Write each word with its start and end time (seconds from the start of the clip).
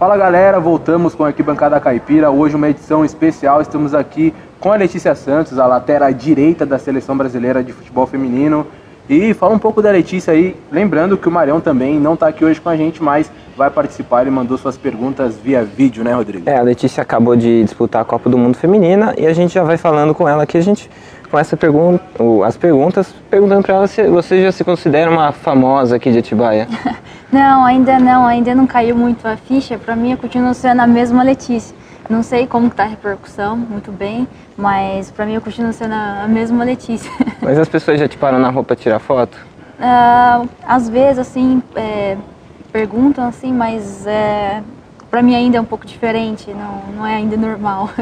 Fala 0.00 0.16
galera, 0.16 0.58
voltamos 0.58 1.14
com 1.14 1.24
a 1.24 1.26
Arquibancada 1.26 1.78
Caipira. 1.78 2.30
Hoje 2.30 2.56
uma 2.56 2.70
edição 2.70 3.04
especial. 3.04 3.60
Estamos 3.60 3.92
aqui 3.92 4.32
com 4.58 4.72
a 4.72 4.76
Letícia 4.76 5.14
Santos, 5.14 5.58
a 5.58 5.66
lateral 5.66 6.10
direita 6.10 6.64
da 6.64 6.78
Seleção 6.78 7.14
Brasileira 7.14 7.62
de 7.62 7.70
Futebol 7.70 8.06
Feminino. 8.06 8.66
E 9.06 9.34
fala 9.34 9.54
um 9.54 9.58
pouco 9.58 9.82
da 9.82 9.90
Letícia 9.90 10.32
aí, 10.32 10.56
lembrando 10.72 11.18
que 11.18 11.28
o 11.28 11.30
Marião 11.30 11.60
também 11.60 12.00
não 12.00 12.14
está 12.14 12.28
aqui 12.28 12.42
hoje 12.42 12.58
com 12.58 12.70
a 12.70 12.76
gente, 12.78 13.02
mas 13.02 13.30
vai 13.54 13.68
participar. 13.68 14.22
Ele 14.22 14.30
mandou 14.30 14.56
suas 14.56 14.78
perguntas 14.78 15.36
via 15.36 15.62
vídeo, 15.62 16.02
né, 16.02 16.14
Rodrigo? 16.14 16.48
É, 16.48 16.56
a 16.56 16.62
Letícia 16.62 17.02
acabou 17.02 17.36
de 17.36 17.62
disputar 17.62 18.00
a 18.00 18.04
Copa 18.06 18.30
do 18.30 18.38
Mundo 18.38 18.56
Feminina 18.56 19.14
e 19.18 19.26
a 19.26 19.34
gente 19.34 19.52
já 19.52 19.64
vai 19.64 19.76
falando 19.76 20.14
com 20.14 20.26
ela 20.26 20.44
aqui. 20.44 20.56
A 20.56 20.62
gente 20.62 20.88
começa 21.30 21.58
pergunta, 21.58 22.02
as 22.46 22.56
perguntas, 22.56 23.14
perguntando 23.28 23.62
para 23.62 23.74
ela 23.74 23.86
se 23.86 24.02
você 24.04 24.44
já 24.44 24.50
se 24.50 24.64
considera 24.64 25.10
uma 25.10 25.30
famosa 25.30 25.96
aqui 25.96 26.10
de 26.10 26.20
Atibaia. 26.20 26.66
não, 27.32 27.64
ainda 27.64 27.98
não, 27.98 28.26
ainda 28.26 28.54
não 28.54 28.66
caiu 28.66 28.96
muito 28.96 29.26
a 29.26 29.36
ficha. 29.36 29.78
Para 29.78 29.94
mim, 29.94 30.12
eu 30.12 30.18
continuo 30.18 30.52
sendo 30.54 30.80
a 30.80 30.86
mesma 30.86 31.22
Letícia. 31.22 31.74
Não 32.08 32.22
sei 32.24 32.46
como 32.46 32.66
está 32.66 32.82
a 32.82 32.86
repercussão, 32.86 33.56
muito 33.56 33.92
bem, 33.92 34.26
mas 34.56 35.12
para 35.12 35.24
mim 35.24 35.34
eu 35.34 35.40
continuo 35.40 35.72
sendo 35.72 35.94
a 35.94 36.26
mesma 36.28 36.64
Letícia. 36.64 37.10
Mas 37.40 37.56
as 37.56 37.68
pessoas 37.68 38.00
já 38.00 38.08
te 38.08 38.18
param 38.18 38.38
na 38.38 38.50
roupa 38.50 38.74
tirar 38.74 38.98
foto? 38.98 39.38
Uh, 39.78 40.48
às 40.66 40.88
vezes, 40.88 41.20
assim, 41.20 41.62
é, 41.74 42.16
perguntam, 42.70 43.26
assim, 43.26 43.52
mas 43.52 44.06
é, 44.06 44.62
para 45.10 45.22
mim 45.22 45.34
ainda 45.34 45.56
é 45.56 45.60
um 45.60 45.64
pouco 45.64 45.86
diferente, 45.86 46.50
não, 46.52 46.94
não 46.96 47.06
é 47.06 47.14
ainda 47.16 47.36
normal. 47.36 47.90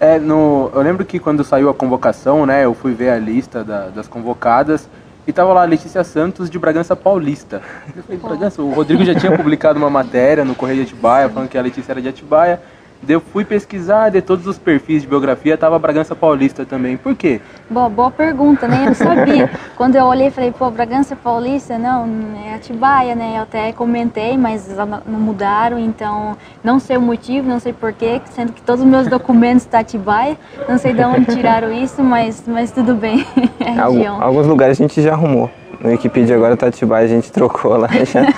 É, 0.00 0.18
no, 0.18 0.68
eu 0.74 0.82
lembro 0.82 1.06
que 1.06 1.20
quando 1.20 1.44
saiu 1.44 1.70
a 1.70 1.74
convocação, 1.74 2.44
né, 2.44 2.64
eu 2.64 2.74
fui 2.74 2.92
ver 2.92 3.10
a 3.10 3.18
lista 3.20 3.62
da, 3.62 3.86
das 3.86 4.08
convocadas 4.08 4.88
e 5.26 5.32
tava 5.32 5.52
lá 5.52 5.64
Letícia 5.64 6.02
Santos 6.02 6.50
de 6.50 6.58
Bragança 6.58 6.96
Paulista. 6.96 7.62
Eu 7.96 8.02
falei, 8.02 8.18
Bragança, 8.18 8.62
o 8.62 8.72
Rodrigo 8.72 9.04
já 9.04 9.14
tinha 9.14 9.36
publicado 9.36 9.78
uma 9.78 9.90
matéria 9.90 10.44
no 10.44 10.54
Correio 10.54 10.84
de 10.84 10.90
Atibaia 10.90 11.28
falando 11.28 11.48
que 11.48 11.56
a 11.56 11.62
Letícia 11.62 11.92
era 11.92 12.02
de 12.02 12.08
Atibaia. 12.08 12.60
Eu 13.08 13.20
fui 13.20 13.44
pesquisar, 13.44 14.10
de 14.10 14.22
todos 14.22 14.46
os 14.46 14.58
perfis 14.58 15.02
de 15.02 15.08
biografia, 15.08 15.58
tava 15.58 15.78
Bragança 15.78 16.14
Paulista 16.14 16.64
também. 16.64 16.96
Por 16.96 17.16
quê? 17.16 17.40
Boa, 17.68 17.88
boa 17.88 18.10
pergunta, 18.10 18.68
né? 18.68 18.82
Eu 18.82 18.86
não 18.86 18.94
sabia. 18.94 19.50
Quando 19.76 19.96
eu 19.96 20.04
olhei, 20.04 20.30
falei, 20.30 20.52
pô, 20.52 20.70
Bragança 20.70 21.16
Paulista, 21.16 21.76
não, 21.78 22.08
é 22.46 22.54
Atibaia, 22.54 23.14
né? 23.16 23.34
Eu 23.36 23.42
até 23.42 23.72
comentei, 23.72 24.38
mas 24.38 24.68
não 25.04 25.18
mudaram, 25.18 25.78
então 25.78 26.36
não 26.62 26.78
sei 26.78 26.96
o 26.96 27.00
motivo, 27.00 27.48
não 27.48 27.58
sei 27.58 27.72
porquê, 27.72 28.20
sendo 28.30 28.52
que 28.52 28.62
todos 28.62 28.84
os 28.84 28.86
meus 28.86 29.08
documentos 29.08 29.64
estão 29.64 29.80
Atibaia. 29.80 30.36
Não 30.68 30.78
sei 30.78 30.92
de 30.92 31.02
onde 31.04 31.26
tiraram 31.26 31.72
isso, 31.72 32.02
mas, 32.02 32.44
mas 32.46 32.70
tudo 32.70 32.94
bem. 32.94 33.26
É 33.62 33.78
alguns 33.78 34.46
lugares 34.46 34.78
a 34.78 34.82
gente 34.82 35.00
já 35.00 35.12
arrumou. 35.12 35.50
No 35.82 35.90
Wikipedia 35.90 36.36
agora 36.36 36.56
tá 36.56 36.68
Atibaia, 36.68 37.04
a 37.04 37.08
gente 37.08 37.32
trocou 37.32 37.76
lá 37.76 37.88
já. 38.04 38.22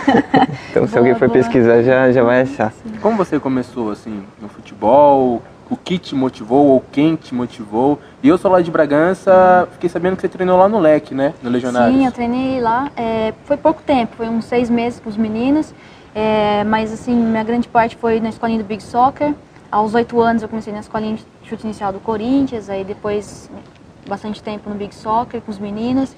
Então 0.71 0.87
se 0.87 0.93
boa, 0.93 1.01
alguém 1.01 1.15
for 1.15 1.29
boa. 1.29 1.39
pesquisar 1.39 1.83
já, 1.83 2.11
já 2.11 2.23
vai 2.25 2.41
achar. 2.41 2.73
Como 3.01 3.17
você 3.17 3.39
começou 3.39 3.91
assim 3.91 4.25
no 4.41 4.49
futebol? 4.49 5.43
O 5.71 5.77
que 5.77 5.99
te 5.99 6.15
motivou 6.15 6.67
ou 6.67 6.85
quem 6.91 7.17
te 7.17 7.35
motivou? 7.35 8.01
E 8.23 8.29
eu 8.29 8.37
sou 8.39 8.51
lá 8.51 8.61
de 8.61 8.71
Bragança, 8.71 9.69
fiquei 9.73 9.89
sabendo 9.89 10.17
que 10.17 10.23
você 10.23 10.29
treinou 10.29 10.59
lá 10.59 10.69
no 10.69 10.79
Leque, 10.79 11.15
né? 11.15 11.33
No 11.43 11.51
Legionários. 11.51 11.97
Sim, 11.97 12.07
eu 12.07 12.13
treinei 12.13 12.61
lá. 12.61 12.91
É, 12.97 13.33
foi 13.45 13.57
pouco 13.57 13.83
tempo, 13.83 14.17
foi 14.17 14.29
uns 14.29 14.47
seis 14.47 14.69
meses 14.69 14.99
com 14.99 15.09
os 15.09 15.17
meninos. 15.17 15.75
É, 16.15 16.65
mas 16.65 16.93
assim, 16.93 17.15
minha 17.15 17.45
grande 17.45 17.69
parte 17.69 17.97
foi 17.97 18.21
na 18.21 18.31
escolinha 18.31 18.59
do 18.59 18.65
Big 18.65 18.83
Soccer. 18.83 19.35
Aos 19.71 19.95
oito 19.95 20.21
anos 20.21 20.43
eu 20.43 20.49
comecei 20.49 20.73
na 20.73 20.81
escolinha 20.81 21.17
de 21.17 21.49
chute 21.49 21.65
inicial 21.65 21.93
do 21.93 22.01
Corinthians, 22.01 22.71
aí 22.71 22.85
depois 22.85 23.51
bastante 24.09 24.43
tempo 24.43 24.69
no 24.69 24.77
Big 24.77 24.95
Soccer 24.95 25.41
com 25.41 25.51
os 25.51 25.59
meninos. 25.59 26.15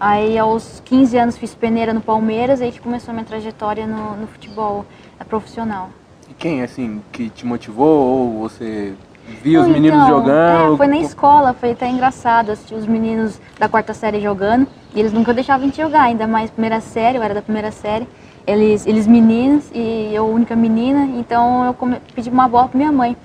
Aí 0.00 0.38
aos 0.38 0.80
15 0.84 1.18
anos 1.18 1.36
fiz 1.36 1.54
peneira 1.54 1.92
no 1.92 2.00
Palmeiras, 2.00 2.60
aí 2.60 2.70
que 2.70 2.80
começou 2.80 3.10
a 3.10 3.14
minha 3.14 3.24
trajetória 3.24 3.86
no, 3.86 4.16
no 4.16 4.26
futebol 4.28 4.86
é, 5.18 5.24
profissional. 5.24 5.90
E 6.30 6.34
quem, 6.34 6.62
assim, 6.62 7.02
que 7.10 7.28
te 7.28 7.44
motivou 7.44 8.06
ou 8.06 8.38
você 8.48 8.94
viu 9.42 9.60
os 9.60 9.66
meninos 9.66 9.98
então, 9.98 10.08
jogando? 10.08 10.74
É, 10.74 10.76
foi 10.76 10.86
na 10.86 10.98
escola, 10.98 11.52
foi 11.52 11.72
até 11.72 11.88
engraçado 11.88 12.52
assistir 12.52 12.74
os 12.74 12.86
meninos 12.86 13.40
da 13.58 13.68
quarta 13.68 13.92
série 13.92 14.20
jogando. 14.20 14.68
E 14.94 15.00
eles 15.00 15.12
nunca 15.12 15.34
deixavam 15.34 15.68
de 15.68 15.76
jogar, 15.76 16.02
ainda 16.02 16.28
mais 16.28 16.48
primeira 16.50 16.80
série, 16.80 17.18
eu 17.18 17.22
era 17.22 17.34
da 17.34 17.42
primeira 17.42 17.72
série. 17.72 18.06
Eles, 18.46 18.86
eles 18.86 19.06
meninos 19.06 19.68
e 19.74 20.10
eu 20.14 20.26
única 20.26 20.54
menina, 20.54 21.04
então 21.18 21.66
eu 21.66 22.00
pedi 22.14 22.30
uma 22.30 22.48
bola 22.48 22.68
para 22.68 22.78
minha 22.78 22.92
mãe. 22.92 23.16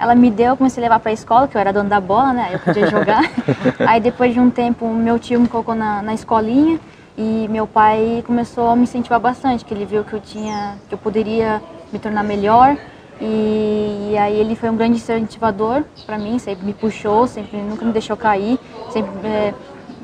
Ela 0.00 0.14
me 0.14 0.30
deu, 0.30 0.46
eu 0.46 0.56
comecei 0.56 0.82
a 0.82 0.84
levar 0.84 0.98
para 0.98 1.10
a 1.10 1.12
escola, 1.12 1.46
que 1.46 1.54
eu 1.54 1.60
era 1.60 1.74
dona 1.74 1.90
da 1.90 2.00
bola, 2.00 2.32
né? 2.32 2.48
Eu 2.54 2.58
podia 2.58 2.88
jogar. 2.88 3.22
Aí 3.86 4.00
depois 4.00 4.32
de 4.32 4.40
um 4.40 4.48
tempo, 4.48 4.88
meu 4.88 5.18
tio 5.18 5.38
me 5.38 5.46
colocou 5.46 5.74
na, 5.74 6.00
na 6.00 6.14
escolinha 6.14 6.80
e 7.18 7.46
meu 7.50 7.66
pai 7.66 8.24
começou 8.26 8.70
a 8.70 8.74
me 8.74 8.84
incentivar 8.84 9.20
bastante, 9.20 9.62
que 9.62 9.74
ele 9.74 9.84
viu 9.84 10.02
que 10.02 10.14
eu 10.14 10.20
tinha, 10.20 10.78
que 10.88 10.94
eu 10.94 10.98
poderia 10.98 11.60
me 11.92 11.98
tornar 11.98 12.24
melhor. 12.24 12.78
E, 13.20 14.12
e 14.12 14.16
aí 14.16 14.40
ele 14.40 14.56
foi 14.56 14.70
um 14.70 14.76
grande 14.76 14.96
incentivador 14.96 15.84
para 16.06 16.16
mim, 16.16 16.38
sempre 16.38 16.64
me 16.64 16.72
puxou, 16.72 17.26
sempre 17.26 17.58
nunca 17.58 17.84
me 17.84 17.92
deixou 17.92 18.16
cair, 18.16 18.58
sempre 18.88 19.12
é, 19.28 19.52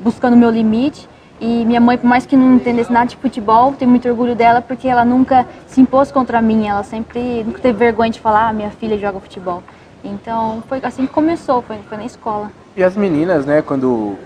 buscando 0.03 0.35
o 0.35 0.37
meu 0.37 0.51
limite. 0.51 1.09
E 1.41 1.65
minha 1.65 1.81
mãe, 1.81 1.97
por 1.97 2.07
mais 2.07 2.23
que 2.23 2.35
não 2.35 2.55
entendesse 2.55 2.91
nada 2.91 3.07
de 3.07 3.17
futebol, 3.17 3.73
tenho 3.73 3.89
muito 3.89 4.07
orgulho 4.07 4.35
dela 4.35 4.61
porque 4.61 4.87
ela 4.87 5.03
nunca 5.03 5.47
se 5.65 5.81
impôs 5.81 6.11
contra 6.11 6.39
mim, 6.39 6.67
ela 6.67 6.83
sempre 6.83 7.43
nunca 7.43 7.59
teve 7.59 7.79
vergonha 7.79 8.11
de 8.11 8.19
falar, 8.19 8.49
ah, 8.49 8.53
minha 8.53 8.69
filha 8.69 8.95
joga 8.95 9.19
futebol. 9.19 9.63
Então 10.03 10.63
foi 10.67 10.79
assim 10.83 11.05
que 11.05 11.13
começou, 11.13 11.61
foi, 11.61 11.77
foi 11.87 11.97
na 11.97 12.05
escola. 12.05 12.51
E 12.75 12.83
as 12.83 12.95
meninas, 12.95 13.45
né, 13.45 13.61
quando 13.61 14.17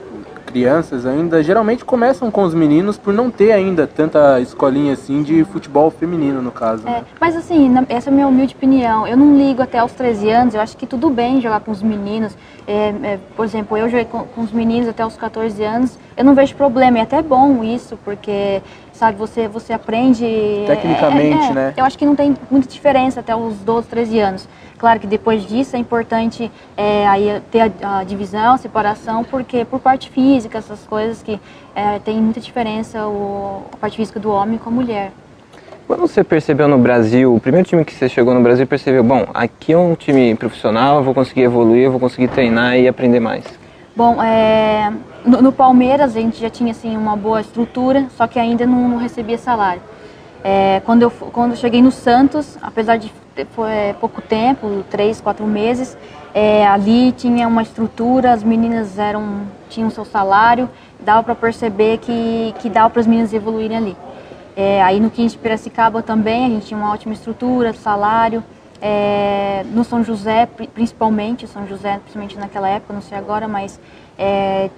crianças 0.52 1.06
ainda, 1.06 1.42
geralmente 1.42 1.86
começam 1.86 2.30
com 2.30 2.44
os 2.44 2.54
meninos 2.54 2.98
por 2.98 3.14
não 3.14 3.32
ter 3.32 3.54
ainda 3.54 3.88
tanta 3.88 4.40
escolinha 4.42 4.94
assim 4.94 5.24
de 5.24 5.44
futebol 5.46 5.90
feminino, 5.90 6.42
no 6.42 6.52
caso. 6.52 6.86
É, 6.86 6.92
né? 6.92 7.06
Mas 7.20 7.36
assim, 7.36 7.74
essa 7.88 8.10
é 8.10 8.12
a 8.12 8.14
minha 8.14 8.28
humilde 8.28 8.54
opinião. 8.54 9.08
Eu 9.08 9.16
não 9.16 9.38
ligo 9.38 9.62
até 9.62 9.80
aos 9.80 9.94
13 9.94 10.30
anos, 10.30 10.54
eu 10.54 10.62
acho 10.62 10.76
que 10.76 10.86
tudo 10.86 11.10
bem 11.10 11.42
jogar 11.42 11.62
com 11.62 11.72
os 11.72 11.82
meninos. 11.82 12.36
É, 12.68 12.94
é, 13.04 13.20
por 13.36 13.46
exemplo, 13.46 13.78
eu 13.78 13.88
joguei 13.90 14.06
com, 14.06 14.24
com, 14.24 14.42
os 14.42 14.52
meninos 14.52 14.88
até 14.88 15.06
os 15.06 15.16
14 15.16 15.64
anos, 15.64 15.98
eu 16.16 16.24
não 16.24 16.36
vejo 16.36 16.56
problema, 16.56 17.00
é 17.00 17.02
até 17.02 17.22
bom 17.22 17.64
isso, 17.64 17.98
porque, 18.04 18.62
sabe, 19.02 19.18
você, 19.18 19.48
você 19.48 19.74
aprende... 19.74 20.24
Tecnicamente, 20.68 21.48
é, 21.48 21.50
é, 21.50 21.54
né? 21.54 21.74
Eu 21.76 21.84
acho 21.86 21.98
que 21.98 22.06
não 22.06 22.16
tem 22.16 22.38
muita 22.52 22.68
diferença 22.68 23.20
até 23.20 23.36
os 23.36 23.56
12, 23.56 23.88
13 23.88 24.20
anos. 24.20 24.48
Claro 24.78 25.00
que 25.00 25.08
depois 25.08 25.44
disso 25.48 25.76
é 25.76 25.80
importante 25.80 26.52
é, 26.78 27.08
aí 27.08 27.42
ter 27.50 27.62
a, 27.82 27.98
a, 27.98 28.04
divisão, 28.04 28.54
a 28.54 28.58
separação, 28.60 29.24
porque 29.24 29.66
por 29.66 29.80
parte 29.80 30.08
física, 30.12 30.60
essas 30.60 30.86
coisas 30.86 31.24
que 31.24 31.42
é, 31.74 31.98
tem 31.98 32.22
muita 32.22 32.40
diferença 32.40 33.08
o, 33.08 33.64
a 33.74 33.78
parte 33.78 33.98
física 33.98 34.20
do 34.20 34.30
homem 34.30 34.60
com 34.60 34.70
a 34.70 34.74
mulher. 34.74 35.12
Quando 35.88 36.02
você 36.02 36.24
percebeu 36.24 36.68
no 36.68 36.78
Brasil, 36.78 37.34
o 37.34 37.40
primeiro 37.40 37.68
time 37.68 37.84
que 37.84 37.94
você 37.94 38.08
chegou 38.08 38.36
no 38.36 38.42
Brasil 38.42 38.68
percebeu, 38.68 39.04
bom, 39.04 39.26
aqui 39.34 39.74
é 39.74 39.78
um 39.78 39.96
time 39.96 40.36
profissional, 40.36 40.98
eu 40.98 41.04
vou 41.04 41.16
conseguir 41.16 41.42
evoluir, 41.42 41.86
eu 41.86 41.92
vou 41.92 42.00
conseguir 42.00 42.28
treinar 42.28 42.78
e 42.78 42.88
aprender 42.88 43.20
mais? 43.20 43.44
Bom, 43.96 44.22
é, 44.22 44.94
no, 45.26 45.42
no, 45.42 45.52
Palmeiras 45.52 46.16
a 46.16 46.20
gente 46.20 46.40
já 46.40 46.50
tinha 46.50 46.72
assim 46.72 46.96
uma 46.98 47.16
boa 47.16 47.42
estrutura, 47.42 48.08
só 48.16 48.28
que 48.28 48.40
ainda 48.40 48.66
não, 48.66 48.88
não 48.88 48.98
recebia 48.98 49.38
salário. 49.38 49.82
É, 50.44 50.82
quando, 50.86 51.04
eu, 51.04 51.12
quando 51.12 51.52
eu 51.52 51.58
cheguei 51.58 51.82
no 51.82 51.92
Santos, 51.92 52.58
apesar 52.62 52.98
de 52.98 53.12
foi 53.52 53.70
é, 53.70 53.96
pouco 54.00 54.22
tempo, 54.22 54.84
três, 54.90 55.22
quatro 55.22 55.46
meses. 55.46 55.98
É, 56.34 56.66
ali 56.68 57.12
tinha 57.12 57.48
uma 57.48 57.62
estrutura, 57.62 58.34
as 58.34 58.44
meninas 58.44 58.98
eram 58.98 59.42
tinham 59.70 59.90
seu 59.90 60.04
salário, 60.04 60.70
dava 61.00 61.24
para 61.24 61.36
perceber 61.36 61.98
que, 62.00 62.54
que 62.60 62.70
dava 62.70 62.90
para 62.90 63.00
as 63.00 63.08
meninas 63.08 63.34
evoluírem 63.34 63.78
ali. 63.78 63.98
É, 64.56 64.82
aí 64.84 65.00
no 65.00 65.10
15 65.10 65.36
de 65.36 65.42
Piracicaba 65.42 66.02
também 66.02 66.46
a 66.46 66.50
gente 66.50 66.68
tinha 66.68 66.78
uma 66.78 66.92
ótima 66.92 67.14
estrutura, 67.14 67.74
salário. 67.74 68.44
É, 68.82 69.64
no 69.72 69.84
São 69.84 70.04
José, 70.04 70.48
principalmente, 70.74 71.48
São 71.48 71.68
José, 71.68 72.00
principalmente 72.00 72.38
naquela 72.38 72.68
época, 72.68 72.94
não 72.94 73.02
sei 73.02 73.18
agora, 73.18 73.48
mas 73.48 73.80
é, 74.18 74.70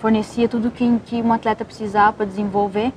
fornecia 0.00 0.48
tudo 0.48 0.70
que, 0.70 0.98
que 1.06 1.22
um 1.22 1.32
atleta 1.32 1.64
precisava 1.64 2.12
para 2.12 2.26
desenvolver. 2.26 2.92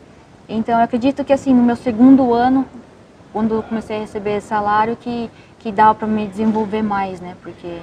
Então 0.49 0.77
eu 0.77 0.83
acredito 0.83 1.23
que 1.23 1.31
assim 1.31 1.53
no 1.53 1.63
meu 1.63 1.77
segundo 1.77 2.33
ano 2.33 2.65
quando 3.31 3.55
eu 3.55 3.63
comecei 3.63 3.97
a 3.97 3.99
receber 4.01 4.41
salário 4.41 4.97
que, 4.97 5.29
que 5.59 5.71
dava 5.71 5.95
para 5.95 6.07
me 6.07 6.27
desenvolver 6.27 6.81
mais, 6.81 7.21
né? 7.21 7.35
Porque 7.41 7.79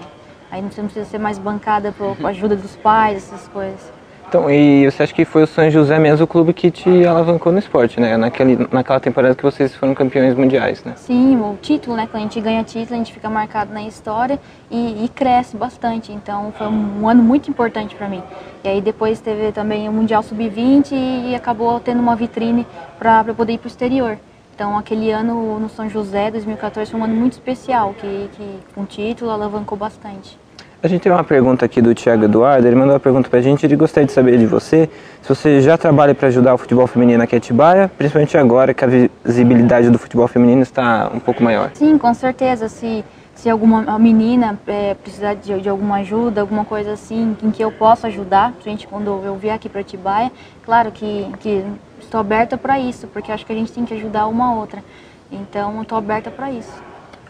aí 0.50 0.60
não 0.60 0.69
precisa 0.69 1.04
ser 1.04 1.19
mais 1.19 1.38
bancada 1.38 1.93
com 1.93 2.26
a 2.26 2.31
ajuda 2.31 2.54
dos 2.54 2.76
pais, 2.76 3.25
essas 3.25 3.48
coisas. 3.48 3.97
Então, 4.28 4.50
e 4.50 4.84
você 4.84 5.04
acha 5.04 5.14
que 5.14 5.25
foi 5.25 5.44
o 5.44 5.46
São 5.46 5.70
José 5.70 5.98
mesmo 5.98 6.26
o 6.26 6.28
clube 6.28 6.52
que 6.52 6.70
te 6.70 7.06
alavancou 7.06 7.50
no 7.50 7.58
esporte, 7.58 7.98
né? 7.98 8.14
Naquele, 8.19 8.69
naquela 8.70 9.00
temporada 9.00 9.34
que 9.34 9.42
vocês 9.42 9.75
foram 9.75 9.94
campeões 9.94 10.34
mundiais, 10.34 10.84
né? 10.84 10.92
Sim, 10.96 11.40
o 11.40 11.56
título, 11.62 11.96
né? 11.96 12.06
Quando 12.06 12.16
a 12.16 12.25
gente 12.25 12.38
ganha 12.38 12.62
título, 12.62 12.96
a 12.96 12.98
gente 12.98 13.14
fica 13.14 13.30
marcado 13.30 13.72
na 13.72 13.82
história 13.84 14.38
e, 14.70 15.02
e 15.02 15.08
cresce 15.08 15.56
bastante. 15.56 16.12
Então, 16.12 16.52
foi 16.58 16.66
um, 16.66 17.04
um 17.04 17.08
ano 17.08 17.22
muito 17.22 17.48
importante 17.48 17.94
para 17.94 18.06
mim. 18.06 18.22
E 18.62 18.69
aí 18.69 18.82
depois 18.82 19.19
teve 19.19 19.50
também 19.50 19.88
o 19.88 19.92
Mundial 19.92 20.22
Sub-20 20.22 20.92
e, 20.92 21.34
acabou 21.34 21.81
tendo 21.81 22.00
uma 22.00 22.14
vitrine 22.14 22.66
para 22.98 23.24
poder 23.32 23.54
ir 23.54 23.58
para 23.58 23.69
o 23.69 23.69
exterior. 23.69 24.19
Então, 24.54 24.76
aquele 24.76 25.10
ano 25.10 25.58
no 25.58 25.70
São 25.70 25.88
José, 25.88 26.31
2014, 26.31 26.90
foi 26.90 27.00
um 27.00 27.04
ano 27.04 27.14
muito 27.14 27.32
especial, 27.32 27.94
que, 27.94 28.28
que 28.36 28.58
com 28.74 28.84
título 28.84 29.31
alavancou 29.31 29.78
bastante. 29.78 30.38
A 30.80 30.86
gente 30.86 31.02
tem 31.02 31.10
uma 31.10 31.25
pergunta 31.25 31.64
aqui 31.64 31.82
do 31.82 31.92
Thiago 31.92 32.25
Eduardo, 32.25 32.64
ele 32.64 32.76
mandou 32.76 32.94
uma 32.94 33.00
pergunta 33.00 33.28
pra 33.28 33.40
gente, 33.40 33.66
ele 33.66 33.75
gostaria 33.75 34.06
de 34.06 34.12
saber 34.12 34.38
de 34.38 34.46
você, 34.46 34.88
se 35.20 35.28
você 35.28 35.60
já 35.60 35.76
trabalha 35.76 36.14
para 36.14 36.28
ajudar 36.28 36.54
o 36.54 36.58
futebol 36.58 36.86
feminino 36.86 37.20
aqui 37.20 37.34
em 37.34 37.38
Atibaia, 37.38 37.90
principalmente 37.98 38.38
agora 38.38 38.72
que 38.72 38.84
a 38.84 38.88
visibilidade 39.25 39.90
do 39.90 39.98
futebol 39.98 40.28
feminino 40.28 40.62
está 40.62 41.10
um 41.12 41.19
pouco 41.19 41.42
maior. 41.42 41.72
Sim, 41.75 41.98
com 41.98 42.14
certeza, 42.14 42.69
se, 42.69 43.04
se 43.34 43.50
alguma 43.50 43.98
menina 43.98 44.56
é, 44.69 44.94
precisar 44.94 45.34
de, 45.34 45.60
de, 45.60 45.69
alguma 45.69 45.96
ajuda, 45.96 46.42
alguma 46.42 46.64
coisa 46.64 46.92
assim, 46.92 47.36
em 47.42 47.50
que 47.50 47.60
eu 47.60 47.72
possa 47.72 48.06
ajudar, 48.06 48.54
gente 48.64 48.86
quando 48.86 49.20
eu 49.24 49.34
vier 49.34 49.56
aqui 49.56 49.69
para 49.69 49.81
Atibaia, 49.81 50.31
claro 50.64 50.92
que, 50.92 51.26
que 51.40 51.64
estou 52.00 52.20
aberta 52.20 52.56
para 52.56 52.78
isso, 52.78 53.08
porque 53.08 53.32
acho 53.32 53.44
que 53.44 53.52
a 53.52 53.56
gente 53.56 53.72
tem 53.72 53.84
que 53.84 53.94
ajudar 53.94 54.28
uma 54.28 54.50
a 54.50 54.54
outra, 54.54 54.84
então 55.32 55.82
estou 55.82 55.98
aberta 55.98 56.31
para 56.31 56.52
isso. 56.52 56.72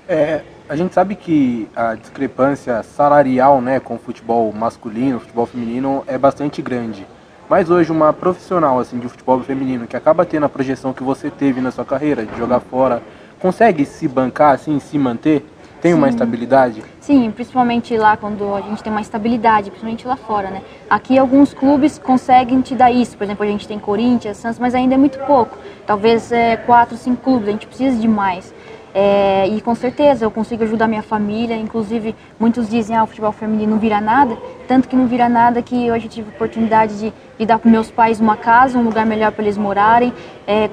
É, 0.07 0.43
a 0.69 0.77
gente 0.77 0.93
sabe 0.93 1.15
que 1.15 1.67
a 1.75 1.95
discrepância 1.95 2.83
salarial 2.83 3.61
né, 3.61 3.81
com 3.81 3.95
o 3.95 3.99
futebol 3.99 4.53
masculino, 4.53 5.17
o 5.17 5.21
futebol 5.21 5.47
feminino 5.47 6.05
é 6.07 6.19
bastante 6.19 6.61
grande. 6.61 7.07
Mas 7.49 7.71
hoje 7.71 7.91
uma 7.91 8.13
profissional 8.13 8.79
assim 8.79 8.99
de 8.99 9.09
futebol 9.09 9.41
feminino 9.41 9.87
que 9.87 9.97
acaba 9.97 10.27
tendo 10.27 10.45
a 10.45 10.49
projeção 10.49 10.93
que 10.93 11.03
você 11.03 11.31
teve 11.31 11.63
na 11.63 11.71
sua 11.71 11.87
carreira 11.87 12.27
de 12.27 12.37
jogar 12.37 12.61
fora, 12.61 13.03
consegue 13.41 13.87
se 13.87 14.07
bancar 14.07 14.55
assim, 14.55 14.79
se 14.79 14.99
manter? 14.99 15.43
Tem 15.81 15.93
Sim. 15.93 15.99
uma 15.99 16.09
estabilidade? 16.09 16.83
Sim, 17.01 17.31
principalmente 17.31 17.97
lá 17.97 18.17
quando 18.17 18.53
a 18.53 18.61
gente 18.61 18.83
tem 18.83 18.91
uma 18.91 19.01
estabilidade, 19.01 19.71
principalmente 19.71 20.07
lá 20.07 20.17
fora, 20.17 20.51
né? 20.51 20.61
Aqui 20.91 21.17
alguns 21.17 21.55
clubes 21.55 21.99
conseguem 21.99 22.61
te 22.61 22.75
dar 22.75 22.91
isso, 22.91 23.17
por 23.17 23.25
exemplo, 23.25 23.45
a 23.45 23.49
gente 23.49 23.67
tem 23.67 23.79
Corinthians, 23.79 24.37
Santos, 24.37 24.59
mas 24.59 24.75
ainda 24.75 24.97
é 24.97 24.99
muito 24.99 25.19
pouco. 25.21 25.57
Talvez 25.87 26.33
é, 26.33 26.57
quatro, 26.57 26.97
cinco 26.97 27.23
clubes, 27.23 27.49
a 27.49 27.53
gente 27.53 27.67
precisa 27.69 27.97
de 27.97 28.09
mais. 28.09 28.53
É, 28.95 29.47
e 29.49 29.61
com 29.61 29.75
certeza 29.75 30.25
eu 30.25 30.31
consigo 30.31 30.65
ajudar 30.65 30.89
minha 30.89 31.03
família, 31.03 31.55
inclusive 31.55 32.15
muitos 32.41 32.69
dizem 32.69 32.97
ah, 32.97 33.05
o 33.05 33.07
futebol 33.07 33.33
feminino 33.33 33.73
não 33.73 33.79
vira 33.79 34.01
nada, 34.01 34.37
tanto 34.67 34.89
que 34.89 34.97
não 34.97 35.07
vira 35.07 35.29
nada 35.29 35.61
que 35.61 35.91
hoje 35.91 36.07
eu 36.07 36.11
tive 36.11 36.31
oportunidade 36.31 36.99
de, 36.99 37.13
de 37.39 37.47
dar 37.47 37.59
para 37.59 37.71
meus 37.71 37.91
pais 37.91 38.19
uma 38.19 38.37
casa, 38.37 38.79
um 38.79 38.83
lugar 38.83 39.05
melhor 39.05 39.31
para 39.33 39.45
eles 39.45 39.59
morarem, 39.59 40.13
é, 40.47 40.71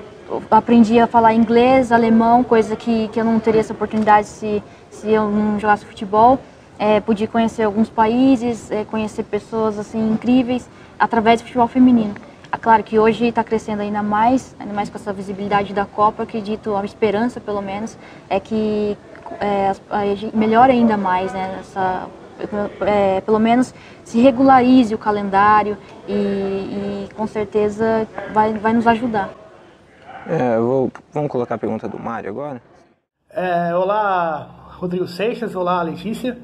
aprendi 0.50 1.00
a 1.00 1.08
falar 1.08 1.34
inglês, 1.34 1.92
alemão, 1.92 2.44
coisa 2.44 2.76
que, 2.76 3.10
que 3.10 3.20
eu 3.20 3.26
não 3.26 3.40
teria 3.40 3.60
essa 3.60 3.74
oportunidade 3.74 4.28
se, 4.28 4.64
se 4.90 5.10
eu 5.12 5.30
não 5.30 5.60
jogasse 5.60 5.86
futebol, 5.86 6.40
é, 6.80 7.02
conhecer 7.32 7.64
alguns 7.64 7.90
países, 7.90 8.72
é, 8.72 8.86
conhecer 8.86 9.24
pessoas 9.24 9.78
assim 9.78 10.12
incríveis 10.12 10.68
através 10.98 11.42
do 11.42 11.46
futebol 11.46 11.68
feminino. 11.68 12.14
É 12.56 12.58
claro 12.58 12.84
que 12.84 12.98
hoje 12.98 13.26
está 13.26 13.44
crescendo 13.44 13.82
ainda 13.82 14.02
mais, 14.02 14.56
ainda 14.58 14.74
mais 14.74 14.90
com 14.90 14.96
essa 14.96 15.12
visibilidade 15.12 15.74
da 15.74 15.86
Copa. 15.86 16.24
acredito, 16.24 16.74
a 16.74 16.86
esperança 16.86 17.42
pelo 17.42 17.62
menos, 17.62 17.98
é 18.30 18.40
que 18.40 18.98
é, 19.42 19.74
melhore 20.34 20.72
ainda 20.72 20.96
mais, 20.96 21.34
né? 21.34 21.58
Essa, 21.60 22.08
é, 22.86 23.20
pelo 23.20 23.40
menos 23.40 23.76
se 24.06 24.22
regularize 24.22 24.96
o 24.96 24.98
calendário 24.98 25.78
e, 26.08 26.14
e 26.14 27.10
com 27.14 27.28
certeza 27.28 28.08
vai, 28.34 28.54
vai 28.54 28.72
nos 28.72 28.88
ajudar. 28.88 29.32
É, 30.26 30.58
vou, 30.58 30.90
vamos 31.12 31.30
colocar 31.30 31.56
a 31.56 31.58
pergunta 31.58 31.90
do 31.90 32.00
Mário 32.00 32.30
agora? 32.30 32.62
É, 33.32 33.76
olá, 33.76 34.70
Rodrigo 34.80 35.10
Seixas, 35.10 35.56
olá, 35.56 35.82
Letícia. 35.82 36.38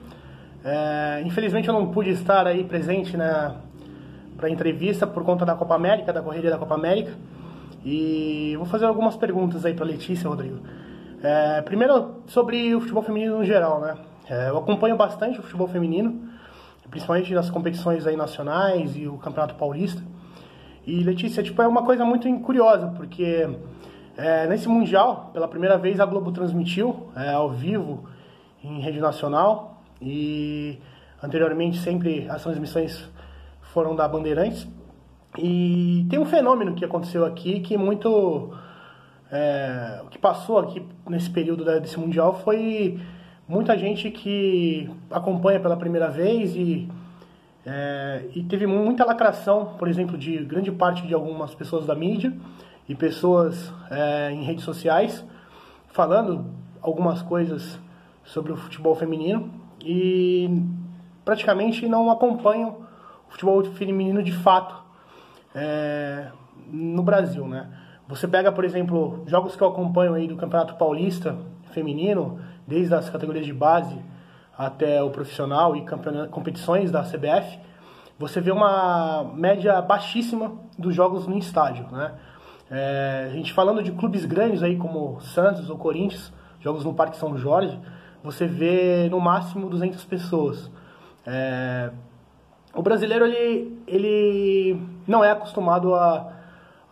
É, 0.61 1.21
infelizmente 1.25 1.69
eu 1.69 1.73
não 1.73 1.89
pude 1.89 2.09
estar 2.09 2.45
aí 2.47 2.65
presente 2.65 3.15
na, 3.15 3.61
para 4.41 4.49
entrevista 4.49 5.05
por 5.05 5.23
conta 5.23 5.45
da 5.45 5.53
Copa 5.53 5.75
América, 5.75 6.11
da 6.11 6.21
correria 6.21 6.49
da 6.49 6.57
Copa 6.57 6.73
América. 6.73 7.13
E 7.85 8.55
vou 8.57 8.65
fazer 8.65 8.85
algumas 8.85 9.15
perguntas 9.15 9.63
aí 9.63 9.73
para 9.75 9.85
Letícia, 9.85 10.27
Rodrigo. 10.27 10.59
É, 11.21 11.61
primeiro, 11.61 12.23
sobre 12.25 12.73
o 12.73 12.81
futebol 12.81 13.03
feminino 13.03 13.37
no 13.37 13.45
geral, 13.45 13.79
né? 13.79 13.95
É, 14.27 14.49
eu 14.49 14.57
acompanho 14.57 14.97
bastante 14.97 15.39
o 15.39 15.43
futebol 15.43 15.67
feminino, 15.67 16.27
principalmente 16.89 17.33
nas 17.33 17.49
competições 17.49 18.07
aí 18.07 18.17
nacionais 18.17 18.97
e 18.97 19.07
o 19.07 19.17
Campeonato 19.17 19.55
Paulista. 19.55 20.01
E 20.85 21.03
Letícia, 21.03 21.43
tipo, 21.43 21.61
é 21.61 21.67
uma 21.67 21.83
coisa 21.83 22.03
muito 22.03 22.27
curiosa, 22.39 22.87
porque 22.97 23.47
é, 24.17 24.47
nesse 24.47 24.67
Mundial, 24.67 25.29
pela 25.33 25.47
primeira 25.47 25.77
vez, 25.77 25.99
a 25.99 26.05
Globo 26.05 26.31
transmitiu 26.31 27.07
é, 27.15 27.29
ao 27.29 27.51
vivo 27.51 28.09
em 28.63 28.79
rede 28.79 28.99
nacional 28.99 29.83
e 30.01 30.79
anteriormente 31.21 31.77
sempre 31.77 32.27
as 32.27 32.41
transmissões 32.41 33.07
foram 33.73 33.95
da 33.95 34.07
Bandeirantes. 34.07 34.67
E 35.37 36.05
tem 36.09 36.19
um 36.19 36.25
fenômeno 36.25 36.75
que 36.75 36.83
aconteceu 36.83 37.25
aqui 37.25 37.59
que 37.61 37.77
muito. 37.77 38.51
É, 39.31 40.01
o 40.03 40.09
que 40.09 40.17
passou 40.17 40.59
aqui 40.59 40.85
nesse 41.07 41.29
período 41.29 41.63
desse 41.63 41.97
Mundial 41.97 42.41
foi 42.43 42.99
muita 43.47 43.77
gente 43.77 44.11
que 44.11 44.89
acompanha 45.09 45.59
pela 45.59 45.77
primeira 45.77 46.09
vez 46.09 46.53
e, 46.53 46.89
é, 47.65 48.25
e 48.35 48.43
teve 48.43 48.67
muita 48.67 49.05
lacração, 49.05 49.75
por 49.79 49.87
exemplo, 49.87 50.17
de 50.17 50.37
grande 50.43 50.69
parte 50.69 51.07
de 51.07 51.13
algumas 51.13 51.55
pessoas 51.55 51.85
da 51.85 51.95
mídia 51.95 52.33
e 52.89 52.95
pessoas 52.95 53.71
é, 53.89 54.31
em 54.31 54.43
redes 54.43 54.65
sociais 54.65 55.23
falando 55.93 56.45
algumas 56.81 57.21
coisas 57.21 57.79
sobre 58.23 58.51
o 58.51 58.57
futebol 58.57 58.95
feminino 58.95 59.49
e 59.83 60.49
praticamente 61.23 61.87
não 61.87 62.09
acompanham 62.09 62.77
futebol 63.31 63.63
feminino 63.63 64.21
de 64.21 64.31
fato 64.31 64.75
é, 65.55 66.27
no 66.67 67.01
Brasil, 67.01 67.47
né? 67.47 67.69
Você 68.07 68.27
pega, 68.27 68.51
por 68.51 68.65
exemplo, 68.65 69.23
jogos 69.25 69.55
que 69.55 69.63
eu 69.63 69.69
acompanho 69.69 70.13
aí 70.13 70.27
do 70.27 70.35
Campeonato 70.35 70.75
Paulista 70.75 71.37
feminino, 71.71 72.39
desde 72.67 72.93
as 72.93 73.09
categorias 73.09 73.45
de 73.45 73.53
base 73.53 73.97
até 74.57 75.01
o 75.01 75.09
profissional 75.09 75.75
e 75.75 75.85
competições 76.29 76.91
da 76.91 77.03
CBF, 77.03 77.57
você 78.19 78.39
vê 78.41 78.51
uma 78.51 79.23
média 79.33 79.81
baixíssima 79.81 80.53
dos 80.77 80.93
jogos 80.93 81.25
no 81.25 81.37
estádio, 81.37 81.87
né? 81.91 82.11
É, 82.69 83.27
a 83.31 83.33
gente 83.33 83.51
falando 83.51 83.81
de 83.81 83.91
clubes 83.91 84.23
grandes 84.25 84.61
aí 84.63 84.77
como 84.77 85.19
Santos 85.21 85.69
ou 85.69 85.77
Corinthians, 85.77 86.31
jogos 86.59 86.85
no 86.85 86.93
Parque 86.93 87.17
São 87.17 87.37
Jorge, 87.37 87.77
você 88.23 88.45
vê 88.45 89.09
no 89.09 89.19
máximo 89.19 89.69
200 89.69 90.05
pessoas. 90.05 90.71
É, 91.25 91.91
o 92.73 92.81
brasileiro 92.81 93.25
ele, 93.25 93.83
ele 93.85 94.81
não 95.07 95.23
é 95.23 95.31
acostumado 95.31 95.93
a, 95.93 96.33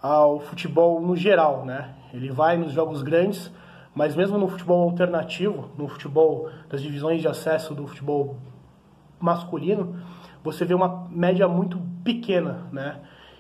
ao 0.02 0.40
futebol 0.40 1.02
no 1.02 1.16
geral, 1.16 1.66
né? 1.66 1.96
Ele 2.14 2.32
vai 2.32 2.58
nos 2.58 2.74
jogos 2.74 3.02
grandes, 3.02 3.52
mas 3.96 4.16
mesmo 4.16 4.38
no 4.38 4.48
futebol 4.48 4.84
alternativo, 4.90 5.70
no 5.78 5.88
futebol 5.88 6.50
das 6.70 6.82
divisões 6.82 7.22
de 7.22 7.28
acesso 7.28 7.74
do 7.74 7.88
futebol 7.88 8.38
masculino, 9.20 9.96
você 10.44 10.66
vê 10.66 10.74
uma 10.74 11.08
média 11.10 11.48
muito 11.48 11.80
pequena, 12.04 12.68
né? 12.72 13.00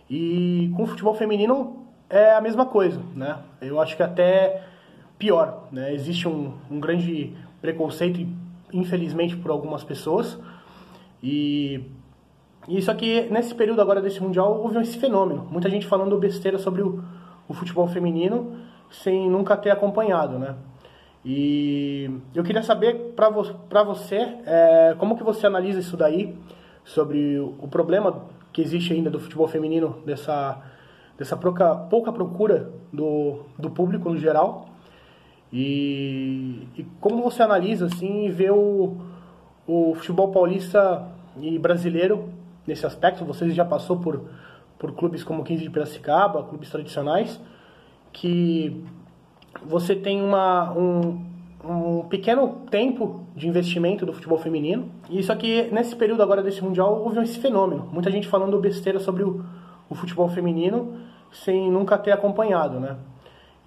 E 0.10 0.72
com 0.76 0.84
o 0.84 0.88
futebol 0.88 1.14
feminino 1.14 1.88
é 2.10 2.34
a 2.34 2.42
mesma 2.42 2.66
coisa, 2.66 3.02
né? 3.16 3.38
Eu 3.62 3.81
acho 3.81 3.96
que 3.96 4.04
até 4.04 4.64
pior, 5.18 5.68
né? 5.72 5.94
Existe 5.94 6.28
um, 6.28 6.54
um 6.69 6.80
grande 6.80 7.36
preconceito, 7.62 8.26
infelizmente, 8.72 9.36
por 9.36 9.52
algumas 9.52 9.84
pessoas. 9.84 10.40
E 11.22 11.84
isso 12.68 12.92
aqui, 12.92 13.28
nesse 13.31 13.56
período 13.56 13.81
agora 13.81 14.01
desse 14.01 14.21
Mundial, 14.21 14.61
houve 14.61 14.80
esse 14.80 14.97
fenômeno. 14.97 15.47
Muita 15.49 15.69
gente 15.69 15.87
falando 15.87 16.18
besteira 16.18 16.57
sobre 16.57 16.81
o, 16.81 17.04
o 17.47 17.54
futebol 17.54 17.87
feminino 17.87 18.57
sem 18.92 19.30
nunca 19.30 19.56
ter 19.56 19.69
acompanhado, 19.69 20.37
né? 20.37 20.56
E 21.23 22.09
eu 22.33 22.44
queria 22.44 22.63
saber 22.63 23.13
para 23.16 23.30
vo 23.30 23.44
você 23.85 24.37
é, 24.45 24.95
como 24.97 25.18
que 25.18 25.23
você 25.23 25.45
analisa 25.45 25.80
isso 25.80 25.97
daí 25.97 26.35
sobre 26.83 27.37
o, 27.37 27.56
o 27.59 27.68
problema 27.68 28.23
que 28.54 28.61
existe 28.61 28.94
ainda 28.94 29.09
do 29.09 29.19
futebol 29.19 29.47
feminino 29.47 29.97
dessa 30.06 30.61
dessa 31.18 31.35
pouca, 31.35 31.75
pouca 31.75 32.13
procura 32.13 32.71
do, 32.94 33.42
do 33.57 33.69
público 33.69 34.09
no 34.09 34.18
geral 34.18 34.69
e, 35.51 36.66
e 36.78 36.85
como 37.01 37.21
você 37.21 37.44
analisa 37.44 37.87
assim 37.87 38.28
e 38.28 38.31
vê 38.31 38.49
o, 38.49 38.95
o 39.68 39.94
futebol 39.95 40.31
paulista 40.31 41.06
e 41.42 41.59
brasileiro 41.59 42.30
nesse 42.69 42.85
aspecto. 42.85 43.26
Você 43.26 43.49
já 43.49 43.66
passou 43.66 43.97
por, 43.97 44.30
por 44.78 44.94
clubes 44.94 45.23
como 45.23 45.42
o 45.42 45.44
15 45.44 45.64
de 45.64 45.69
Piracicaba, 45.69 46.44
clubes 46.44 46.69
tradicionais, 46.69 47.40
que 48.14 48.81
você 49.66 49.95
tem 49.95 50.21
uma, 50.21 50.71
um, 50.71 51.26
um 51.64 52.04
pequeno 52.04 52.61
tempo 52.69 53.26
de 53.35 53.47
investimento 53.47 54.06
do 54.06 54.14
futebol 54.14 54.38
feminino. 54.38 54.90
E 55.09 55.19
isso 55.19 55.33
aqui, 55.33 55.69
nesse 55.71 55.95
período 55.95 56.23
agora 56.23 56.42
desse 56.42 56.64
Mundial, 56.64 57.02
houve 57.04 57.19
esse 57.21 57.40
fenômeno. 57.40 57.90
Muita 57.92 58.09
gente 58.09 58.28
falando 58.28 58.57
besteira 58.59 58.99
sobre 58.99 59.23
o, 59.23 59.44
o 59.90 59.95
futebol 59.95 60.30
feminino 60.30 60.94
sem 61.31 61.69
nunca 61.69 61.97
ter 61.97 62.11
acompanhado, 62.11 62.80
né? 62.80 62.95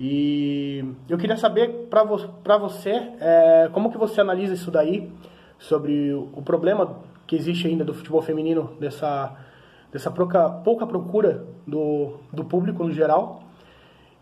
E 0.01 0.85
eu 1.09 1.19
queria 1.19 1.37
saber 1.37 1.87
para 1.89 2.03
vo 2.03 2.19
você 2.61 2.91
é, 3.21 3.69
como 3.73 3.91
que 3.91 3.99
você 3.99 4.21
analisa 4.21 4.55
isso 4.55 4.71
daí 4.71 5.13
sobre 5.59 6.13
o 6.13 6.43
problema 6.43 6.97
que 7.27 7.37
existe 7.37 7.67
ainda 7.67 7.85
do 7.85 7.95
futebol 7.95 8.23
feminino, 8.23 8.73
dessa, 8.79 9.37
dessa 9.93 10.11
pouca, 10.11 10.49
pouca 10.49 10.87
procura 10.87 11.47
do, 11.67 12.19
do 12.33 12.45
público 12.45 12.85
no 12.85 12.93
geral. 12.93 13.43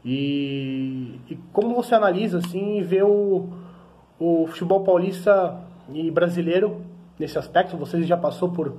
E, 0.04 1.21
e 1.28 1.37
como 1.52 1.75
você 1.75 1.95
analisa 1.95 2.38
assim 2.38 2.78
e 2.78 2.83
vê 2.83 3.02
o, 3.02 3.49
o 4.19 4.47
futebol 4.47 4.83
paulista 4.83 5.61
e 5.92 6.11
brasileiro 6.11 6.83
nesse 7.19 7.38
aspecto. 7.38 7.76
Você 7.76 8.02
já 8.02 8.16
passou 8.16 8.50
por, 8.50 8.76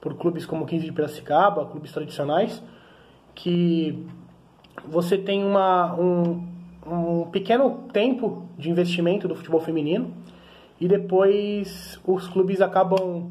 por 0.00 0.14
clubes 0.14 0.46
como 0.46 0.64
o 0.64 0.66
15 0.66 0.84
de 0.84 0.92
Piracicaba, 0.92 1.66
clubes 1.66 1.92
tradicionais, 1.92 2.62
que 3.34 4.06
você 4.86 5.18
tem 5.18 5.44
uma, 5.44 5.94
um, 5.94 6.46
um 6.86 7.24
pequeno 7.30 7.88
tempo 7.92 8.46
de 8.56 8.70
investimento 8.70 9.28
do 9.28 9.34
futebol 9.34 9.60
feminino 9.60 10.12
e 10.80 10.88
depois 10.88 12.00
os 12.06 12.28
clubes 12.28 12.60
acabam 12.60 13.30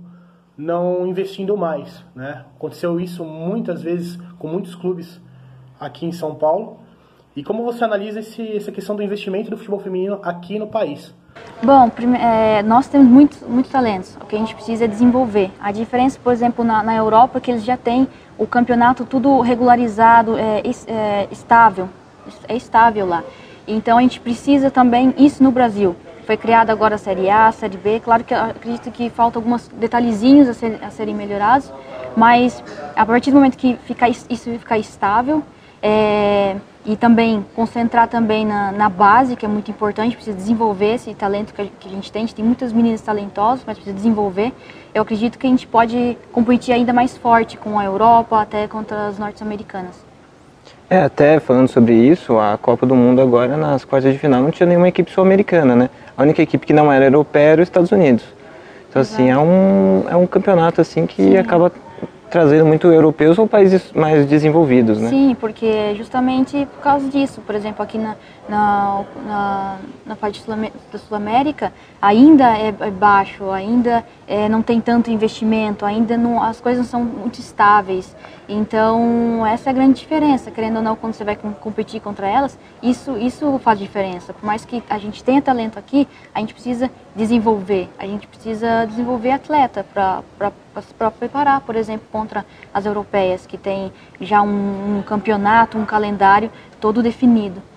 não 0.59 1.07
investindo 1.07 1.55
mais. 1.55 2.03
Né? 2.13 2.43
Aconteceu 2.57 2.99
isso 2.99 3.23
muitas 3.23 3.81
vezes 3.81 4.19
com 4.37 4.49
muitos 4.49 4.75
clubes 4.75 5.19
aqui 5.79 6.05
em 6.05 6.11
São 6.11 6.35
Paulo. 6.35 6.79
E 7.35 7.43
como 7.43 7.63
você 7.63 7.83
analisa 7.85 8.19
esse, 8.19 8.57
essa 8.57 8.71
questão 8.71 8.95
do 8.95 9.01
investimento 9.01 9.49
do 9.49 9.55
futebol 9.55 9.79
feminino 9.79 10.19
aqui 10.21 10.59
no 10.59 10.67
país? 10.67 11.15
Bom, 11.63 11.89
é, 12.19 12.61
nós 12.63 12.87
temos 12.87 13.07
muitos, 13.07 13.41
muitos 13.43 13.71
talentos. 13.71 14.17
O 14.21 14.25
que 14.25 14.35
a 14.35 14.39
gente 14.39 14.53
precisa 14.53 14.83
é 14.83 14.87
desenvolver. 14.87 15.49
A 15.61 15.71
diferença, 15.71 16.19
por 16.21 16.33
exemplo, 16.33 16.65
na, 16.65 16.83
na 16.83 16.95
Europa 16.95 17.37
é 17.37 17.41
que 17.41 17.51
eles 17.51 17.63
já 17.63 17.77
têm 17.77 18.05
o 18.37 18.45
campeonato 18.45 19.05
tudo 19.05 19.39
regularizado, 19.39 20.37
é, 20.37 20.61
é, 20.87 21.27
estável. 21.31 21.87
É 22.47 22.55
estável 22.57 23.05
lá. 23.05 23.23
Então 23.65 23.97
a 23.97 24.01
gente 24.01 24.19
precisa 24.19 24.69
também 24.69 25.13
isso 25.17 25.41
no 25.41 25.51
Brasil. 25.51 25.95
Foi 26.29 26.37
criada 26.37 26.71
agora 26.71 26.93
a 26.93 26.97
Série 26.99 27.27
A, 27.27 27.47
a 27.47 27.51
Série 27.51 27.75
B. 27.75 27.99
Claro 28.01 28.23
que 28.23 28.35
acredito 28.35 28.91
que 28.91 29.09
falta 29.09 29.39
alguns 29.39 29.67
detalhezinhos 29.69 30.47
a, 30.47 30.53
ser, 30.53 30.77
a 30.79 30.91
serem 30.91 31.15
melhorados, 31.15 31.73
mas 32.15 32.63
a 32.95 33.03
partir 33.03 33.31
do 33.31 33.37
momento 33.37 33.57
que 33.57 33.75
ficar, 33.77 34.09
isso 34.09 34.27
ficar 34.59 34.77
estável, 34.77 35.41
é, 35.81 36.55
e 36.85 36.95
também 36.95 37.43
concentrar 37.55 38.07
também 38.07 38.45
na, 38.45 38.71
na, 38.71 38.89
base, 38.89 39.35
que 39.35 39.43
é 39.43 39.49
muito 39.49 39.71
importante, 39.71 40.15
precisa 40.15 40.37
desenvolver 40.37 40.93
esse 40.93 41.15
talento 41.15 41.51
que 41.51 41.63
a, 41.63 41.65
que 41.65 41.87
a, 41.87 41.91
gente 41.91 42.11
tem. 42.11 42.21
A 42.21 42.25
gente 42.27 42.35
tem 42.35 42.45
muitas 42.45 42.71
meninas 42.71 43.01
talentosas, 43.01 43.63
mas 43.65 43.79
precisa 43.79 43.95
desenvolver. 43.95 44.53
Eu 44.93 45.01
acredito 45.01 45.39
que 45.39 45.47
a 45.47 45.49
gente 45.49 45.65
pode 45.65 46.15
competir 46.31 46.75
ainda 46.75 46.93
mais 46.93 47.17
forte 47.17 47.57
com 47.57 47.79
a 47.79 47.85
Europa, 47.85 48.39
até 48.39 48.67
contra 48.67 49.07
as 49.07 49.17
norte-americanas. 49.17 50.08
É, 50.89 51.01
até 51.01 51.39
falando 51.39 51.67
sobre 51.67 51.93
isso, 51.93 52.39
a 52.39 52.57
Copa 52.57 52.83
do 52.85 52.95
Mundo 52.95 53.21
agora 53.21 53.55
nas 53.55 53.85
quartas 53.85 54.11
de 54.11 54.17
final 54.17 54.41
não 54.41 54.49
tinha 54.49 54.65
nenhuma 54.65 54.87
equipe 54.87 55.11
sul-americana, 55.11 55.75
né? 55.75 55.89
A 56.17 56.23
única 56.23 56.41
equipe 56.41 56.65
que 56.65 56.73
não 56.73 56.91
era 56.91 57.05
europeia 57.05 57.51
era 57.51 57.61
os 57.61 57.67
Estados 57.67 57.91
Unidos. 57.91 58.23
Então, 58.89 59.01
Exato. 59.03 59.21
assim, 59.21 59.29
é 59.29 59.37
um, 59.37 60.05
é 60.09 60.15
um 60.15 60.25
campeonato 60.25 60.81
assim 60.81 61.05
que 61.05 61.21
Sim. 61.21 61.37
acaba 61.37 61.71
trazendo 62.29 62.65
muito 62.65 62.87
europeus 62.87 63.37
ou 63.39 63.47
países 63.47 63.91
mais 63.93 64.25
desenvolvidos, 64.25 64.99
né? 64.99 65.09
Sim, 65.09 65.35
porque 65.39 65.95
justamente 65.95 66.67
por 66.75 66.81
causa 66.81 67.07
disso, 67.09 67.41
por 67.41 67.55
exemplo, 67.55 67.83
aqui 67.83 67.97
na, 67.97 68.15
na, 68.47 69.03
na, 69.25 69.75
na 70.05 70.15
parte 70.15 70.43
da 70.47 70.99
Sul-América 70.99 71.73
ainda 72.01 72.57
é, 72.57 72.73
é, 72.79 72.91
baixo, 72.91 73.49
ainda 73.49 74.03
é, 74.29 74.47
não 74.47 74.61
tem 74.61 74.79
tanto 74.79 75.09
investimento, 75.09 75.83
ainda 75.83 76.15
não, 76.15 76.41
as 76.41 76.61
coisas 76.61 76.85
não 76.85 76.89
são 76.89 77.03
muito 77.03 77.39
estáveis. 77.39 78.15
Então, 78.47 79.43
essa 79.43 79.69
é 79.69 79.71
a 79.71 79.73
grande 79.73 79.99
diferença, 79.99 80.51
querendo 80.51 80.77
ou 80.77 80.83
não, 80.83 80.95
quando 80.95 81.13
você 81.13 81.23
vai 81.23 81.35
competir 81.35 81.99
contra 81.99 82.27
elas, 82.27 82.57
isso, 82.81 83.17
isso 83.17 83.59
faz 83.63 83.79
diferença. 83.79 84.31
Por 84.31 84.45
mais 84.45 84.63
que 84.63 84.83
a 84.87 84.99
gente 84.99 85.23
tenha 85.23 85.41
talento 85.41 85.79
aqui, 85.79 86.07
a 86.33 86.39
gente 86.41 86.53
precisa 86.53 86.91
desenvolver, 87.15 87.89
a 87.97 88.05
gente 88.05 88.27
precisa 88.27 88.85
desenvolver 88.85 89.31
atleta 89.31 89.83
para 89.83 91.11
preparar, 91.11 91.61
por 91.61 91.75
exemplo, 91.75 92.07
contra 92.11 92.45
as 92.71 92.85
europeias, 92.85 93.47
que 93.47 93.57
tem 93.57 93.91
já 94.21 94.43
um, 94.43 94.99
um 94.99 95.01
campeonato, 95.01 95.75
um 95.75 95.85
calendário 95.85 96.51
todo 96.79 97.01
definido. 97.01 97.68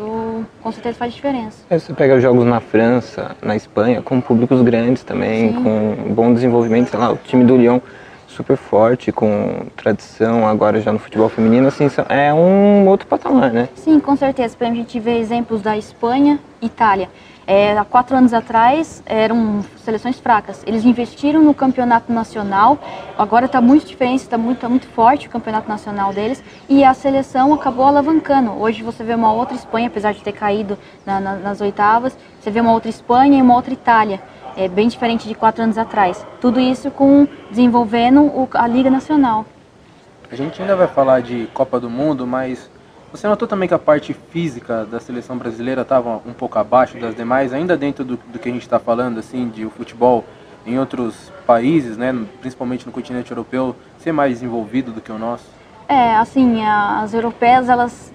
Isso 0.00 0.46
com 0.62 0.72
certeza 0.72 0.96
faz 0.96 1.12
diferença. 1.12 1.58
É, 1.68 1.78
você 1.78 1.92
pega 1.92 2.18
jogos 2.18 2.46
na 2.46 2.58
França, 2.58 3.36
na 3.42 3.54
Espanha, 3.54 4.00
com 4.00 4.20
públicos 4.20 4.62
grandes 4.62 5.04
também, 5.04 5.52
Sim. 5.52 5.62
com 5.62 6.14
bom 6.14 6.32
desenvolvimento, 6.32 6.88
sei 6.88 6.98
lá, 6.98 7.12
o 7.12 7.16
time 7.16 7.44
do 7.44 7.56
Lyon 7.56 7.80
super 8.26 8.56
forte, 8.56 9.12
com 9.12 9.66
tradição 9.76 10.46
agora 10.46 10.80
já 10.80 10.92
no 10.92 10.98
futebol 10.98 11.28
feminino, 11.28 11.68
assim, 11.68 11.88
é 12.08 12.32
um 12.32 12.86
outro 12.86 13.06
patamar, 13.06 13.52
né? 13.52 13.68
Sim, 13.74 14.00
com 14.00 14.16
certeza. 14.16 14.56
Para 14.56 14.68
a 14.68 14.74
gente 14.74 14.98
ver 14.98 15.18
exemplos 15.18 15.60
da 15.60 15.76
Espanha 15.76 16.38
e 16.62 16.66
Itália. 16.66 17.10
É, 17.52 17.76
há 17.76 17.84
quatro 17.84 18.16
anos 18.16 18.32
atrás 18.32 19.02
eram 19.04 19.64
seleções 19.78 20.20
fracas. 20.20 20.62
Eles 20.64 20.84
investiram 20.84 21.42
no 21.42 21.52
campeonato 21.52 22.12
nacional. 22.12 22.78
Agora 23.18 23.46
está 23.46 23.60
muito 23.60 23.84
diferente, 23.84 24.20
está 24.20 24.38
muito, 24.38 24.60
tá 24.60 24.68
muito 24.68 24.86
forte 24.86 25.26
o 25.26 25.30
campeonato 25.30 25.68
nacional 25.68 26.12
deles 26.12 26.40
e 26.68 26.84
a 26.84 26.94
seleção 26.94 27.52
acabou 27.52 27.86
alavancando. 27.86 28.52
Hoje 28.52 28.84
você 28.84 29.02
vê 29.02 29.16
uma 29.16 29.32
outra 29.32 29.56
Espanha, 29.56 29.88
apesar 29.88 30.14
de 30.14 30.22
ter 30.22 30.30
caído 30.30 30.78
na, 31.04 31.18
na, 31.18 31.34
nas 31.34 31.60
oitavas, 31.60 32.16
você 32.40 32.52
vê 32.52 32.60
uma 32.60 32.70
outra 32.72 32.88
Espanha 32.88 33.40
e 33.40 33.42
uma 33.42 33.56
outra 33.56 33.72
Itália 33.72 34.22
é 34.56 34.68
bem 34.68 34.86
diferente 34.86 35.26
de 35.26 35.34
quatro 35.34 35.60
anos 35.60 35.76
atrás. 35.76 36.24
Tudo 36.40 36.60
isso 36.60 36.88
com 36.88 37.26
desenvolvendo 37.50 38.20
o, 38.26 38.48
a 38.54 38.68
Liga 38.68 38.90
Nacional. 38.90 39.44
A 40.30 40.36
gente 40.36 40.62
ainda 40.62 40.76
vai 40.76 40.86
falar 40.86 41.20
de 41.20 41.48
Copa 41.52 41.80
do 41.80 41.90
Mundo, 41.90 42.28
mas 42.28 42.70
você 43.12 43.26
notou 43.26 43.46
também 43.48 43.68
que 43.68 43.74
a 43.74 43.78
parte 43.78 44.14
física 44.14 44.84
da 44.84 45.00
seleção 45.00 45.36
brasileira 45.36 45.82
estava 45.82 46.20
um 46.26 46.32
pouco 46.32 46.58
abaixo 46.58 46.98
das 46.98 47.14
demais, 47.14 47.52
ainda 47.52 47.76
dentro 47.76 48.04
do, 48.04 48.16
do 48.16 48.38
que 48.38 48.48
a 48.48 48.52
gente 48.52 48.62
está 48.62 48.78
falando, 48.78 49.18
assim, 49.18 49.48
de 49.48 49.64
o 49.64 49.70
futebol 49.70 50.24
em 50.66 50.78
outros 50.78 51.32
países, 51.46 51.96
né, 51.96 52.14
principalmente 52.40 52.86
no 52.86 52.92
continente 52.92 53.30
europeu, 53.30 53.74
ser 53.98 54.12
mais 54.12 54.34
desenvolvido 54.34 54.92
do 54.92 55.00
que 55.00 55.10
o 55.10 55.18
nosso? 55.18 55.44
É, 55.88 56.14
assim, 56.16 56.64
as 56.64 57.12
europeias, 57.12 57.68
elas 57.68 58.12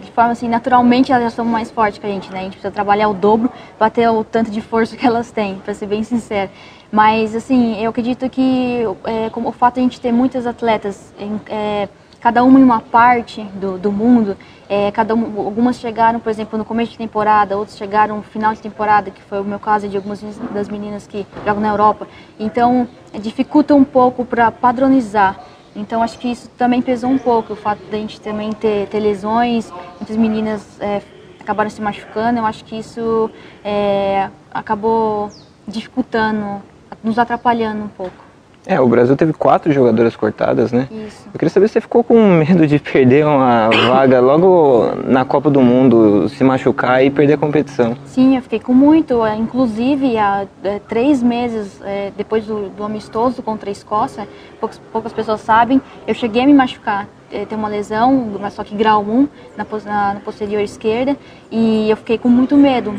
de 0.00 0.10
forma 0.12 0.30
assim, 0.30 0.48
naturalmente 0.48 1.10
elas 1.10 1.24
já 1.24 1.30
são 1.30 1.44
mais 1.44 1.70
fortes 1.70 1.98
que 1.98 2.06
a 2.06 2.08
gente, 2.08 2.30
né? 2.30 2.40
A 2.40 2.42
gente 2.42 2.52
precisa 2.52 2.70
trabalhar 2.70 3.08
o 3.08 3.14
dobro 3.14 3.50
para 3.78 3.90
ter 3.90 4.08
o 4.08 4.22
tanto 4.22 4.50
de 4.50 4.60
força 4.60 4.96
que 4.96 5.06
elas 5.06 5.30
têm, 5.30 5.56
para 5.56 5.74
ser 5.74 5.86
bem 5.86 6.02
sincero. 6.02 6.50
Mas, 6.92 7.34
assim, 7.34 7.80
eu 7.82 7.90
acredito 7.90 8.28
que 8.28 8.82
é, 9.04 9.30
o 9.34 9.52
fato 9.52 9.74
de 9.74 9.80
a 9.80 9.82
gente 9.82 10.00
ter 10.00 10.12
muitas 10.12 10.46
atletas, 10.46 11.12
em, 11.18 11.40
é, 11.48 11.88
cada 12.20 12.44
uma 12.44 12.60
em 12.60 12.62
uma 12.62 12.80
parte 12.80 13.42
do, 13.42 13.78
do 13.78 13.90
mundo, 13.90 14.36
é, 14.68 14.90
cada 14.92 15.14
um, 15.14 15.40
algumas 15.40 15.76
chegaram, 15.76 16.20
por 16.20 16.30
exemplo, 16.30 16.58
no 16.58 16.64
começo 16.64 16.92
de 16.92 16.98
temporada, 16.98 17.56
outras 17.56 17.76
chegaram 17.76 18.18
no 18.18 18.22
final 18.22 18.54
de 18.54 18.60
temporada, 18.60 19.10
que 19.10 19.22
foi 19.22 19.40
o 19.40 19.44
meu 19.44 19.58
caso 19.58 19.88
de 19.88 19.96
algumas 19.96 20.20
das 20.52 20.68
meninas 20.68 21.06
que 21.06 21.26
jogam 21.44 21.62
na 21.62 21.68
Europa. 21.68 22.06
Então, 22.38 22.86
dificulta 23.20 23.74
um 23.74 23.84
pouco 23.84 24.24
para 24.24 24.50
padronizar. 24.50 25.40
Então 25.74 26.02
acho 26.02 26.18
que 26.18 26.30
isso 26.30 26.48
também 26.58 26.82
pesou 26.82 27.10
um 27.10 27.18
pouco, 27.18 27.52
o 27.52 27.56
fato 27.56 27.82
da 27.90 27.96
gente 27.96 28.20
também 28.20 28.52
ter, 28.52 28.88
ter 28.88 28.98
lesões, 28.98 29.72
muitas 29.98 30.16
meninas 30.16 30.80
é, 30.80 31.00
acabaram 31.38 31.70
se 31.70 31.80
machucando, 31.80 32.40
eu 32.40 32.46
acho 32.46 32.64
que 32.64 32.76
isso 32.76 33.30
é, 33.64 34.28
acabou 34.52 35.30
dificultando, 35.66 36.60
nos 37.02 37.18
atrapalhando 37.18 37.84
um 37.84 37.88
pouco. 37.88 38.29
É, 38.66 38.78
o 38.78 38.86
Brasil 38.86 39.16
teve 39.16 39.32
quatro 39.32 39.72
jogadoras 39.72 40.14
cortadas, 40.14 40.70
né? 40.70 40.86
Isso. 40.90 41.26
Eu 41.32 41.38
queria 41.38 41.48
saber 41.48 41.68
se 41.68 41.74
você 41.74 41.80
ficou 41.80 42.04
com 42.04 42.20
medo 42.38 42.66
de 42.66 42.78
perder 42.78 43.26
uma 43.26 43.70
vaga 43.70 44.20
logo 44.20 44.86
na 45.04 45.24
Copa 45.24 45.50
do 45.50 45.62
Mundo, 45.62 46.28
se 46.28 46.44
machucar 46.44 47.02
e 47.04 47.10
perder 47.10 47.34
a 47.34 47.38
competição. 47.38 47.96
Sim, 48.04 48.36
eu 48.36 48.42
fiquei 48.42 48.60
com 48.60 48.74
muito. 48.74 49.24
É, 49.24 49.34
inclusive, 49.36 50.18
há 50.18 50.46
é, 50.62 50.78
três 50.88 51.22
meses 51.22 51.80
é, 51.82 52.12
depois 52.16 52.44
do, 52.44 52.68
do, 52.68 52.84
amistoso 52.84 53.42
contra 53.42 53.70
a 53.70 53.72
Escócia, 53.72 54.28
poucas, 54.60 54.80
poucas 54.92 55.12
pessoas 55.12 55.40
sabem, 55.40 55.80
eu 56.06 56.14
cheguei 56.14 56.42
a 56.42 56.46
me 56.46 56.54
machucar. 56.54 57.08
Tem 57.30 57.56
uma 57.56 57.68
lesão, 57.68 58.32
mas 58.40 58.54
só 58.54 58.64
que 58.64 58.74
grau 58.74 59.02
1 59.02 59.28
na, 59.56 59.64
na, 59.84 60.14
na 60.14 60.20
posterior 60.20 60.60
esquerda, 60.60 61.16
e 61.48 61.88
eu 61.88 61.96
fiquei 61.96 62.18
com 62.18 62.28
muito 62.28 62.56
medo 62.56 62.92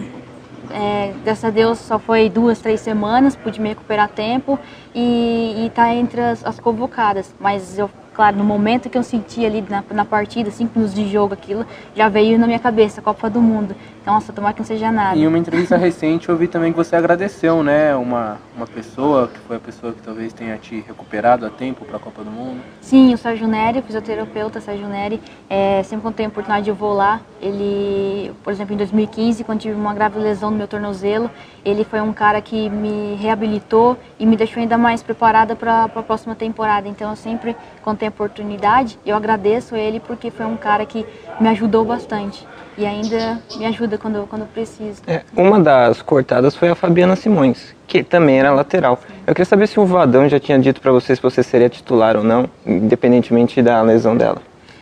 é, 0.73 1.13
graças 1.23 1.45
a 1.45 1.49
Deus 1.49 1.79
só 1.79 1.99
foi 1.99 2.29
duas, 2.29 2.59
três 2.59 2.81
semanas, 2.81 3.35
pude 3.35 3.59
me 3.59 3.69
recuperar 3.69 4.09
tempo 4.09 4.59
e 4.93 5.65
está 5.67 5.93
entre 5.93 6.21
as, 6.21 6.45
as, 6.45 6.59
convocadas. 6.59 7.33
Mas 7.39 7.77
eu 7.77 7.89
claro, 8.13 8.37
no 8.37 8.43
momento 8.43 8.89
que 8.89 8.97
eu 8.97 9.03
senti 9.03 9.45
ali 9.45 9.63
na, 9.67 9.83
na 9.91 10.05
partida, 10.05 10.51
cinco 10.51 10.77
minutos 10.77 10.95
de 10.95 11.09
jogo, 11.09 11.33
aquilo 11.33 11.65
já 11.95 12.09
veio 12.09 12.37
na 12.37 12.45
minha 12.45 12.59
cabeça, 12.59 13.01
Copa 13.01 13.29
do 13.29 13.41
Mundo. 13.41 13.75
Então, 14.01 14.15
nossa, 14.15 14.33
tomara 14.33 14.53
que 14.53 14.61
não 14.61 14.65
seja 14.65 14.91
nada. 14.91 15.15
Em 15.15 15.27
uma 15.27 15.37
entrevista 15.37 15.77
recente 15.77 16.27
eu 16.27 16.35
vi 16.35 16.47
também 16.47 16.71
que 16.71 16.77
você 16.77 16.95
agradeceu, 16.95 17.61
né, 17.61 17.95
uma, 17.95 18.39
uma 18.55 18.65
pessoa, 18.65 19.27
que 19.27 19.37
foi 19.41 19.57
a 19.57 19.59
pessoa 19.59 19.93
que 19.93 20.01
talvez 20.01 20.33
tenha 20.33 20.57
te 20.57 20.83
recuperado 20.87 21.45
a 21.45 21.51
tempo 21.51 21.85
para 21.85 21.97
a 21.97 21.99
Copa 21.99 22.23
do 22.23 22.31
Mundo. 22.31 22.61
Sim, 22.81 23.13
o 23.13 23.17
Sérgio 23.17 23.47
Neri, 23.47 23.81
fisioterapeuta 23.83 24.59
Sérgio 24.59 24.87
Neri, 24.87 25.21
é, 25.47 25.83
sempre 25.83 26.01
quando 26.01 26.15
tenho 26.15 26.29
a 26.29 26.31
oportunidade 26.31 26.71
vou 26.71 26.93
lá. 26.93 27.21
Ele, 27.39 28.33
por 28.43 28.51
exemplo, 28.51 28.73
em 28.73 28.77
2015, 28.77 29.43
quando 29.43 29.59
tive 29.59 29.75
uma 29.75 29.93
grave 29.93 30.17
lesão 30.17 30.49
no 30.49 30.57
meu 30.57 30.67
tornozelo, 30.67 31.29
ele 31.63 31.83
foi 31.83 32.01
um 32.01 32.11
cara 32.11 32.41
que 32.41 32.69
me 32.69 33.15
reabilitou 33.15 33.97
e 34.19 34.25
me 34.25 34.35
deixou 34.35 34.61
ainda 34.61 34.79
mais 34.79 35.03
preparada 35.03 35.55
para 35.55 35.83
a 35.83 35.89
próxima 35.89 36.33
temporada. 36.33 36.87
Então, 36.87 37.11
eu 37.11 37.15
sempre, 37.15 37.55
quando 37.83 37.99
tenho 37.99 38.11
a 38.11 38.13
oportunidade, 38.13 38.97
eu 39.05 39.15
agradeço 39.15 39.75
ele 39.75 39.99
porque 39.99 40.31
foi 40.31 40.45
um 40.47 40.57
cara 40.57 40.85
que 40.87 41.05
me 41.39 41.49
ajudou 41.49 41.85
bastante 41.85 42.47
e 42.77 42.85
ainda 42.85 43.41
me 43.57 43.65
ajuda 43.65 43.90
quando, 43.97 44.27
quando 44.27 44.45
preciso. 44.45 45.01
É, 45.07 45.21
uma 45.35 45.59
das 45.59 46.01
cortadas 46.01 46.55
foi 46.55 46.69
a 46.69 46.75
Fabiana 46.75 47.15
Simões, 47.15 47.75
que 47.87 48.03
também 48.03 48.39
era 48.39 48.51
lateral. 48.51 48.99
Eu 49.25 49.33
queria 49.33 49.45
saber 49.45 49.67
se 49.67 49.79
o 49.79 49.85
Vadão 49.85 50.27
já 50.27 50.39
tinha 50.39 50.59
dito 50.59 50.81
para 50.81 50.91
você 50.91 51.15
se 51.15 51.21
você 51.21 51.43
seria 51.43 51.69
titular 51.69 52.17
ou 52.17 52.23
não, 52.23 52.49
independentemente 52.65 53.61
da 53.61 53.81
lesão 53.81 54.15
dela. 54.15 54.41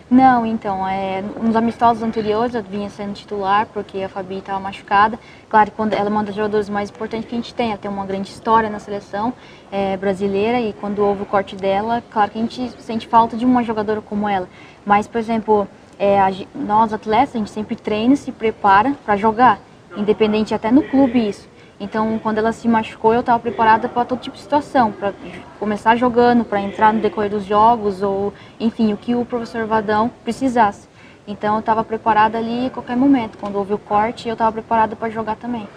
Não, 0.10 0.44
então, 0.44 0.88
é, 0.88 1.24
nos 1.40 1.56
amistosos 1.56 2.02
anteriores 2.02 2.56
eu 2.56 2.64
vinha 2.64 2.90
sendo 2.90 3.14
titular 3.14 3.68
porque 3.68 4.02
a 4.02 4.10
Fabi 4.10 4.40
estava 4.40 4.60
machucada. 4.60 5.20
Claro 5.48 5.70
que 5.70 5.78
quando 5.78 5.94
ela 5.94 6.06
é 6.06 6.10
uma 6.10 6.24
das 6.24 6.34
jogadoras 6.34 6.68
mais 6.68 6.90
importantes 6.90 7.30
que 7.30 7.36
a 7.36 7.38
gente 7.38 7.54
tem, 7.54 7.70
ela 7.70 7.78
tem 7.78 7.92
uma 7.92 8.08
grande 8.08 8.28
história 8.28 8.72
na 8.72 8.80
seleção 8.80 9.32
é, 9.72 9.96
brasileira 9.98 10.60
e 10.60 10.74
quando 10.74 11.06
houve 11.06 11.22
o 11.22 11.26
corte 11.28 11.56
dela, 11.56 12.02
claro 12.10 12.32
que 12.32 12.40
a 12.40 12.42
gente 12.42 12.72
sente 12.80 13.08
falta 13.08 13.38
de 13.38 13.46
uma 13.46 13.62
jogadora 13.64 14.02
como 14.02 14.28
ela. 14.28 14.50
Mas, 14.84 15.08
por 15.08 15.20
exemplo, 15.20 15.68
é, 16.00 16.20
a, 16.20 16.32
nós 16.56 16.94
atletas, 16.94 17.36
a 17.36 17.38
gente 17.38 17.52
sempre 17.52 17.76
treina, 17.76 18.16
se 18.16 18.32
prepara 18.32 18.96
para 19.06 19.18
jogar, 19.18 19.60
independente 19.98 20.54
até 20.54 20.72
no 20.72 20.82
clube 20.82 21.28
isso. 21.28 21.48
Então, 21.80 22.20
quando 22.20 22.40
ela 22.40 22.52
se 22.52 22.68
machucou, 22.68 23.14
eu 23.14 23.20
estava 23.20 23.40
preparada 23.40 23.88
para 23.88 24.04
todo 24.04 24.20
tipo 24.20 24.36
de 24.36 24.42
situação, 24.42 24.92
para 24.92 25.14
começar 25.60 25.96
jogando, 25.96 26.44
para 26.44 26.60
entrar 26.60 26.94
no 26.94 27.00
decorrer 27.00 27.30
dos 27.30 27.46
jogos, 27.46 28.02
ou 28.02 28.34
enfim, 28.60 28.92
o 28.92 28.98
que 28.98 29.16
o 29.16 29.24
professor 29.24 29.66
Vadão 29.66 30.12
precisasse. 30.24 30.90
Então, 31.26 31.54
eu 31.56 31.60
estava 31.60 31.84
preparada 31.84 32.38
ali 32.38 32.68
a 32.68 32.70
qualquer 32.70 32.98
momento. 32.98 33.38
Quando 33.38 33.56
houve 33.56 33.74
o 33.74 33.78
corte, 33.78 34.28
eu 34.28 34.34
estava 34.34 34.52
preparada 34.52 34.96
para 34.96 35.10
jogar 35.10 35.36
também. 35.36 35.68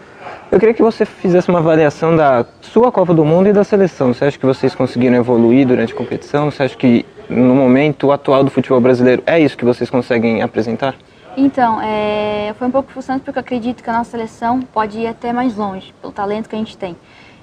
Eu 0.51 0.59
queria 0.59 0.75
que 0.75 0.83
você 0.83 1.07
fizesse 1.07 1.49
uma 1.49 1.61
avaliação 1.61 2.15
da 2.15 2.45
sua 2.61 2.93
Copa 2.93 3.15
do 3.15 3.25
Mundo 3.25 3.49
e 3.49 3.53
da 3.53 3.65
seleção. 3.65 4.13
Você 4.13 4.27
acha 4.27 4.39
que 4.39 4.45
vocês 4.45 4.75
conseguiram 4.75 5.17
evoluir 5.17 5.67
durante 5.67 5.93
a 5.93 5.97
competição? 5.97 6.51
Você 6.51 6.63
acha 6.63 6.77
que 6.77 7.07
no 7.29 7.55
momento 7.55 8.13
atual 8.13 8.45
do 8.45 8.51
futebol 8.51 8.81
brasileiro 8.81 9.23
é 9.25 9.41
isso 9.41 9.57
que 9.57 9.65
vocês 9.65 9.89
conseguem 9.89 10.43
apresentar? 10.43 10.95
Então, 11.37 11.81
é, 11.81 12.55
foi 12.59 12.69
um 12.69 12.71
pouco 12.71 12.93
frustrante 12.93 13.23
porque 13.25 13.39
eu 13.39 13.41
acredito 13.41 13.83
que 13.83 13.89
a 13.89 13.95
nossa 13.95 14.11
seleção 14.11 14.61
pode 14.61 14.99
ir 14.99 15.07
até 15.07 15.33
mais 15.33 15.57
longe, 15.57 15.95
pelo 16.01 16.13
talento 16.13 16.49
que 16.49 16.55
a 16.55 16.59
gente 16.59 16.77
tem. 16.77 16.95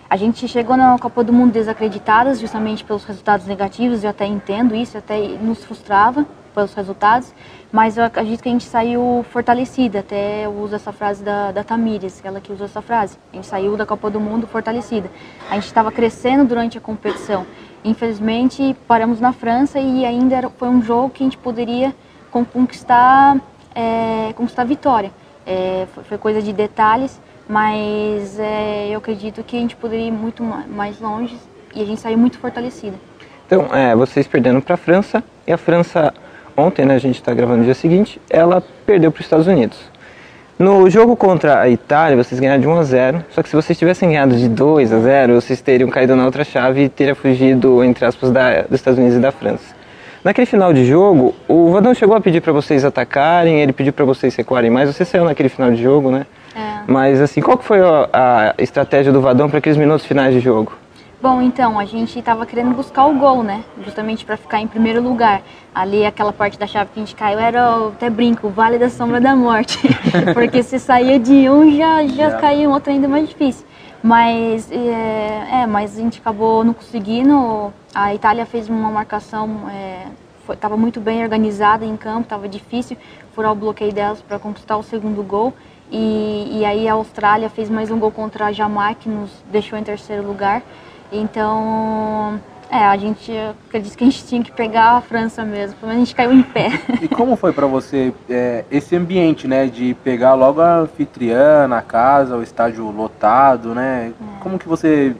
A 0.07 0.15
gente 0.15 0.47
chegou 0.47 0.77
na 0.77 0.97
Copa 0.99 1.23
do 1.23 1.33
Mundo 1.33 1.51
desacreditadas, 1.51 2.39
justamente 2.39 2.83
pelos 2.83 3.03
resultados 3.03 3.47
negativos, 3.47 4.03
eu 4.03 4.11
até 4.11 4.25
entendo 4.25 4.75
isso, 4.75 4.97
até 4.97 5.17
nos 5.41 5.63
frustrava 5.63 6.25
pelos 6.49 6.73
resultados, 6.73 7.33
mas 7.71 7.97
eu 7.97 8.03
acredito 8.03 8.41
que 8.43 8.49
a 8.49 8.51
gente 8.51 8.65
saiu 8.65 9.25
fortalecida, 9.31 9.99
até 9.99 10.45
eu 10.45 10.51
uso 10.51 10.75
essa 10.75 10.91
frase 10.91 11.23
da, 11.23 11.51
da 11.51 11.63
Tamires, 11.63 12.21
ela 12.23 12.41
que 12.41 12.51
usa 12.51 12.65
essa 12.65 12.81
frase. 12.81 13.17
A 13.31 13.35
gente 13.35 13.47
saiu 13.47 13.77
da 13.77 13.85
Copa 13.85 14.09
do 14.09 14.19
Mundo 14.19 14.47
fortalecida. 14.47 15.09
A 15.49 15.55
gente 15.55 15.65
estava 15.65 15.91
crescendo 15.91 16.45
durante 16.45 16.77
a 16.77 16.81
competição. 16.81 17.45
Infelizmente, 17.83 18.75
paramos 18.87 19.19
na 19.19 19.31
França 19.31 19.79
e 19.79 20.05
ainda 20.05 20.49
foi 20.57 20.67
um 20.67 20.81
jogo 20.81 21.09
que 21.09 21.23
a 21.23 21.25
gente 21.25 21.37
poderia 21.37 21.95
conquistar 22.31 23.37
é, 23.73 24.33
conquistar 24.33 24.63
a 24.63 24.65
vitória. 24.65 25.11
É, 25.45 25.87
foi, 25.93 26.03
foi, 26.03 26.17
coisa 26.17 26.41
de 26.41 26.53
detalhes, 26.53 27.19
mas 27.47 28.39
é, 28.39 28.89
eu 28.89 28.97
acredito 28.97 29.43
que 29.43 29.57
a 29.57 29.59
gente 29.59 29.75
poderia 29.75 30.07
ir 30.07 30.11
muito 30.11 30.43
mais 30.43 30.99
longe 30.99 31.35
e 31.73 31.81
a 31.81 31.85
gente 31.85 32.01
saiu 32.01 32.17
muito 32.17 32.37
fortalecida. 32.37 32.97
Então, 33.45 33.67
é, 33.73 33.95
vocês 33.95 34.27
perderam 34.27 34.61
para 34.61 34.75
a 34.75 34.77
França 34.77 35.23
e 35.47 35.51
a 35.51 35.57
França 35.57 36.13
ontem, 36.59 36.85
né, 36.85 36.95
a 36.95 36.99
gente 36.99 37.15
está 37.15 37.33
gravando 37.33 37.59
no 37.59 37.65
dia 37.65 37.73
seguinte, 37.73 38.21
ela 38.29 38.63
perdeu 38.85 39.11
para 39.11 39.19
os 39.19 39.25
Estados 39.25 39.47
Unidos. 39.47 39.79
No 40.59 40.89
jogo 40.89 41.15
contra 41.15 41.61
a 41.61 41.69
Itália, 41.69 42.21
vocês 42.21 42.39
ganharam 42.39 42.59
de 42.59 42.67
1 42.67 42.79
a 42.79 42.83
0, 42.83 43.25
só 43.29 43.41
que 43.41 43.47
se 43.47 43.55
vocês 43.55 43.79
tivessem 43.79 44.09
ganhado 44.09 44.35
de 44.35 44.49
2 44.49 44.91
a 44.91 44.99
0, 44.99 45.35
vocês 45.35 45.61
teriam 45.61 45.89
caído 45.89 46.17
na 46.17 46.25
outra 46.25 46.43
chave 46.43 46.83
e 46.83 46.89
teriam 46.89 47.15
fugido, 47.15 47.81
entre 47.81 48.05
aspas, 48.05 48.29
da, 48.29 48.63
dos 48.63 48.73
Estados 48.73 48.99
Unidos 48.99 49.17
e 49.17 49.21
da 49.21 49.31
França. 49.31 49.73
Naquele 50.21 50.45
final 50.45 50.73
de 50.73 50.85
jogo, 50.85 51.33
o 51.47 51.71
Vadão 51.71 51.93
chegou 51.93 52.13
a 52.13 52.19
pedir 52.19 52.41
para 52.41 52.51
vocês 52.51 52.83
atacarem, 52.83 53.61
ele 53.61 53.71
pediu 53.71 53.93
para 53.93 54.03
vocês 54.03 54.35
recuarem 54.35 54.69
mais. 54.69 54.93
Você 54.93 55.05
saiu 55.05 55.23
naquele 55.23 55.47
final 55.47 55.71
de 55.71 55.81
jogo, 55.81 56.11
né? 56.11 56.25
É. 56.53 56.59
Mas 56.85 57.21
assim, 57.21 57.39
qual 57.39 57.57
que 57.57 57.63
foi 57.63 57.79
a, 57.79 58.09
a 58.11 58.61
estratégia 58.61 59.13
do 59.13 59.21
Vadão 59.21 59.47
para 59.49 59.59
aqueles 59.59 59.77
minutos 59.77 60.05
finais 60.05 60.33
de 60.33 60.41
jogo? 60.41 60.73
Bom, 61.21 61.41
então, 61.41 61.77
a 61.77 61.83
gente 61.83 62.17
estava 62.17 62.45
querendo 62.45 62.73
buscar 62.73 63.05
o 63.05 63.13
gol, 63.15 63.43
né? 63.43 63.65
Justamente 63.83 64.23
para 64.23 64.37
ficar 64.37 64.61
em 64.61 64.67
primeiro 64.67 65.01
lugar. 65.01 65.41
Ali, 65.75 66.05
aquela 66.05 66.31
parte 66.31 66.57
da 66.57 66.65
chave 66.65 66.91
que 66.93 66.99
a 67.01 67.03
gente 67.03 67.13
caiu 67.13 67.37
era, 67.37 67.87
até 67.87 68.09
brinco, 68.09 68.47
o 68.47 68.49
Vale 68.49 68.77
da 68.77 68.89
Sombra 68.89 69.19
da 69.19 69.35
Morte. 69.35 69.77
Porque 70.33 70.63
se 70.63 70.79
saía 70.79 71.19
de 71.19 71.49
um, 71.49 71.75
já, 71.75 72.07
já 72.07 72.37
caía 72.37 72.69
um 72.69 72.71
outro 72.71 72.93
ainda 72.93 73.09
mais 73.09 73.27
difícil. 73.27 73.65
Mas, 74.01 74.71
é, 74.71 75.63
é, 75.63 75.67
mas 75.67 75.97
a 75.97 76.01
gente 76.01 76.19
acabou 76.21 76.63
não 76.63 76.73
conseguindo. 76.73 77.73
A 77.93 78.15
Itália 78.15 78.45
fez 78.45 78.69
uma 78.69 78.89
marcação, 78.89 79.63
estava 80.49 80.75
é, 80.75 80.77
muito 80.77 81.01
bem 81.01 81.21
organizada 81.21 81.83
em 81.83 81.97
campo, 81.97 82.21
estava 82.21 82.47
difícil 82.47 82.95
furar 83.33 83.51
o 83.51 83.55
bloqueio 83.55 83.91
delas 83.91 84.21
para 84.21 84.39
conquistar 84.39 84.77
o 84.77 84.83
segundo 84.83 85.21
gol. 85.21 85.53
E, 85.91 86.59
e, 86.59 86.65
aí 86.65 86.87
a 86.87 86.93
Austrália 86.93 87.49
fez 87.49 87.69
mais 87.69 87.91
um 87.91 87.99
gol 87.99 88.11
contra 88.11 88.45
a 88.45 88.51
Jamaica, 88.53 89.01
que 89.01 89.09
nos 89.09 89.31
deixou 89.51 89.77
em 89.77 89.83
terceiro 89.83 90.25
lugar. 90.25 90.61
Então, 91.11 92.39
é, 92.69 92.85
a 92.85 92.95
gente 92.97 93.31
acredita 93.67 93.97
que 93.97 94.03
a 94.03 94.07
gente 94.07 94.25
tinha 94.25 94.43
que 94.43 94.51
pegar 94.51 94.91
a 94.91 95.01
França 95.01 95.43
mesmo, 95.43 95.75
pelo 95.77 95.89
menos 95.89 96.03
a 96.03 96.05
gente 96.05 96.15
caiu 96.15 96.31
em 96.31 96.43
pé. 96.43 96.69
E 97.01 97.07
como 97.07 97.35
foi 97.35 97.51
para 97.51 97.65
você 97.65 98.13
é, 98.29 98.63
esse 98.69 98.95
ambiente, 98.95 99.47
né, 99.47 99.65
de 99.65 99.95
pegar 100.03 100.35
logo 100.35 100.61
a 100.61 100.81
anfitriã 100.81 101.67
na 101.67 101.81
casa, 101.81 102.37
o 102.37 102.43
estádio 102.43 102.89
lotado, 102.91 103.73
né? 103.73 104.11
É. 104.11 104.39
Como 104.39 104.59
que 104.59 104.67
você 104.67 105.15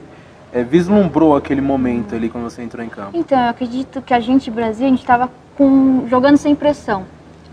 é, 0.52 0.62
vislumbrou 0.62 1.36
aquele 1.36 1.60
momento 1.60 2.14
ali 2.14 2.28
quando 2.28 2.44
você 2.44 2.62
entrou 2.62 2.84
em 2.84 2.88
campo? 2.88 3.10
Então, 3.14 3.40
eu 3.40 3.50
acredito 3.50 4.00
que 4.00 4.14
a 4.14 4.20
gente, 4.20 4.48
Brasil, 4.48 4.86
a 4.86 4.90
gente 4.90 5.00
estava 5.00 5.28
jogando 6.08 6.36
sem 6.36 6.54
pressão. 6.54 7.04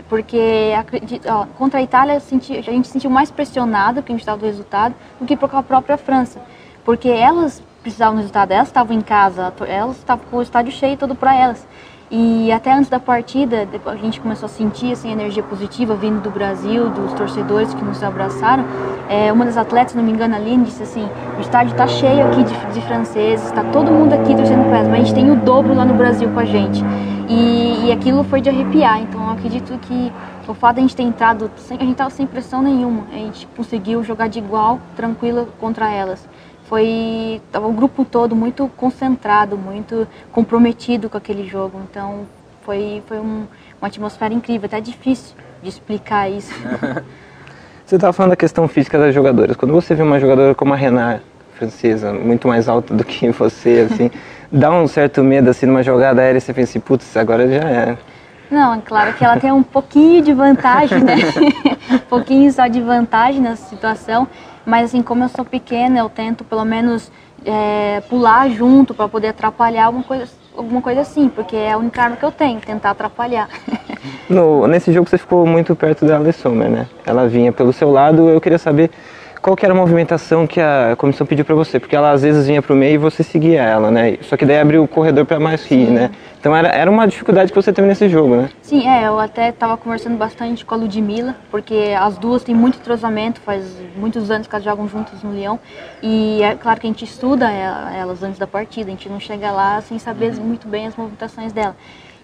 Porque 0.08 0.72
acredito, 0.78 1.28
ó, 1.28 1.44
contra 1.58 1.80
a 1.80 1.82
Itália 1.82 2.16
a 2.16 2.18
gente 2.20 2.86
se 2.86 2.92
sentiu 2.92 3.10
mais 3.10 3.30
pressionado, 3.30 3.96
porque 3.96 4.12
a 4.12 4.14
gente 4.14 4.22
estava 4.22 4.38
do 4.38 4.46
resultado, 4.46 4.94
do 5.20 5.26
que 5.26 5.36
com 5.36 5.56
a 5.56 5.62
própria 5.62 5.98
França. 5.98 6.40
Porque 6.82 7.08
elas 7.08 7.62
precisavam 7.88 8.14
do 8.14 8.18
resultado. 8.18 8.52
Elas 8.52 8.68
estavam 8.68 8.96
em 8.96 9.00
casa, 9.00 9.52
elas 9.66 9.96
estavam 9.96 10.24
com 10.30 10.36
o 10.36 10.42
estádio 10.42 10.72
cheio 10.72 10.96
todo 10.96 11.14
para 11.14 11.34
elas. 11.34 11.66
E 12.10 12.50
até 12.50 12.72
antes 12.72 12.88
da 12.88 12.98
partida, 12.98 13.68
a 13.84 13.96
gente 13.96 14.18
começou 14.18 14.46
a 14.46 14.48
sentir 14.48 14.92
assim, 14.92 15.12
energia 15.12 15.42
positiva 15.42 15.94
vindo 15.94 16.22
do 16.22 16.30
Brasil, 16.30 16.88
dos 16.88 17.12
torcedores 17.12 17.74
que 17.74 17.84
nos 17.84 18.02
abraçaram. 18.02 18.64
É, 19.10 19.30
uma 19.30 19.44
das 19.44 19.58
atletas, 19.58 19.94
não 19.94 20.02
me 20.02 20.12
engano, 20.12 20.34
ali, 20.34 20.56
disse 20.58 20.82
assim: 20.82 21.06
o 21.36 21.40
estádio 21.40 21.72
está 21.72 21.86
cheio 21.86 22.26
aqui 22.26 22.44
de, 22.44 22.54
de 22.72 22.80
franceses, 22.86 23.44
está 23.46 23.62
todo 23.64 23.90
mundo 23.90 24.14
aqui 24.14 24.34
torcendo 24.34 24.64
para 24.68 24.78
elas, 24.78 24.88
mas 24.88 25.00
a 25.00 25.04
gente 25.04 25.14
tem 25.14 25.30
o 25.30 25.36
dobro 25.36 25.74
lá 25.74 25.84
no 25.84 25.94
Brasil 25.94 26.30
com 26.30 26.40
a 26.40 26.46
gente. 26.46 26.82
E, 27.28 27.88
e 27.88 27.92
aquilo 27.92 28.24
foi 28.24 28.40
de 28.40 28.48
arrepiar. 28.48 29.02
Então 29.02 29.22
eu 29.26 29.32
acredito 29.32 29.78
que 29.80 30.10
o 30.46 30.54
fato 30.54 30.76
de 30.76 30.80
a 30.80 30.82
gente 30.84 30.96
ter 30.96 31.02
entrado, 31.02 31.50
sem, 31.56 31.76
a 31.76 31.80
gente 31.80 31.92
estava 31.92 32.08
sem 32.08 32.26
pressão 32.26 32.62
nenhuma, 32.62 33.02
a 33.12 33.16
gente 33.16 33.46
conseguiu 33.54 34.02
jogar 34.02 34.28
de 34.28 34.38
igual, 34.38 34.80
tranquila 34.96 35.46
contra 35.60 35.92
elas 35.92 36.26
foi 36.68 37.40
tava 37.50 37.66
o 37.66 37.72
grupo 37.72 38.04
todo 38.04 38.36
muito 38.36 38.70
concentrado, 38.76 39.56
muito 39.56 40.06
comprometido 40.30 41.08
com 41.08 41.16
aquele 41.16 41.46
jogo. 41.48 41.80
Então 41.90 42.26
foi 42.62 43.02
foi 43.06 43.18
um, 43.18 43.46
uma 43.80 43.88
atmosfera 43.88 44.32
incrível, 44.34 44.66
até 44.66 44.80
difícil 44.80 45.34
de 45.62 45.68
explicar 45.68 46.28
isso. 46.28 46.52
você 47.84 47.94
estava 47.94 48.12
falando 48.12 48.30
da 48.30 48.36
questão 48.36 48.68
física 48.68 48.98
das 48.98 49.14
jogadoras. 49.14 49.56
Quando 49.56 49.72
você 49.72 49.94
vê 49.94 50.02
uma 50.02 50.20
jogadora 50.20 50.54
como 50.54 50.74
a 50.74 50.76
Renata, 50.76 51.22
francesa, 51.58 52.12
muito 52.12 52.46
mais 52.46 52.68
alta 52.68 52.94
do 52.94 53.04
que 53.04 53.30
você, 53.30 53.88
assim, 53.90 54.10
dá 54.52 54.70
um 54.70 54.86
certo 54.86 55.24
medo 55.24 55.50
assim 55.50 55.66
numa 55.66 55.82
jogada 55.82 56.22
aérea, 56.22 56.40
você 56.40 56.54
pensa, 56.54 56.70
assim, 56.70 56.80
putz, 56.80 57.16
agora 57.16 57.48
já 57.48 57.68
é. 57.68 57.98
Não, 58.50 58.74
é 58.74 58.80
claro 58.82 59.12
que 59.12 59.24
ela 59.24 59.38
tem 59.38 59.52
um 59.52 59.62
pouquinho 59.62 60.22
de 60.22 60.32
vantagem, 60.32 61.02
né? 61.02 61.16
um 61.92 61.98
pouquinho 61.98 62.50
só 62.50 62.66
de 62.66 62.80
vantagem 62.80 63.42
nessa 63.42 63.68
situação, 63.68 64.26
mas 64.68 64.90
assim, 64.90 65.00
como 65.00 65.24
eu 65.24 65.30
sou 65.30 65.46
pequena, 65.46 65.98
eu 65.98 66.10
tento 66.10 66.44
pelo 66.44 66.62
menos 66.62 67.10
é, 67.42 68.02
pular 68.02 68.50
junto 68.50 68.92
para 68.92 69.08
poder 69.08 69.28
atrapalhar 69.28 69.86
alguma 69.86 70.04
coisa, 70.04 70.26
alguma 70.54 70.82
coisa 70.82 71.00
assim, 71.00 71.30
porque 71.30 71.56
é 71.56 71.72
a 71.72 71.78
única 71.78 72.02
arma 72.02 72.16
que 72.16 72.24
eu 72.24 72.30
tenho, 72.30 72.60
tentar 72.60 72.90
atrapalhar. 72.90 73.48
No, 74.28 74.66
nesse 74.66 74.92
jogo 74.92 75.08
você 75.08 75.16
ficou 75.16 75.46
muito 75.46 75.74
perto 75.74 76.04
da 76.04 76.16
Alessandra, 76.16 76.68
né? 76.68 76.86
Ela 77.06 77.26
vinha 77.26 77.50
pelo 77.50 77.72
seu 77.72 77.90
lado, 77.90 78.28
eu 78.28 78.40
queria 78.40 78.58
saber 78.58 78.90
qual 79.40 79.56
que 79.56 79.64
era 79.64 79.72
a 79.72 79.76
movimentação 79.76 80.46
que 80.46 80.60
a 80.60 80.94
comissão 80.96 81.26
pediu 81.26 81.44
para 81.44 81.54
você? 81.54 81.78
Porque 81.78 81.94
ela 81.94 82.10
às 82.10 82.22
vezes 82.22 82.46
vinha 82.46 82.60
para 82.60 82.72
o 82.72 82.76
meio 82.76 82.94
e 82.94 82.98
você 82.98 83.22
seguia 83.22 83.62
ela, 83.62 83.90
né? 83.90 84.18
Só 84.22 84.36
que 84.36 84.44
daí 84.44 84.58
abriu 84.58 84.82
o 84.82 84.88
corredor 84.88 85.24
para 85.24 85.38
mais 85.38 85.64
rir, 85.64 85.90
né? 85.90 86.10
Então 86.38 86.54
era, 86.54 86.68
era 86.68 86.90
uma 86.90 87.06
dificuldade 87.06 87.50
que 87.50 87.56
você 87.56 87.72
teve 87.72 87.88
nesse 87.88 88.08
jogo, 88.08 88.36
né? 88.36 88.50
Sim, 88.62 88.88
é, 88.88 89.06
eu 89.06 89.18
até 89.18 89.48
estava 89.48 89.76
conversando 89.76 90.16
bastante 90.16 90.64
com 90.64 90.74
a 90.74 90.78
Ludmilla, 90.78 91.36
porque 91.50 91.94
as 91.98 92.16
duas 92.18 92.44
têm 92.44 92.54
muito 92.54 92.78
entrosamento, 92.78 93.40
faz 93.40 93.64
muitos 93.96 94.30
anos 94.30 94.46
que 94.46 94.54
elas 94.54 94.64
jogam 94.64 94.88
juntas 94.88 95.22
no 95.22 95.32
Leão. 95.32 95.58
E 96.02 96.42
é 96.42 96.54
claro 96.54 96.80
que 96.80 96.86
a 96.86 96.90
gente 96.90 97.04
estuda 97.04 97.50
elas 97.50 98.22
antes 98.22 98.38
da 98.38 98.46
partida, 98.46 98.88
a 98.88 98.90
gente 98.90 99.08
não 99.08 99.20
chega 99.20 99.50
lá 99.50 99.80
sem 99.80 99.98
saber 99.98 100.34
muito 100.34 100.68
bem 100.68 100.86
as 100.86 100.96
movimentações 100.96 101.52
dela. 101.52 101.76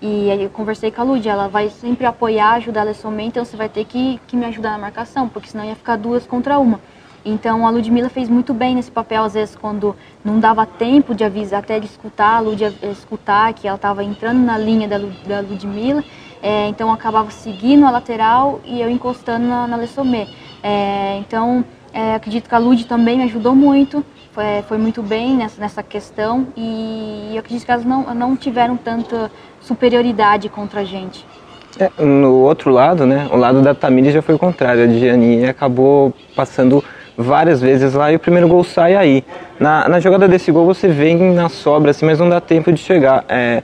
E 0.03 0.31
aí 0.31 0.43
eu 0.43 0.51
conversei 0.51 0.91
com 0.91 1.01
a 1.01 1.05
Lud, 1.05 1.27
ela 1.27 1.49
vai 1.49 1.71
sempre 1.71 2.05
apoiar, 2.05 2.55
ajudar 2.55 2.83
ela 2.83 2.93
somente, 2.93 3.29
então 3.29 3.45
você 3.45 3.57
vai 3.57 3.69
ter 3.69 3.85
que, 3.85 4.21
que 4.27 4.37
me 4.37 4.45
ajudar 4.45 4.73
na 4.73 4.79
marcação, 4.79 5.29
porque 5.29 5.49
senão 5.49 5.65
ia 5.65 5.75
ficar 5.75 5.97
duas 5.97 6.27
contra 6.27 6.59
uma. 6.59 6.79
Então 7.25 7.67
a 7.67 7.71
Ludmilla 7.71 8.11
fez 8.11 8.29
muito 8.29 8.53
bem 8.53 8.75
nesse 8.75 8.91
papel, 8.91 9.25
às 9.25 9.33
vezes 9.33 9.57
quando 9.57 9.97
não 10.23 10.39
dava 10.39 10.67
tempo 10.67 11.15
de 11.15 11.25
avisar, 11.25 11.61
até 11.61 11.81
de 11.81 11.87
escutar, 11.87 12.37
a 12.37 12.41
Lud 12.41 12.63
escutar 12.83 13.55
que 13.55 13.67
ela 13.67 13.77
estava 13.77 14.05
entrando 14.05 14.45
na 14.45 14.59
linha 14.59 14.87
da, 14.87 14.99
da 14.99 15.41
Ludmilla, 15.41 16.05
é, 16.43 16.69
então 16.69 16.93
acabava 16.93 17.31
seguindo 17.31 17.87
a 17.87 17.91
lateral 17.91 18.61
e 18.65 18.81
eu 18.81 18.91
encostando 18.91 19.47
na, 19.47 19.67
na 19.67 19.77
Lessomé. 19.77 20.29
É, 20.63 21.17
então 21.19 21.65
é, 21.95 22.15
acredito 22.15 22.49
que 22.49 22.55
a 22.55 22.59
Lud 22.59 22.85
também 22.85 23.17
me 23.17 23.25
ajudou 23.25 23.55
muito, 23.55 24.05
foi, 24.33 24.63
foi 24.69 24.77
muito 24.77 25.03
bem 25.03 25.35
nessa, 25.37 25.59
nessa 25.59 25.83
questão 25.83 26.49
e 26.55 27.31
eu 27.33 27.39
acredito 27.39 27.65
que 27.65 27.71
elas 27.71 27.87
não, 27.87 28.15
não 28.15 28.37
tiveram 28.37 28.77
tanta 28.77 29.31
superioridade 29.63 30.51
contra 30.51 30.81
a 30.81 30.85
gente. 30.85 31.25
É, 31.79 31.91
no 32.05 32.43
outro 32.43 32.71
lado, 32.71 33.07
né, 33.07 33.27
o 33.33 33.37
lado 33.37 33.63
da 33.63 33.75
Tamires 33.75 34.13
já 34.13 34.21
foi 34.23 34.35
o 34.35 34.39
contrário, 34.39 34.85
a 34.85 34.87
Gianni 34.87 35.47
acabou 35.47 36.13
passando 36.37 36.85
várias 37.17 37.61
vezes 37.61 37.95
lá 37.95 38.13
e 38.13 38.17
o 38.17 38.19
primeiro 38.19 38.49
gol 38.49 38.65
sai 38.65 38.95
aí. 38.97 39.25
Na, 39.59 39.89
na 39.89 40.01
jogada 40.01 40.27
desse 40.27 40.51
gol 40.51 40.67
você 40.67 40.89
vem 40.89 41.33
na 41.33 41.49
sobra, 41.49 41.91
assim, 41.91 42.05
mas 42.07 42.19
não 42.19 42.29
dá 42.29 42.41
tempo 42.41 42.73
de 42.73 42.81
chegar. 42.81 43.25
É, 43.29 43.63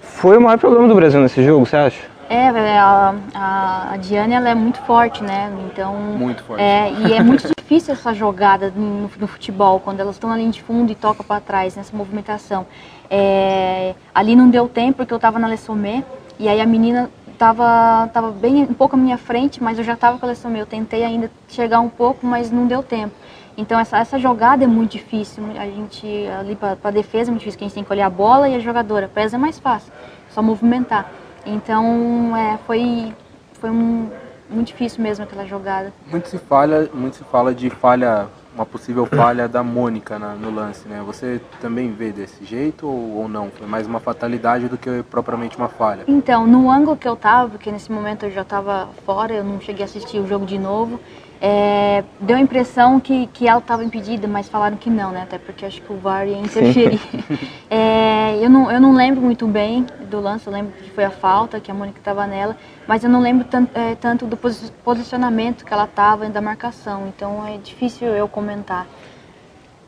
foi 0.00 0.36
o 0.38 0.40
maior 0.40 0.58
problema 0.58 0.88
do 0.88 0.94
Brasil 0.94 1.20
nesse 1.20 1.42
jogo, 1.44 1.66
você 1.66 1.76
acha? 1.76 2.16
É, 2.28 2.48
a, 2.78 3.14
a, 3.34 3.92
a 3.92 3.96
Diane 3.98 4.34
ela 4.34 4.48
é 4.48 4.54
muito 4.54 4.80
forte, 4.80 5.22
né? 5.22 5.52
Então. 5.70 5.94
Muito 5.94 6.42
forte. 6.42 6.60
É, 6.60 6.90
e 6.92 7.12
é 7.12 7.22
muito 7.22 7.46
difícil 7.56 7.94
essa 7.94 8.12
jogada 8.12 8.72
no, 8.74 9.08
no 9.18 9.26
futebol, 9.28 9.78
quando 9.78 10.00
elas 10.00 10.16
estão 10.16 10.30
na 10.30 10.36
linha 10.36 10.50
de 10.50 10.62
fundo 10.62 10.90
e 10.90 10.94
tocam 10.94 11.24
para 11.24 11.40
trás, 11.40 11.76
nessa 11.76 11.96
movimentação. 11.96 12.66
É, 13.08 13.94
ali 14.12 14.34
não 14.34 14.48
deu 14.50 14.68
tempo 14.68 14.98
porque 14.98 15.12
eu 15.12 15.16
estava 15.16 15.38
na 15.38 15.46
Lessomé 15.46 16.02
e 16.38 16.48
aí 16.48 16.60
a 16.60 16.66
menina 16.66 17.08
estava 17.36 18.08
tava 18.12 18.30
bem 18.30 18.62
um 18.62 18.74
pouco 18.74 18.96
à 18.96 18.98
minha 18.98 19.18
frente, 19.18 19.62
mas 19.62 19.78
eu 19.78 19.84
já 19.84 19.92
estava 19.92 20.18
com 20.18 20.26
a 20.26 20.30
Lessomé. 20.30 20.60
Eu 20.60 20.66
tentei 20.66 21.04
ainda 21.04 21.30
chegar 21.48 21.80
um 21.80 21.88
pouco, 21.88 22.26
mas 22.26 22.50
não 22.50 22.66
deu 22.66 22.82
tempo. 22.82 23.14
Então 23.56 23.78
essa, 23.78 23.98
essa 23.98 24.18
jogada 24.18 24.64
é 24.64 24.66
muito 24.66 24.92
difícil. 24.92 25.44
A 25.58 25.66
gente 25.66 26.06
ali 26.38 26.56
para 26.56 26.90
defesa 26.90 27.30
é 27.30 27.32
muito 27.32 27.40
difícil, 27.40 27.58
que 27.58 27.64
a 27.64 27.68
gente 27.68 27.74
tem 27.74 27.84
que 27.84 27.92
olhar 27.92 28.06
a 28.06 28.10
bola 28.10 28.48
e 28.48 28.54
a 28.54 28.58
jogadora. 28.58 29.10
Elas 29.14 29.34
é 29.34 29.38
mais 29.38 29.58
fácil, 29.58 29.92
só 30.30 30.42
movimentar. 30.42 31.10
Então 31.44 32.36
é, 32.36 32.58
foi 32.66 33.14
foi 33.60 33.70
um, 33.70 34.10
muito 34.50 34.68
difícil 34.68 35.02
mesmo 35.02 35.24
aquela 35.24 35.46
jogada. 35.46 35.92
Muito 36.10 36.28
se 36.28 36.38
fala, 36.38 36.88
muito 36.92 37.16
se 37.16 37.24
fala 37.24 37.54
de 37.54 37.70
falha, 37.70 38.28
uma 38.56 38.64
possível 38.64 39.04
falha 39.04 39.46
da 39.46 39.62
Mônica 39.62 40.18
na, 40.18 40.34
no 40.34 40.50
lance, 40.50 40.88
né? 40.88 41.02
Você 41.04 41.40
também 41.60 41.92
vê 41.92 42.10
desse 42.10 42.42
jeito 42.42 42.86
ou, 42.86 43.18
ou, 43.18 43.28
não? 43.28 43.50
Foi 43.50 43.66
mais 43.66 43.86
uma 43.86 44.00
fatalidade 44.00 44.66
do 44.66 44.78
que 44.78 45.02
propriamente 45.10 45.58
uma 45.58 45.68
falha? 45.68 46.04
Então, 46.08 46.46
no 46.46 46.70
ângulo 46.70 46.96
que 46.96 47.06
eu 47.06 47.14
tava, 47.14 47.50
porque 47.50 47.70
nesse 47.70 47.92
momento 47.92 48.24
eu 48.24 48.30
já 48.30 48.40
estava 48.40 48.88
fora, 49.04 49.34
eu 49.34 49.44
não 49.44 49.60
cheguei 49.60 49.82
a 49.82 49.84
assistir 49.84 50.18
o 50.18 50.26
jogo 50.26 50.46
de 50.46 50.58
novo. 50.58 50.98
É, 51.40 52.02
deu 52.18 52.36
a 52.36 52.40
impressão 52.40 52.98
que, 52.98 53.26
que 53.28 53.46
ela 53.46 53.58
estava 53.58 53.84
impedida, 53.84 54.26
mas 54.26 54.48
falaram 54.48 54.76
que 54.76 54.88
não, 54.88 55.10
né? 55.10 55.22
Até 55.22 55.38
porque 55.38 55.66
acho 55.66 55.82
que 55.82 55.92
o 55.92 55.96
VAR 55.96 56.26
ia 56.26 56.38
interferir. 56.38 57.00
é, 57.68 58.38
eu, 58.40 58.48
não, 58.48 58.70
eu 58.70 58.80
não 58.80 58.94
lembro 58.94 59.20
muito 59.20 59.46
bem 59.46 59.84
do 60.08 60.20
lance, 60.20 60.46
eu 60.46 60.52
lembro 60.52 60.72
que 60.72 60.90
foi 60.90 61.04
a 61.04 61.10
falta, 61.10 61.60
que 61.60 61.70
a 61.70 61.74
Mônica 61.74 61.98
estava 61.98 62.26
nela, 62.26 62.56
mas 62.86 63.04
eu 63.04 63.10
não 63.10 63.20
lembro 63.20 63.46
tanto, 63.50 63.70
é, 63.76 63.94
tanto 63.94 64.24
do 64.24 64.36
posicionamento 64.36 65.64
que 65.64 65.72
ela 65.72 65.84
estava 65.84 66.26
da 66.30 66.40
marcação, 66.40 67.08
então 67.08 67.46
é 67.46 67.58
difícil 67.58 68.08
eu 68.08 68.26
comentar. 68.26 68.86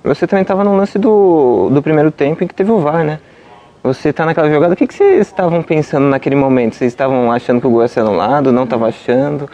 Você 0.04 0.26
também 0.26 0.42
estava 0.42 0.62
no 0.62 0.76
lance 0.76 0.98
do, 0.98 1.70
do 1.70 1.82
primeiro 1.82 2.10
tempo 2.10 2.44
em 2.44 2.46
que 2.46 2.54
teve 2.54 2.70
o 2.70 2.78
VAR, 2.78 3.04
né? 3.04 3.18
Você 3.82 4.10
está 4.10 4.26
naquela 4.26 4.50
jogada, 4.50 4.74
o 4.74 4.76
que, 4.76 4.86
que 4.86 4.94
vocês 4.94 5.26
estavam 5.26 5.62
pensando 5.62 6.08
naquele 6.08 6.36
momento? 6.36 6.74
Vocês 6.74 6.92
estavam 6.92 7.32
achando 7.32 7.60
que 7.60 7.66
o 7.66 7.70
gol 7.70 7.82
ia 7.82 7.88
ser 7.88 8.00
anulado, 8.00 8.52
não 8.52 8.64
estava 8.64 8.88
achando? 8.88 9.48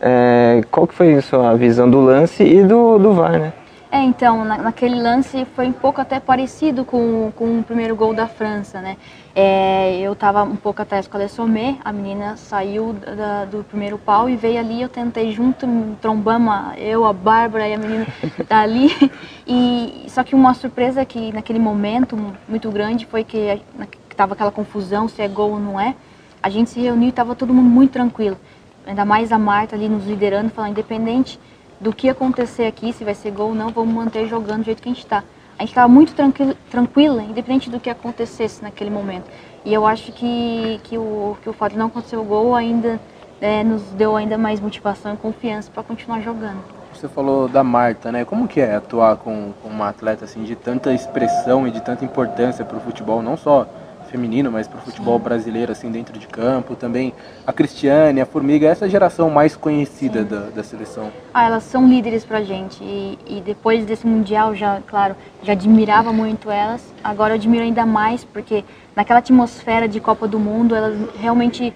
É, 0.00 0.62
qual 0.70 0.86
que 0.86 0.94
foi 0.94 1.14
a 1.14 1.22
sua 1.22 1.54
visão 1.56 1.90
do 1.90 2.00
lance 2.00 2.42
e 2.42 2.64
do, 2.64 2.98
do 2.98 3.12
VAR, 3.12 3.38
né? 3.38 3.52
É, 3.92 4.02
então, 4.02 4.44
na, 4.44 4.56
naquele 4.56 4.94
lance 5.02 5.44
foi 5.56 5.66
um 5.66 5.72
pouco 5.72 6.00
até 6.00 6.20
parecido 6.20 6.84
com, 6.84 7.32
com 7.34 7.58
o 7.58 7.62
primeiro 7.62 7.96
gol 7.96 8.14
da 8.14 8.28
França, 8.28 8.80
né? 8.80 8.96
É, 9.34 9.98
eu 10.00 10.12
estava 10.12 10.44
um 10.44 10.54
pouco 10.54 10.80
atrás 10.80 11.08
com 11.08 11.16
a 11.16 11.20
Lessomé, 11.20 11.76
a 11.84 11.92
menina 11.92 12.36
saiu 12.36 12.92
da, 12.92 13.44
do 13.44 13.64
primeiro 13.64 13.98
pau 13.98 14.30
e 14.30 14.36
veio 14.36 14.60
ali, 14.60 14.80
eu 14.80 14.88
tentei 14.88 15.32
junto, 15.32 15.66
trombamos 16.00 16.78
eu, 16.78 17.04
a 17.04 17.12
Bárbara 17.12 17.68
e 17.68 17.74
a 17.74 17.78
menina 17.78 18.06
dali. 18.48 18.90
E, 19.46 20.04
só 20.08 20.22
que 20.22 20.36
uma 20.36 20.54
surpresa 20.54 21.04
que 21.04 21.32
naquele 21.32 21.58
momento 21.58 22.16
muito 22.48 22.70
grande 22.70 23.06
foi 23.06 23.24
que 23.24 23.60
estava 24.08 24.34
aquela 24.34 24.52
confusão 24.52 25.08
se 25.08 25.20
é 25.20 25.26
gol 25.26 25.50
ou 25.52 25.60
não 25.60 25.80
é. 25.80 25.96
A 26.42 26.48
gente 26.48 26.70
se 26.70 26.80
reuniu 26.80 27.06
e 27.06 27.10
estava 27.10 27.34
todo 27.34 27.52
mundo 27.52 27.68
muito 27.68 27.90
tranquilo 27.90 28.38
ainda 28.90 29.04
mais 29.04 29.32
a 29.32 29.38
Marta 29.38 29.74
ali 29.74 29.88
nos 29.88 30.04
liderando, 30.04 30.50
falando, 30.50 30.72
independente 30.72 31.38
do 31.80 31.92
que 31.92 32.08
acontecer 32.08 32.66
aqui, 32.66 32.92
se 32.92 33.04
vai 33.04 33.14
ser 33.14 33.30
gol 33.30 33.48
ou 33.48 33.54
não, 33.54 33.70
vamos 33.70 33.94
manter 33.94 34.28
jogando 34.28 34.58
do 34.58 34.64
jeito 34.64 34.82
que 34.82 34.88
a 34.88 34.92
gente 34.92 35.04
está. 35.04 35.24
A 35.58 35.62
gente 35.62 35.70
estava 35.70 35.88
muito 35.88 36.14
tranquila, 36.14 36.54
tranquila, 36.70 37.22
independente 37.22 37.70
do 37.70 37.80
que 37.80 37.88
acontecesse 37.88 38.62
naquele 38.62 38.90
momento. 38.90 39.24
E 39.64 39.72
eu 39.72 39.86
acho 39.86 40.12
que, 40.12 40.80
que, 40.84 40.98
o, 40.98 41.36
que 41.42 41.48
o 41.48 41.52
fato 41.52 41.72
de 41.72 41.78
não 41.78 41.86
acontecer 41.86 42.16
o 42.16 42.24
gol 42.24 42.54
ainda 42.54 43.00
é, 43.40 43.62
nos 43.62 43.82
deu 43.92 44.16
ainda 44.16 44.36
mais 44.36 44.60
motivação 44.60 45.14
e 45.14 45.16
confiança 45.16 45.70
para 45.72 45.82
continuar 45.82 46.20
jogando. 46.20 46.62
Você 46.94 47.08
falou 47.08 47.46
da 47.46 47.62
Marta, 47.62 48.10
né? 48.10 48.24
Como 48.24 48.48
que 48.48 48.60
é 48.60 48.74
atuar 48.74 49.16
com, 49.16 49.52
com 49.62 49.68
uma 49.68 49.88
atleta 49.88 50.24
assim 50.24 50.42
de 50.42 50.56
tanta 50.56 50.92
expressão 50.92 51.66
e 51.66 51.70
de 51.70 51.80
tanta 51.80 52.04
importância 52.04 52.64
para 52.64 52.76
o 52.76 52.80
futebol, 52.80 53.22
não 53.22 53.36
só 53.36 53.66
feminino, 54.10 54.50
mas 54.50 54.66
para 54.66 54.78
o 54.78 54.82
futebol 54.82 55.18
Sim. 55.18 55.24
brasileiro, 55.24 55.72
assim, 55.72 55.90
dentro 55.90 56.18
de 56.18 56.26
campo. 56.26 56.74
Também 56.74 57.14
a 57.46 57.52
Cristiane, 57.52 58.20
a 58.20 58.26
Formiga, 58.26 58.66
essa 58.66 58.88
geração 58.88 59.30
mais 59.30 59.56
conhecida 59.56 60.24
da, 60.24 60.50
da, 60.50 60.62
seleção. 60.62 61.10
Ah, 61.32 61.46
elas 61.46 61.62
são 61.62 61.88
líderes 61.88 62.24
para 62.24 62.38
a 62.38 62.42
gente. 62.42 62.82
E, 62.82 63.18
e, 63.26 63.40
depois 63.40 63.86
desse 63.86 64.06
Mundial, 64.06 64.54
já, 64.54 64.80
claro, 64.86 65.14
já 65.42 65.52
admirava 65.52 66.12
muito 66.12 66.50
elas. 66.50 66.82
Agora 67.02 67.32
eu 67.32 67.36
admiro 67.36 67.62
ainda 67.62 67.86
mais, 67.86 68.24
porque 68.24 68.64
naquela 68.94 69.20
atmosfera 69.20 69.88
de 69.88 70.00
Copa 70.00 70.26
do 70.26 70.38
Mundo, 70.38 70.74
elas 70.74 70.96
realmente 71.18 71.72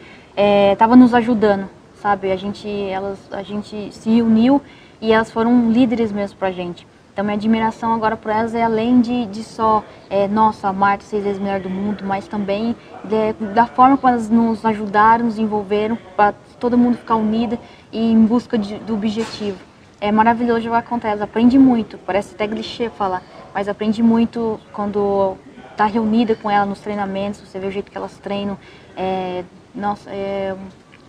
estavam 0.73 0.97
é, 0.97 0.99
nos 0.99 1.15
ajudando, 1.15 1.69
sabe? 1.95 2.33
A 2.33 2.37
gente, 2.37 2.69
elas, 2.69 3.19
a 3.31 3.43
gente 3.43 3.91
se 3.93 4.21
uniu 4.21 4.61
e 5.01 5.13
elas 5.13 5.31
foram 5.31 5.71
líderes 5.71 6.11
mesmo 6.11 6.37
para 6.37 6.49
a 6.49 6.53
gente. 6.53 6.87
Então, 7.15 7.25
minha 7.25 7.37
admiração 7.37 7.95
agora 7.95 8.17
por 8.17 8.29
elas 8.29 8.57
é 8.57 8.65
além 8.65 9.01
de, 9.01 9.27
de 9.27 9.45
só, 9.45 9.85
é, 10.11 10.27
nossa, 10.27 10.73
Marta 10.73 11.05
seis 11.05 11.23
vezes 11.23 11.41
melhor 11.41 11.61
do 11.61 11.71
mundo, 11.71 12.03
mas 12.05 12.27
também 12.27 12.75
de, 13.05 13.33
da 13.55 13.69
forma 13.69 13.97
como 13.97 14.13
elas 14.13 14.29
nos 14.29 14.65
ajudaram, 14.65 15.27
nos 15.27 15.39
envolveram, 15.39 15.97
para 16.17 16.35
todo 16.59 16.77
mundo 16.77 16.99
ficar 16.99 17.15
unido 17.15 17.57
e 17.93 18.11
em 18.11 18.27
busca 18.27 18.59
de, 18.59 18.79
do 18.79 18.95
objetivo. 18.95 19.57
É 20.01 20.11
maravilhoso 20.11 20.63
jogar 20.63 20.83
contra 20.83 21.11
elas, 21.11 21.23
aprende 21.23 21.57
muito, 21.57 21.99
parece 21.99 22.35
até 22.35 22.49
clichê 22.49 22.91
falar, 22.91 23.23
mas 23.55 23.69
aprende 23.69 24.03
muito 24.03 24.59
quando 24.73 25.37
está 25.71 25.87
reunida 25.87 26.35
com 26.35 26.51
elas 26.51 26.69
nos 26.69 26.81
treinamentos, 26.81 27.39
você 27.39 27.61
vê 27.61 27.69
o 27.69 27.71
jeito 27.71 27.93
que 27.93 27.97
elas 27.97 28.19
treinam. 28.19 28.59
É, 28.97 29.45
nossa, 29.73 30.11
é, 30.11 30.57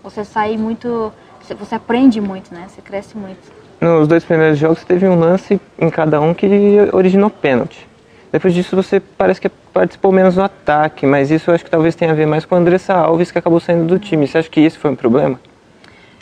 você 0.03 0.23
sai 0.23 0.55
muito, 0.55 1.11
você 1.57 1.73
aprende 1.73 2.21
muito, 2.21 2.53
né? 2.53 2.67
Você 2.67 2.79
cresce 2.79 3.17
muito. 3.17 3.64
Nos 3.79 4.07
dois 4.07 4.23
primeiros 4.23 4.57
jogos 4.57 4.83
teve 4.83 5.07
um 5.07 5.19
lance 5.19 5.59
em 5.77 5.89
cada 5.89 6.21
um 6.21 6.33
que 6.33 6.47
originou 6.93 7.29
pênalti. 7.29 7.87
Depois 8.31 8.53
disso 8.53 8.75
você 8.75 8.99
parece 8.99 9.39
que 9.39 9.49
participou 9.49 10.11
menos 10.11 10.35
no 10.35 10.43
ataque, 10.43 11.05
mas 11.05 11.31
isso 11.31 11.49
eu 11.49 11.55
acho 11.55 11.63
que 11.63 11.69
talvez 11.69 11.95
tenha 11.95 12.11
a 12.11 12.13
ver 12.15 12.25
mais 12.25 12.45
com 12.45 12.55
a 12.55 12.57
Andressa 12.57 12.93
Alves 12.93 13.31
que 13.31 13.37
acabou 13.37 13.59
saindo 13.59 13.85
do 13.85 13.99
time. 13.99 14.27
Você 14.27 14.37
acha 14.37 14.49
que 14.49 14.59
esse 14.59 14.77
foi 14.77 14.91
um 14.91 14.95
problema? 14.95 15.39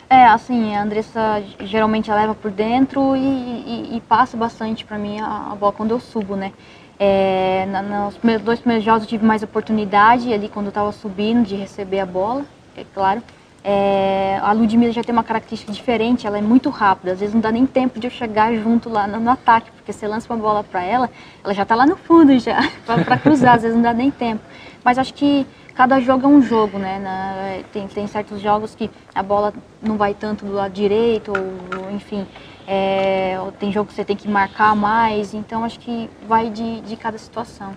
É, 0.08 0.26
assim, 0.26 0.76
a 0.76 0.82
Andressa 0.82 1.42
geralmente 1.60 2.10
leva 2.10 2.34
por 2.34 2.50
dentro 2.50 3.16
e, 3.16 3.20
e, 3.20 3.96
e 3.96 4.00
passa 4.00 4.36
bastante 4.36 4.84
para 4.84 4.98
mim 4.98 5.18
a, 5.18 5.50
a, 5.52 5.56
bola 5.56 5.72
quando 5.72 5.90
eu 5.90 5.98
subo, 5.98 6.36
né? 6.36 6.52
É, 7.00 7.66
na, 7.66 7.82
nos 7.82 8.16
primeiros, 8.16 8.44
dois 8.44 8.60
primeiros 8.60 8.84
jogos 8.84 9.02
eu 9.02 9.08
tive 9.08 9.26
mais 9.26 9.42
oportunidade 9.42 10.32
ali 10.32 10.48
quando 10.48 10.66
eu 10.66 10.70
estava 10.70 10.92
subindo 10.92 11.44
de 11.44 11.56
receber 11.56 11.98
a 11.98 12.06
bola, 12.06 12.44
é 12.76 12.84
claro. 12.94 13.22
É, 13.66 14.38
a 14.42 14.52
Ludmilla 14.52 14.92
já 14.92 15.02
tem 15.02 15.14
uma 15.14 15.24
característica 15.24 15.72
diferente, 15.72 16.26
ela 16.26 16.36
é 16.36 16.42
muito 16.42 16.68
rápida, 16.68 17.12
às 17.12 17.20
vezes 17.20 17.34
não 17.34 17.40
dá 17.40 17.50
nem 17.50 17.64
tempo 17.64 17.98
de 17.98 18.06
eu 18.06 18.10
chegar 18.10 18.54
junto 18.54 18.90
lá 18.90 19.06
no, 19.06 19.18
no 19.18 19.30
ataque, 19.30 19.70
porque 19.70 19.90
você 19.90 20.06
lança 20.06 20.30
uma 20.30 20.38
bola 20.38 20.62
para 20.62 20.84
ela, 20.84 21.08
ela 21.42 21.54
já 21.54 21.62
está 21.62 21.74
lá 21.74 21.86
no 21.86 21.96
fundo 21.96 22.38
já, 22.38 22.58
para 22.84 23.16
cruzar, 23.16 23.54
às 23.54 23.62
vezes 23.62 23.74
não 23.74 23.82
dá 23.82 23.94
nem 23.94 24.10
tempo. 24.10 24.42
Mas 24.84 24.98
acho 24.98 25.14
que 25.14 25.46
cada 25.74 25.98
jogo 25.98 26.26
é 26.26 26.28
um 26.28 26.42
jogo, 26.42 26.78
né? 26.78 26.98
Na, 26.98 27.64
tem, 27.72 27.88
tem 27.88 28.06
certos 28.06 28.38
jogos 28.38 28.74
que 28.74 28.90
a 29.14 29.22
bola 29.22 29.54
não 29.80 29.96
vai 29.96 30.12
tanto 30.12 30.44
do 30.44 30.52
lado 30.52 30.72
direito, 30.72 31.32
ou, 31.34 31.90
enfim, 31.90 32.26
é, 32.68 33.38
tem 33.58 33.72
jogo 33.72 33.88
que 33.88 33.94
você 33.94 34.04
tem 34.04 34.14
que 34.14 34.28
marcar 34.28 34.76
mais, 34.76 35.32
então 35.32 35.64
acho 35.64 35.80
que 35.80 36.10
vai 36.28 36.50
de, 36.50 36.82
de 36.82 36.96
cada 36.96 37.16
situação. 37.16 37.74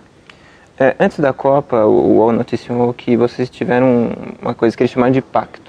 É, 0.78 0.94
antes 1.00 1.18
da 1.18 1.32
Copa, 1.32 1.86
o 1.86 2.18
UOL 2.18 2.30
noticiou 2.30 2.92
que 2.92 3.16
vocês 3.16 3.48
tiveram 3.48 4.12
uma 4.40 4.54
coisa 4.54 4.76
que 4.76 4.82
eles 4.82 4.92
chamaram 4.92 5.12
de 5.12 5.22
pacto 5.22 5.67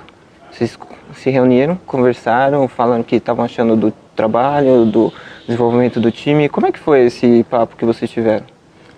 vocês 0.52 0.78
se 1.14 1.30
reuniram, 1.30 1.78
conversaram, 1.86 2.68
falaram 2.68 3.04
que 3.04 3.16
estavam 3.16 3.44
achando 3.46 3.76
do 3.76 3.94
trabalho, 4.16 4.86
do 4.86 5.14
desenvolvimento 5.46 6.00
do 6.00 6.12
time. 6.12 6.50
Como 6.50 6.68
é 6.68 6.72
que 6.72 6.80
foi 6.80 7.06
esse 7.06 7.46
papo 7.50 7.76
que 7.76 7.86
vocês 7.86 8.10
tiveram? 8.10 8.46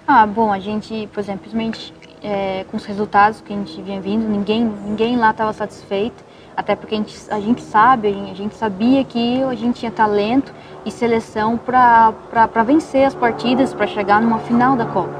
Ah, 0.08 0.26
bom, 0.26 0.52
a 0.52 0.60
gente, 0.60 1.08
por 1.14 1.20
exemplo, 1.20 1.44
simplesmente 1.44 1.94
é, 2.24 2.66
com 2.70 2.78
os 2.78 2.86
resultados 2.86 3.42
que 3.42 3.54
a 3.54 3.56
gente 3.56 3.82
vinha 3.82 4.02
vindo, 4.02 4.28
ninguém, 4.28 4.66
ninguém 4.86 5.18
lá 5.18 5.32
estava 5.32 5.54
satisfeito, 5.54 6.24
até 6.56 6.76
porque 6.76 6.96
a 6.96 6.98
gente, 6.98 7.16
a 7.30 7.40
gente 7.40 7.62
sabe, 7.62 8.08
a 8.10 8.36
gente 8.36 8.56
sabia 8.56 9.04
que 9.04 9.42
a 9.44 9.56
gente 9.56 9.80
tinha 9.80 9.92
talento 9.92 10.54
e 10.86 10.92
seleção 10.92 11.58
para 11.58 12.64
vencer 12.66 13.06
as 13.06 13.16
partidas, 13.16 13.74
para 13.74 13.88
chegar 13.88 14.22
numa 14.22 14.40
final 14.40 14.76
da 14.76 14.86
Copa. 14.86 15.14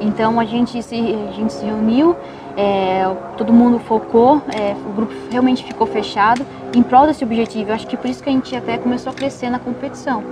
Então 0.00 0.40
a 0.40 0.44
gente 0.44 0.82
se, 0.82 0.96
a 1.28 1.32
gente 1.32 1.52
se 1.52 1.64
reuniu, 1.64 2.16
é, 2.56 3.04
todo 3.36 3.52
mundo 3.52 3.78
focou, 3.78 4.42
é, 4.54 4.74
o 4.88 4.92
grupo 4.92 5.12
realmente 5.30 5.64
ficou 5.64 5.86
fechado 5.86 6.44
em 6.74 6.82
prol 6.82 7.06
desse 7.06 7.24
objetivo. 7.24 7.70
Eu 7.70 7.74
acho 7.74 7.86
que 7.86 7.96
por 7.96 8.08
isso 8.08 8.22
que 8.22 8.28
a 8.28 8.32
gente 8.32 8.54
até 8.54 8.78
começou 8.78 9.12
a 9.12 9.14
crescer 9.14 9.50
na 9.50 9.58
competição. 9.58 10.22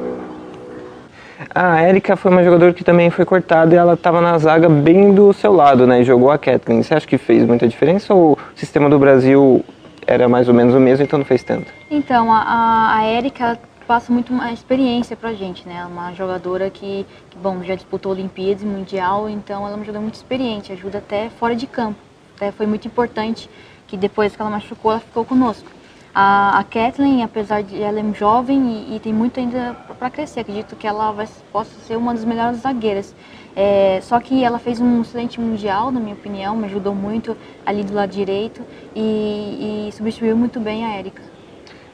A 1.55 1.83
Erika 1.89 2.17
foi 2.17 2.33
uma 2.33 2.43
jogadora 2.43 2.73
que 2.73 2.83
também 2.83 3.11
foi 3.11 3.25
cortada 3.25 3.75
e 3.75 3.79
ela 3.79 3.95
estava 3.95 4.21
na 4.21 4.37
zaga 4.39 4.69
bem 4.69 5.15
do 5.15 5.33
seu 5.33 5.53
lado, 5.53 5.87
né? 5.87 6.01
E 6.01 6.05
jogou 6.05 6.31
a 6.31 6.39
Kathleen. 6.39 6.83
Você 6.83 6.95
acha 6.95 7.07
que 7.07 7.17
fez 7.17 7.45
muita 7.45 7.69
diferença 7.69 8.13
ou 8.13 8.33
o 8.33 8.39
sistema 8.57 8.91
do 8.91 8.99
Brasil 8.99 9.65
era 10.07 10.29
mais 10.29 10.49
ou 10.49 10.55
menos 10.55 10.75
o 10.75 10.81
mesmo, 10.81 11.05
então 11.05 11.19
não 11.19 11.27
fez 11.27 11.43
tanto? 11.45 11.73
Então, 11.91 12.33
a, 12.33 12.39
a, 12.39 12.97
a 12.97 13.05
Érica 13.05 13.59
passa 13.87 14.13
muito 14.13 14.33
uma 14.33 14.53
experiência 14.53 15.17
pra 15.17 15.33
gente, 15.33 15.67
né? 15.69 15.87
Uma 15.87 16.13
jogadora 16.13 16.69
que, 16.71 17.07
que, 17.31 17.39
bom, 17.39 17.63
já 17.63 17.75
disputou 17.75 18.13
Olimpíadas 18.13 18.63
e 18.63 18.67
Mundial, 18.67 19.29
então 19.29 19.63
ela 19.63 19.73
é 19.73 19.75
uma 19.77 19.85
jogadora 19.85 20.03
muito 20.03 20.15
experiente, 20.15 20.73
ajuda 20.73 20.99
até 20.99 21.31
fora 21.31 21.55
de 21.55 21.67
campo. 21.67 22.08
Até 22.39 22.53
foi 22.53 22.67
muito 22.67 22.87
importante 22.87 23.51
que 23.89 23.97
depois 23.97 24.37
que 24.37 24.41
ela 24.41 24.51
machucou, 24.51 24.93
ela 24.93 25.01
ficou 25.01 25.25
conosco. 25.25 25.69
A, 26.15 26.61
a 26.61 26.65
Kathleen, 26.65 27.25
apesar 27.25 27.63
de 27.65 27.83
ela 27.83 27.99
é 27.99 28.15
jovem 28.15 28.87
e, 28.89 28.97
e 28.97 29.01
tem 29.01 29.13
muito 29.13 29.41
ainda 29.41 29.77
para 29.99 30.09
crescer, 30.09 30.41
acredito 30.41 30.77
que 30.77 30.87
ela 30.87 31.11
vai, 31.11 31.27
possa 31.53 31.71
ser 31.81 31.97
uma 31.97 32.15
das 32.15 32.25
melhores 32.25 32.59
zagueiras. 32.61 33.13
É, 33.57 33.99
só 34.03 34.21
que 34.21 34.45
ela 34.45 34.61
fez 34.61 34.81
um 34.81 35.01
excelente 35.01 35.41
mundial, 35.41 35.91
na 35.91 35.99
minha 35.99 36.15
opinião, 36.15 36.57
me 36.57 36.67
ajudou 36.67 36.95
muito 36.95 37.37
ali 37.67 37.83
do 37.83 37.93
lado 37.93 38.11
direito 38.11 38.63
e, 38.95 39.89
e 39.89 39.93
substituiu 39.93 40.37
muito 40.37 40.61
bem 40.61 40.85
a 40.87 40.95
Érica. 40.95 41.23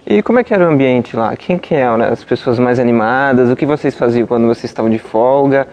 E 0.06 0.22
como 0.22 0.38
é 0.38 0.44
que 0.44 0.52
era 0.52 0.68
o 0.68 0.70
ambiente 0.70 1.16
lá? 1.16 1.34
Quem 1.34 1.56
que 1.56 1.74
eram 1.74 1.96
né? 1.96 2.08
as 2.08 2.22
pessoas 2.22 2.58
mais 2.58 2.78
animadas? 2.78 3.50
O 3.50 3.56
que 3.56 3.64
vocês 3.64 3.94
faziam 3.94 4.26
quando 4.26 4.46
vocês 4.46 4.64
estavam 4.64 4.90
de 4.90 4.98
folga? 4.98 5.66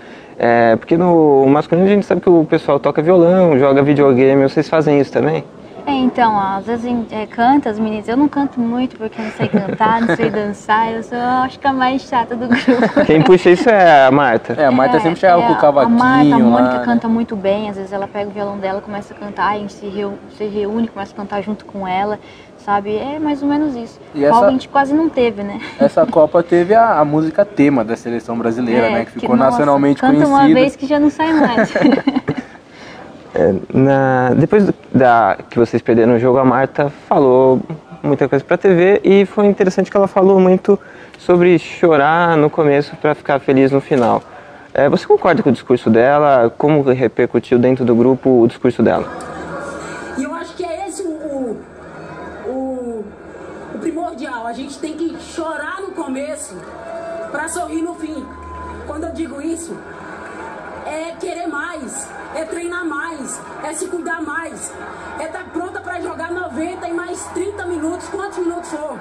É, 0.43 0.75
porque 0.75 0.97
no 0.97 1.45
masculino 1.45 1.85
a 1.85 1.89
gente 1.91 2.03
sabe 2.03 2.19
que 2.19 2.27
o 2.27 2.43
pessoal 2.43 2.79
toca 2.79 2.99
violão, 2.99 3.59
joga 3.59 3.83
videogame, 3.83 4.41
vocês 4.41 4.67
fazem 4.67 4.99
isso 4.99 5.11
também? 5.11 5.43
É, 5.85 5.91
então, 5.91 6.39
às 6.39 6.65
vezes 6.65 6.91
é, 7.11 7.27
canta 7.27 7.69
as 7.69 7.77
meninas. 7.77 8.07
Eu 8.07 8.17
não 8.17 8.27
canto 8.27 8.59
muito 8.59 8.97
porque 8.97 9.21
eu 9.21 9.25
não 9.25 9.31
sei 9.33 9.47
cantar, 9.47 10.01
não 10.01 10.15
sei 10.15 10.31
dançar. 10.31 10.91
Eu 10.91 11.03
sou, 11.03 11.17
acho 11.17 11.59
que 11.59 11.67
a 11.67 11.73
mais 11.73 12.01
chata 12.01 12.35
do 12.35 12.47
grupo. 12.49 13.05
Quem 13.05 13.21
puxa 13.21 13.51
isso 13.51 13.69
é 13.69 14.07
a 14.07 14.11
Marta. 14.11 14.53
É, 14.53 14.65
a 14.65 14.71
Marta 14.71 14.97
É, 14.97 14.99
sempre 14.99 15.19
chegava 15.19 15.43
é, 15.43 15.47
com 15.47 15.53
o 15.53 15.57
cavaquinho 15.57 15.95
A 15.95 16.03
Marta, 16.03 16.35
a 16.35 16.39
Mônica 16.39 16.73
lá, 16.73 16.79
né? 16.79 16.85
canta 16.85 17.07
muito 17.07 17.35
bem. 17.35 17.69
Às 17.69 17.75
vezes 17.77 17.93
ela 17.93 18.07
pega 18.07 18.27
o 18.27 18.33
violão 18.33 18.57
dela, 18.57 18.81
começa 18.81 19.13
a 19.13 19.17
cantar, 19.17 19.53
a 19.53 19.57
gente 19.59 19.73
se 19.73 20.45
reúne, 20.45 20.87
começa 20.87 21.13
a 21.13 21.15
cantar 21.15 21.41
junto 21.43 21.65
com 21.65 21.87
ela, 21.87 22.19
sabe? 22.65 22.95
É 22.95 23.19
mais 23.19 23.41
ou 23.41 23.47
menos 23.49 23.75
isso. 23.75 23.99
E 24.15 24.23
essa- 24.23 24.33
Folga 24.33 24.47
a 24.47 24.51
gente 24.51 24.69
quase 24.69 24.93
não 24.93 25.09
teve, 25.09 25.43
né? 25.43 25.59
Essa 25.79 26.05
Copa 26.05 26.41
teve 26.43 26.73
a, 26.73 26.99
a 26.99 27.05
música 27.05 27.43
tema 27.45 27.83
da 27.83 27.95
seleção 27.95 28.37
brasileira, 28.37 28.87
É, 28.87 28.91
né? 28.91 29.05
Que 29.05 29.11
ficou 29.19 29.35
nossa, 29.35 29.51
nacionalmente 29.51 29.99
canta 30.01 30.13
conhecida. 30.13 30.35
uma 30.37 30.53
vez 30.53 30.75
que 30.75 30.85
já 30.85 30.99
não 30.99 31.09
sai 31.09 31.33
mais. 31.33 31.71
É, 33.33 33.55
na, 33.73 34.31
depois 34.35 34.65
do- 34.65 34.73
da, 34.93 35.37
que 35.49 35.57
vocês 35.57 35.81
perderam 35.81 36.15
o 36.15 36.19
jogo, 36.19 36.37
a 36.37 36.43
Marta 36.43 36.91
falou 37.07 37.61
muita 38.03 38.27
coisa 38.27 38.43
pra 38.43 38.57
TV 38.57 38.99
e 39.05 39.25
foi 39.25 39.45
interessante 39.45 39.89
que 39.89 39.95
ela 39.95 40.05
falou 40.07 40.37
muito 40.37 40.77
sobre 41.17 41.57
chorar 41.57 42.35
no 42.35 42.49
começo 42.49 42.93
para 42.97 43.15
ficar 43.15 43.39
feliz 43.39 43.71
no 43.71 43.79
final. 43.79 44.21
É, 44.73 44.89
você 44.89 45.05
concorda 45.07 45.41
com 45.41 45.49
o 45.49 45.53
discurso 45.53 45.89
dela? 45.89 46.53
Como 46.57 46.81
repercutiu 46.83 47.57
dentro 47.57 47.85
do 47.85 47.95
grupo 47.95 48.41
o 48.41 48.47
discurso 48.49 48.83
dela? 48.83 49.07
E 50.17 50.23
eu 50.23 50.33
acho 50.35 50.53
que 50.55 50.65
é 50.65 50.89
esse 50.89 51.01
o, 51.01 51.07
o, 51.07 51.57
o, 52.49 53.05
o 53.75 53.79
primordial. 53.79 54.45
A 54.45 54.51
gente 54.51 54.77
tem 54.77 54.93
que 54.93 55.15
chorar 55.21 55.79
no 55.81 55.91
começo 56.11 56.53
para 57.31 57.47
sorrir 57.47 57.81
no 57.81 57.95
fim. 57.95 58.27
Quando 58.85 59.05
eu 59.05 59.13
digo 59.13 59.41
isso, 59.41 59.73
é 60.85 61.15
querer 61.17 61.47
mais, 61.47 62.05
é 62.35 62.43
treinar 62.43 62.83
mais, 62.83 63.39
é 63.63 63.73
se 63.73 63.87
cuidar 63.87 64.21
mais, 64.21 64.73
é 65.21 65.27
estar 65.27 65.45
pronta 65.53 65.79
para 65.79 66.01
jogar 66.01 66.29
90 66.29 66.85
e 66.85 66.93
mais 66.93 67.23
30 67.27 67.65
minutos, 67.65 68.09
quantos 68.09 68.39
minutos 68.39 68.69
for. 68.69 68.99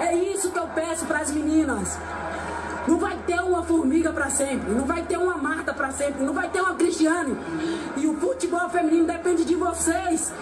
É 0.00 0.14
isso 0.14 0.52
que 0.52 0.58
eu 0.58 0.68
peço 0.68 1.04
para 1.06 1.18
as 1.18 1.32
meninas. 1.32 1.98
Não 2.86 2.96
vai 2.96 3.16
ter 3.26 3.40
uma 3.40 3.64
formiga 3.64 4.12
para 4.12 4.30
sempre, 4.30 4.70
não 4.70 4.84
vai 4.84 5.02
ter 5.02 5.16
uma 5.16 5.36
Marta 5.36 5.74
para 5.74 5.90
sempre, 5.90 6.22
não 6.22 6.32
vai 6.32 6.48
ter 6.48 6.60
uma 6.60 6.76
Cristiane. 6.76 7.36
E 7.96 8.06
o 8.06 8.14
futebol 8.20 8.70
feminino 8.70 9.04
depende 9.04 9.44
de 9.44 9.56
vocês 9.56 10.32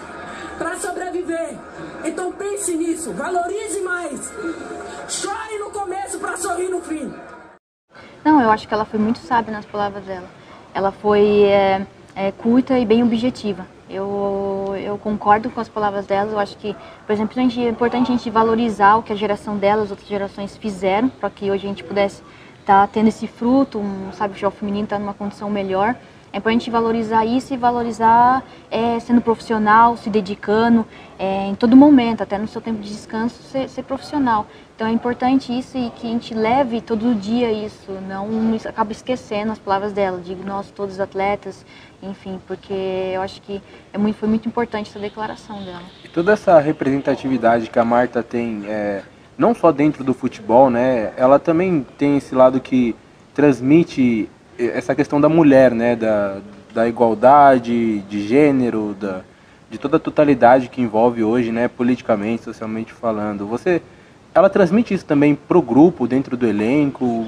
para 0.57 0.77
sobreviver. 0.77 1.57
Então 2.03 2.31
pense 2.31 2.75
nisso, 2.75 3.11
valorize 3.13 3.81
mais. 3.81 4.31
Chore 5.07 5.59
no 5.59 5.69
começo 5.71 6.19
para 6.19 6.37
sorrir 6.37 6.69
no 6.69 6.81
fim. 6.81 7.13
Não, 8.23 8.41
eu 8.41 8.49
acho 8.49 8.67
que 8.67 8.73
ela 8.73 8.85
foi 8.85 8.99
muito 8.99 9.19
sábia 9.19 9.53
nas 9.53 9.65
palavras 9.65 10.03
dela. 10.03 10.27
Ela 10.73 10.91
foi 10.91 11.43
é, 11.43 11.85
é, 12.15 12.31
curta 12.31 12.77
e 12.79 12.85
bem 12.85 13.03
objetiva. 13.03 13.65
Eu, 13.87 14.73
eu 14.83 14.97
concordo 14.97 15.49
com 15.51 15.61
as 15.61 15.69
palavras 15.69 16.07
dela. 16.07 16.31
Eu 16.31 16.39
acho 16.39 16.57
que, 16.57 16.75
por 17.05 17.13
exemplo, 17.13 17.39
é 17.39 17.69
importante 17.69 18.11
a 18.11 18.15
gente 18.15 18.29
valorizar 18.29 18.95
o 18.95 19.03
que 19.03 19.13
a 19.13 19.15
geração 19.15 19.57
dela, 19.57 19.83
as 19.83 19.91
outras 19.91 20.07
gerações 20.07 20.57
fizeram, 20.57 21.07
para 21.07 21.29
que 21.29 21.51
hoje 21.51 21.65
a 21.65 21.69
gente 21.69 21.83
pudesse 21.83 22.23
estar 22.59 22.87
tendo 22.87 23.09
esse 23.09 23.27
fruto, 23.27 23.77
um, 23.77 24.11
sabe, 24.11 24.31
o 24.31 24.33
futebol 24.33 24.51
feminino 24.51 24.85
está 24.85 24.97
numa 24.97 25.13
condição 25.13 25.49
melhor. 25.49 25.95
É 26.35 26.37
importante 26.37 26.63
a 26.63 26.65
gente 26.65 26.69
valorizar 26.69 27.25
isso 27.25 27.53
e 27.53 27.57
valorizar 27.57 28.43
é, 28.69 28.99
sendo 28.99 29.21
profissional, 29.21 29.95
se 29.95 30.09
dedicando 30.09 30.85
é, 31.17 31.47
em 31.47 31.55
todo 31.55 31.77
momento, 31.77 32.23
até 32.23 32.37
no 32.37 32.45
seu 32.45 32.59
tempo 32.59 32.81
de 32.81 32.89
descanso, 32.89 33.41
ser, 33.43 33.69
ser 33.69 33.83
profissional. 33.83 34.45
Então 34.75 34.85
é 34.85 34.91
importante 34.91 35.57
isso 35.57 35.77
e 35.77 35.89
que 35.91 36.05
a 36.05 36.09
gente 36.09 36.33
leve 36.33 36.81
todo 36.81 37.15
dia 37.15 37.49
isso, 37.53 37.89
não 38.05 38.27
acaba 38.65 38.91
esquecendo 38.91 39.53
as 39.53 39.59
palavras 39.59 39.93
dela, 39.93 40.19
digo 40.21 40.43
nós 40.45 40.69
todos 40.71 40.99
atletas, 40.99 41.65
enfim, 42.03 42.37
porque 42.45 42.73
eu 43.13 43.21
acho 43.21 43.41
que 43.41 43.61
é 43.93 43.97
muito, 43.97 44.17
foi 44.17 44.27
muito 44.27 44.45
importante 44.45 44.89
essa 44.89 44.99
declaração 44.99 45.63
dela. 45.63 45.83
E 46.03 46.09
toda 46.09 46.33
essa 46.33 46.59
representatividade 46.59 47.69
que 47.69 47.79
a 47.79 47.85
Marta 47.85 48.21
tem, 48.21 48.65
é, 48.67 49.03
não 49.37 49.55
só 49.55 49.71
dentro 49.71 50.03
do 50.03 50.13
futebol, 50.13 50.69
né? 50.69 51.13
Ela 51.15 51.39
também 51.39 51.87
tem 51.97 52.17
esse 52.17 52.35
lado 52.35 52.59
que 52.59 52.93
transmite 53.33 54.29
essa 54.57 54.95
questão 54.95 55.19
da 55.19 55.29
mulher, 55.29 55.71
né? 55.71 55.95
Da, 55.95 56.37
da 56.73 56.87
igualdade 56.87 58.01
de 58.01 58.27
gênero, 58.27 58.95
da, 58.99 59.21
de 59.69 59.77
toda 59.77 59.97
a 59.97 59.99
totalidade 59.99 60.67
que 60.67 60.81
envolve 60.81 61.23
hoje, 61.23 61.51
né? 61.51 61.67
Politicamente, 61.67 62.43
socialmente 62.43 62.93
falando. 62.93 63.47
Você, 63.47 63.81
ela 64.33 64.49
transmite 64.49 64.93
isso 64.93 65.05
também 65.05 65.35
pro 65.35 65.61
grupo, 65.61 66.07
dentro 66.07 66.35
do 66.35 66.45
elenco? 66.45 67.27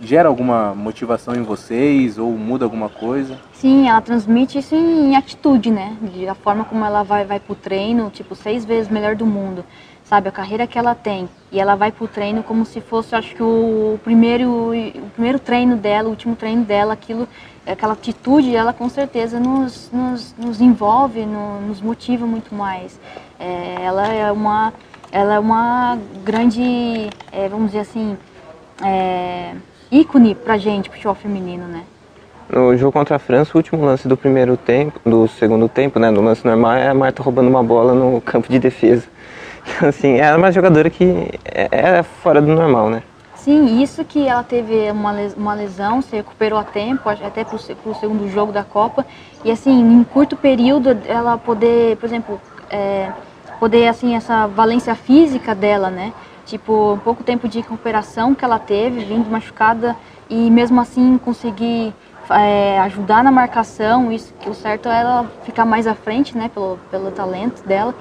Gera 0.00 0.28
alguma 0.28 0.74
motivação 0.74 1.34
em 1.34 1.42
vocês 1.42 2.18
ou 2.18 2.30
muda 2.32 2.64
alguma 2.64 2.88
coisa? 2.88 3.36
Sim, 3.52 3.88
ela 3.88 4.00
transmite 4.00 4.58
isso 4.58 4.74
em 4.74 5.16
atitude, 5.16 5.70
né? 5.70 5.96
De, 6.00 6.28
a 6.28 6.34
forma 6.34 6.64
como 6.64 6.84
ela 6.84 7.02
vai, 7.02 7.24
vai 7.24 7.40
pro 7.40 7.54
treino, 7.54 8.08
tipo, 8.08 8.36
seis 8.36 8.64
vezes 8.64 8.90
melhor 8.90 9.16
do 9.16 9.26
mundo. 9.26 9.64
Sabe, 10.08 10.30
a 10.30 10.32
carreira 10.32 10.66
que 10.66 10.78
ela 10.78 10.94
tem. 10.94 11.28
E 11.52 11.60
ela 11.60 11.74
vai 11.74 11.92
pro 11.92 12.08
treino 12.08 12.42
como 12.42 12.64
se 12.64 12.80
fosse, 12.80 13.14
acho 13.14 13.34
que 13.34 13.42
o 13.42 14.00
primeiro, 14.02 14.48
o 14.72 15.10
primeiro 15.12 15.38
treino 15.38 15.76
dela, 15.76 16.06
o 16.08 16.10
último 16.12 16.34
treino 16.34 16.64
dela, 16.64 16.94
aquilo, 16.94 17.28
aquela 17.66 17.92
atitude, 17.92 18.56
ela 18.56 18.72
com 18.72 18.88
certeza 18.88 19.38
nos, 19.38 19.90
nos, 19.92 20.34
nos 20.38 20.60
envolve, 20.62 21.26
no- 21.26 21.60
nos 21.60 21.82
motiva 21.82 22.24
muito 22.26 22.54
mais. 22.54 22.98
É, 23.38 23.82
ela 23.82 24.06
é 24.08 24.32
uma, 24.32 24.72
ela 25.12 25.34
é 25.34 25.38
uma 25.38 25.98
grande, 26.24 27.10
é, 27.30 27.46
vamos 27.50 27.66
dizer 27.66 27.80
assim, 27.80 28.16
é, 28.82 29.52
ícone 29.90 30.34
pra 30.34 30.56
gente, 30.56 30.88
pro 30.88 30.96
futebol 30.96 31.14
feminino, 31.16 31.66
né? 31.66 31.82
No 32.50 32.74
jogo 32.78 32.92
contra 32.92 33.16
a 33.16 33.18
França, 33.18 33.50
o 33.52 33.58
último 33.58 33.84
lance 33.84 34.08
do 34.08 34.16
primeiro 34.16 34.56
tempo, 34.56 34.98
do 35.04 35.28
segundo 35.28 35.68
tempo, 35.68 35.98
né, 35.98 36.10
no 36.10 36.22
lance 36.22 36.46
normal, 36.46 36.72
é 36.72 36.88
a 36.88 36.94
Marta 36.94 37.22
roubando 37.22 37.48
uma 37.48 37.62
bola 37.62 37.92
no 37.92 38.22
campo 38.22 38.48
de 38.50 38.58
defesa. 38.58 39.06
Assim, 39.86 40.18
é 40.18 40.34
uma 40.34 40.50
jogadora 40.50 40.90
que 40.90 41.28
é, 41.44 41.68
é 41.98 42.02
fora 42.02 42.40
do 42.40 42.48
normal, 42.48 42.90
né? 42.90 43.02
Sim, 43.36 43.80
isso 43.80 44.04
que 44.04 44.26
ela 44.26 44.42
teve 44.42 44.90
uma 44.90 45.12
uma 45.36 45.54
lesão, 45.54 46.02
se 46.02 46.16
recuperou 46.16 46.58
a 46.58 46.64
tempo, 46.64 47.08
até 47.08 47.44
para 47.44 47.56
o 47.56 47.94
segundo 47.94 48.28
jogo 48.28 48.52
da 48.52 48.64
Copa. 48.64 49.06
E 49.44 49.50
assim, 49.50 49.80
em 49.80 50.04
curto 50.04 50.36
período, 50.36 50.98
ela 51.06 51.38
poder, 51.38 51.96
por 51.96 52.06
exemplo, 52.06 52.40
é, 52.68 53.10
poder, 53.60 53.88
assim, 53.88 54.14
essa 54.14 54.46
valência 54.46 54.94
física 54.94 55.54
dela, 55.54 55.88
né? 55.88 56.12
Tipo, 56.44 56.98
pouco 57.04 57.22
tempo 57.22 57.48
de 57.48 57.60
recuperação 57.60 58.34
que 58.34 58.44
ela 58.44 58.58
teve, 58.58 59.04
vindo 59.04 59.30
machucada, 59.30 59.94
e 60.28 60.50
mesmo 60.50 60.80
assim 60.80 61.16
conseguir 61.18 61.94
é, 62.30 62.78
ajudar 62.80 63.22
na 63.22 63.30
marcação, 63.30 64.10
isso 64.10 64.34
que 64.40 64.50
o 64.50 64.54
certo 64.54 64.88
é 64.88 65.00
ela 65.00 65.26
ficar 65.44 65.64
mais 65.64 65.86
à 65.86 65.94
frente, 65.94 66.36
né, 66.36 66.50
pelo, 66.52 66.78
pelo 66.90 67.10
talento 67.10 67.66
dela 67.66 67.94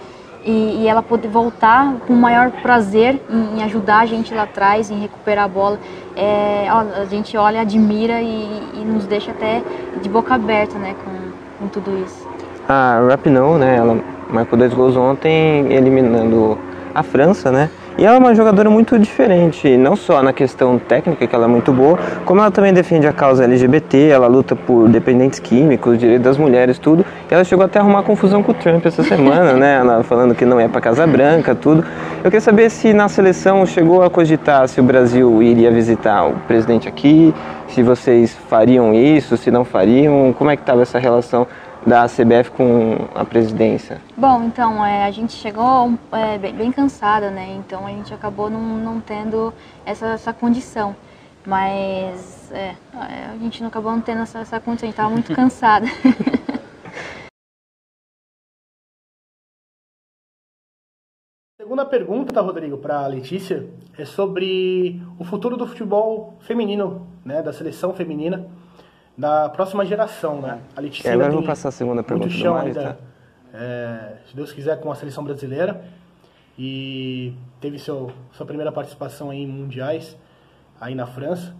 e, 0.48 0.84
e 0.84 0.88
ela 0.88 1.04
poder 1.04 1.28
voltar 1.28 1.94
com 2.08 2.14
maior 2.14 2.50
prazer 2.62 3.22
em, 3.30 3.60
em 3.60 3.64
ajudar 3.64 4.00
a 4.00 4.06
gente 4.06 4.34
lá 4.34 4.44
atrás, 4.44 4.90
em 4.90 4.98
recuperar 4.98 5.44
a 5.44 5.48
bola. 5.48 5.78
É, 6.16 6.68
a 6.70 7.06
gente 7.06 7.36
olha, 7.36 7.62
admira 7.62 8.22
e, 8.22 8.62
e 8.74 8.86
nos 8.86 9.06
deixa 9.06 9.32
até 9.32 9.62
de 10.02 10.08
boca 10.08 10.34
aberta, 10.34 10.80
né, 10.80 10.96
com, 11.04 11.12
com 11.60 11.68
tudo 11.68 12.02
isso. 12.04 12.28
A 12.68 13.06
Rapinoe, 13.10 13.60
né, 13.60 13.76
ela 13.76 14.00
marcou 14.30 14.58
dois 14.58 14.74
gols 14.74 14.96
ontem, 14.96 15.72
eliminando 15.72 16.58
a 16.96 17.04
França, 17.04 17.52
né? 17.52 17.70
E 17.98 18.06
ela 18.06 18.18
é 18.18 18.20
uma 18.20 18.36
jogadora 18.36 18.70
muito 18.70 19.00
diferente, 19.00 19.76
não 19.76 19.96
só 19.96 20.22
na 20.22 20.32
questão 20.32 20.78
técnica, 20.78 21.26
que 21.26 21.34
ela 21.34 21.46
é 21.46 21.48
muito 21.48 21.74
boa, 21.74 21.98
como 22.26 22.40
ela 22.40 22.52
também 22.52 22.72
defende 22.72 23.08
a 23.08 23.12
causa 23.12 23.44
LGBT, 23.44 24.10
ela 24.10 24.28
luta 24.28 24.56
por 24.56 24.88
dependentes 24.88 25.40
químicos, 25.40 25.98
direitos 25.98 26.24
das 26.24 26.38
mulheres, 26.38 26.78
tudo. 26.78 27.04
E 27.28 27.34
ela 27.34 27.44
chegou 27.44 27.66
até 27.66 27.80
a 27.80 27.82
arrumar 27.82 28.04
confusão 28.04 28.44
com 28.44 28.52
o 28.52 28.54
Trump 28.54 28.86
essa 28.86 29.02
semana, 29.02 29.54
né? 29.54 29.78
Ela 29.80 30.04
falando 30.04 30.36
que 30.36 30.46
não 30.46 30.60
é 30.60 30.68
para 30.68 30.80
Casa 30.80 31.08
Branca, 31.08 31.56
tudo. 31.56 31.84
Eu 32.18 32.26
queria 32.26 32.40
saber 32.40 32.70
se 32.70 32.94
na 32.94 33.10
seleção 33.10 33.66
chegou 33.66 34.04
a 34.04 34.12
cogitar 34.12 34.68
se 34.68 34.80
o 34.80 34.84
Brasil 34.84 35.42
iria 35.42 35.72
visitar 35.72 36.28
o 36.28 36.34
presidente 36.48 36.88
aqui, 36.88 37.34
se 37.68 37.82
vocês 37.82 38.38
fariam 38.48 38.94
isso, 38.94 39.36
se 39.38 39.50
não 39.50 39.66
fariam, 39.66 40.36
como 40.38 40.52
é 40.52 40.56
que 40.56 40.62
estava 40.62 40.84
essa 40.84 41.00
relação 41.00 41.48
da 41.88 42.06
CBF 42.06 42.52
com 42.52 43.08
a 43.15 43.23
presidência? 43.23 44.02
Bom, 44.17 44.43
então, 44.43 44.86
é, 44.86 45.06
a 45.06 45.12
gente 45.12 45.32
chegou 45.32 45.93
é, 46.12 46.38
bem, 46.38 46.54
bem, 46.54 46.69
cansada, 46.71 47.32
né? 47.32 47.56
Então 47.58 47.88
a 47.88 47.89
gente 47.89 48.13
acabou 48.13 48.50
não, 48.50 48.60
não 48.60 49.00
tendo 49.00 49.54
essa, 49.86 50.08
essa 50.08 50.34
condição. 50.34 50.93
Mas 51.45 52.52
é, 52.52 52.76
a 52.93 53.38
gente 53.38 53.62
não 53.62 53.69
acabou 53.69 53.93
não 53.93 54.02
tendo 54.02 54.23
essa, 54.23 54.39
essa 54.39 54.60
condição, 54.60 54.86
a 54.86 54.89
gente 54.89 54.95
estava 54.95 55.10
muito 55.10 55.32
cansada. 55.34 55.86
Segunda 61.58 61.86
pergunta, 61.86 62.41
Rodrigo, 62.41 62.78
para 62.78 63.06
a 63.06 63.08
Letícia, 63.08 63.65
é 63.97 64.04
sobre 64.04 65.02
o 65.17 65.23
futuro 65.23 65.56
do 65.56 65.65
futebol 65.65 66.38
feminino, 66.41 67.08
né, 67.23 67.41
da 67.41 67.54
seleção 67.54 67.93
feminina, 67.93 68.45
da 69.17 69.49
próxima 69.49 69.86
geração, 69.86 70.41
né? 70.41 70.62
A 70.75 70.82
Letícia 70.82 71.10
é, 71.10 71.13
agora 71.13 71.32
vou 71.32 71.43
passar 71.43 71.69
a 71.69 71.71
segunda 71.71 72.03
pergunta 72.03 72.27
muito 72.27 72.39
chão 72.39 72.53
Mário, 72.53 72.67
ainda, 72.67 72.93
tá? 72.93 72.97
é, 73.58 74.17
se 74.30 74.36
Deus 74.36 74.51
quiser, 74.51 74.80
com 74.80 74.91
a 74.91 74.95
seleção 74.95 75.23
brasileira 75.23 75.84
e 76.58 77.34
teve 77.60 77.80
seu, 77.80 78.12
sua 78.32 78.45
primeira 78.45 78.71
participação 78.71 79.34
em 79.34 79.47
mundiais 79.47 80.15
aí 80.80 80.93
na 80.93 81.08
França. 81.08 81.56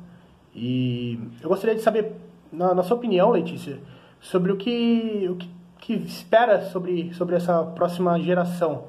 E 0.54 1.20
eu 1.42 1.50
gostaria 1.50 1.76
de 1.76 1.82
saber, 1.82 2.14
na, 2.52 2.76
na 2.76 2.84
sua 2.84 2.98
opinião, 2.98 3.32
Letícia, 3.32 3.80
sobre 4.20 4.52
o 4.52 4.58
que, 4.58 5.28
o 5.30 5.36
que, 5.36 5.50
que 5.80 5.94
espera 5.94 6.62
sobre, 6.70 7.14
sobre 7.14 7.36
essa 7.36 7.64
próxima 7.64 8.20
geração 8.20 8.86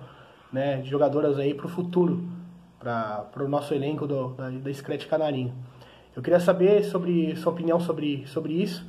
né, 0.53 0.79
de 0.79 0.91
jogadoras 0.91 1.39
aí 1.39 1.55
para 1.55 1.67
o 1.67 1.69
futuro, 1.69 2.23
para 2.79 3.45
o 3.45 3.49
nosso 3.49 3.75
elenco 3.75 4.07
do, 4.07 4.29
da, 4.29 4.51
da 4.51 4.75
Screte 4.75 5.07
Canarinho. 5.07 5.53
Eu 6.17 6.23
queria 6.23 6.41
saber 6.41 6.85
sobre 6.85 7.37
sua 7.37 7.53
opinião 7.53 7.79
sobre, 7.79 8.27
sobre 8.27 8.53
isso, 8.53 8.85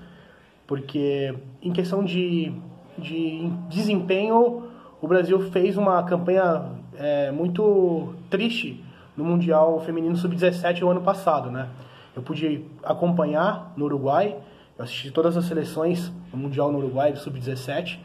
porque 0.65 1.33
em 1.61 1.71
questão 1.71 2.03
de, 2.03 2.51
de 2.97 3.49
desempenho, 3.69 4.63
o 5.01 5.07
Brasil 5.07 5.39
fez 5.51 5.77
uma 5.77 6.03
campanha 6.03 6.65
é, 6.97 7.31
muito 7.31 8.13
triste 8.29 8.83
no 9.15 9.23
Mundial 9.23 9.79
Feminino 9.81 10.15
Sub-17 10.15 10.81
o 10.83 10.89
ano 10.89 11.01
passado, 11.01 11.51
né? 11.51 11.69
Eu 12.15 12.21
pude 12.21 12.65
acompanhar 12.83 13.73
no 13.77 13.85
Uruguai, 13.85 14.35
eu 14.77 14.83
assisti 14.83 15.11
todas 15.11 15.37
as 15.37 15.45
seleções 15.45 16.09
do 16.31 16.37
Mundial 16.37 16.71
no 16.71 16.79
Uruguai 16.79 17.15
Sub-17 17.15 17.99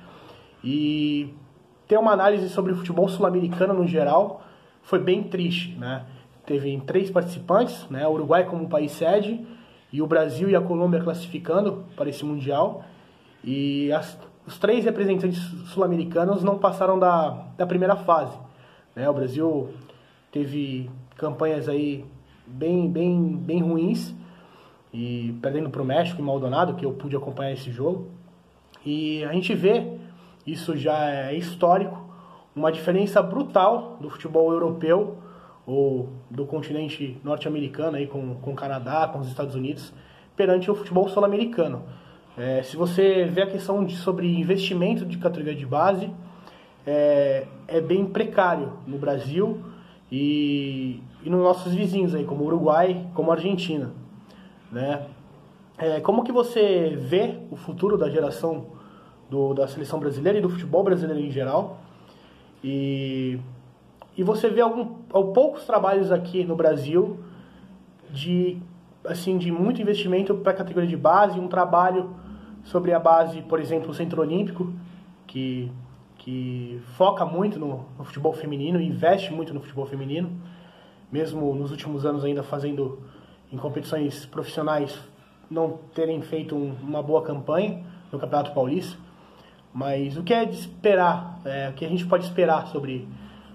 e 0.63 1.35
ter 1.87 1.99
uma 1.99 2.13
análise 2.13 2.49
sobre 2.49 2.73
o 2.73 2.77
futebol 2.77 3.09
sul-americano 3.09 3.75
no 3.75 3.87
geral 3.87 4.43
foi 4.83 4.99
bem 4.99 5.23
triste, 5.23 5.77
né? 5.77 6.05
Teve 6.47 6.81
três 6.87 7.11
participantes, 7.11 7.89
né? 7.89 8.07
O 8.07 8.13
Uruguai 8.13 8.45
como 8.45 8.69
país 8.69 8.93
sede 8.93 9.47
e 9.93 10.03
o 10.03 10.07
Brasil 10.07 10.51
e 10.51 10.57
a 10.57 10.61
Colômbia 10.61 11.01
classificando 11.01 11.85
para 11.97 12.11
esse 12.11 12.25
mundial 12.25 12.85
e 13.43 13.93
as, 13.93 14.19
os 14.47 14.59
três 14.59 14.85
representantes 14.85 15.39
sul-americanos 15.69 16.43
não 16.43 16.59
passaram 16.59 16.99
da, 16.99 17.47
da 17.57 17.67
primeira 17.67 17.97
fase, 17.97 18.37
né? 18.95 19.09
O 19.09 19.13
Brasil 19.15 19.71
teve 20.31 20.91
campanhas 21.17 21.69
aí 21.69 22.05
bem 22.47 22.91
bem 22.91 23.37
bem 23.37 23.63
ruins 23.63 24.15
e 24.93 25.35
perdendo 25.41 25.71
para 25.71 25.81
o 25.81 25.85
México 25.85 26.21
em 26.21 26.25
Maldonado, 26.25 26.75
que 26.75 26.85
eu 26.85 26.93
pude 26.93 27.17
acompanhar 27.17 27.53
esse 27.53 27.71
jogo. 27.71 28.09
E 28.85 29.25
a 29.25 29.33
gente 29.33 29.55
vê 29.55 29.99
isso 30.47 30.77
já 30.77 31.11
é 31.11 31.35
histórico, 31.35 32.05
uma 32.55 32.71
diferença 32.71 33.23
brutal 33.23 33.97
do 34.01 34.11
futebol 34.11 34.53
europeu 34.53 35.17
ou 35.67 36.09
do 36.31 36.45
continente 36.47 37.19
norte-americano 37.25 37.97
aí 37.97 38.07
com, 38.07 38.35
com 38.37 38.53
o 38.53 38.55
Canadá, 38.55 39.09
com 39.09 39.19
os 39.19 39.29
Estados 39.29 39.55
Unidos, 39.55 39.93
perante 40.37 40.71
o 40.71 40.75
futebol 40.75 41.09
sul-americano. 41.09 41.83
É, 42.37 42.63
se 42.63 42.77
você 42.77 43.25
vê 43.25 43.43
a 43.43 43.47
questão 43.47 43.85
de, 43.85 43.97
sobre 43.97 44.27
investimento 44.27 45.05
de 45.07 45.19
categoria 45.19 45.55
de 45.55 45.65
base, 45.65 46.11
é, 46.87 47.47
é 47.67 47.81
bem 47.81 48.05
precário 48.05 48.73
no 48.87 48.99
Brasil 48.99 49.63
e, 50.11 51.01
e 51.23 51.31
nos 51.31 51.41
nossos 51.41 51.73
vizinhos 51.73 52.15
aí, 52.15 52.25
como 52.25 52.45
Uruguai, 52.45 53.07
como 53.15 53.31
Argentina. 53.31 53.93
Né? 54.71 55.07
É, 55.79 56.01
como 56.01 56.25
que 56.25 56.33
você 56.33 56.97
vê 57.01 57.39
o 57.51 57.57
futuro 57.57 57.97
da 57.97 58.11
geração 58.11 58.67
do, 59.31 59.55
da 59.55 59.67
seleção 59.67 59.99
brasileira 59.99 60.39
e 60.39 60.43
do 60.43 60.49
futebol 60.51 60.83
brasileiro 60.83 61.21
em 61.21 61.31
geral. 61.31 61.81
E, 62.63 63.39
e 64.17 64.23
você 64.23 64.49
vê 64.49 64.61
algum, 64.61 64.85
poucos 65.33 65.65
trabalhos 65.65 66.13
aqui 66.13 66.45
no 66.45 66.55
Brasil 66.55 67.19
de, 68.11 68.59
assim, 69.05 69.39
de 69.39 69.51
muito 69.51 69.83
investimento 69.83 70.35
para 70.37 70.53
a 70.53 70.55
categoria 70.55 70.89
de 70.89 70.97
base, 70.97 71.39
um 71.39 71.49
trabalho 71.49 72.15
sobre 72.63 72.93
a 72.93 72.99
base, 72.99 73.43
por 73.43 73.61
exemplo, 73.61 73.91
o 73.91 73.95
Centro 73.95 74.21
Olímpico, 74.23 74.73
que, 75.27 75.71
que 76.19 76.81
foca 76.97 77.25
muito 77.25 77.59
no, 77.59 77.85
no 77.99 78.05
futebol 78.05 78.33
feminino, 78.33 78.81
investe 78.81 79.33
muito 79.33 79.53
no 79.53 79.61
futebol 79.61 79.87
feminino, 79.87 80.31
mesmo 81.11 81.55
nos 81.55 81.71
últimos 81.71 82.07
anos 82.07 82.25
ainda 82.25 82.43
fazendo 82.43 83.01
em 83.53 83.57
competições 83.57 84.27
profissionais 84.27 84.99
não 85.51 85.79
terem 85.95 86.21
feito 86.23 86.57
um, 86.57 86.75
uma 86.83 87.03
boa 87.03 87.23
campanha 87.23 87.83
no 88.11 88.19
Campeonato 88.19 88.53
Paulista. 88.53 88.99
Mas 89.73 90.17
o 90.17 90.23
que 90.23 90.33
é 90.33 90.45
de 90.45 90.57
esperar, 90.57 91.41
é, 91.45 91.69
o 91.69 91.73
que 91.73 91.85
a 91.85 91.89
gente 91.89 92.07
pode 92.07 92.25
esperar 92.25 92.69
sobre, 92.69 93.09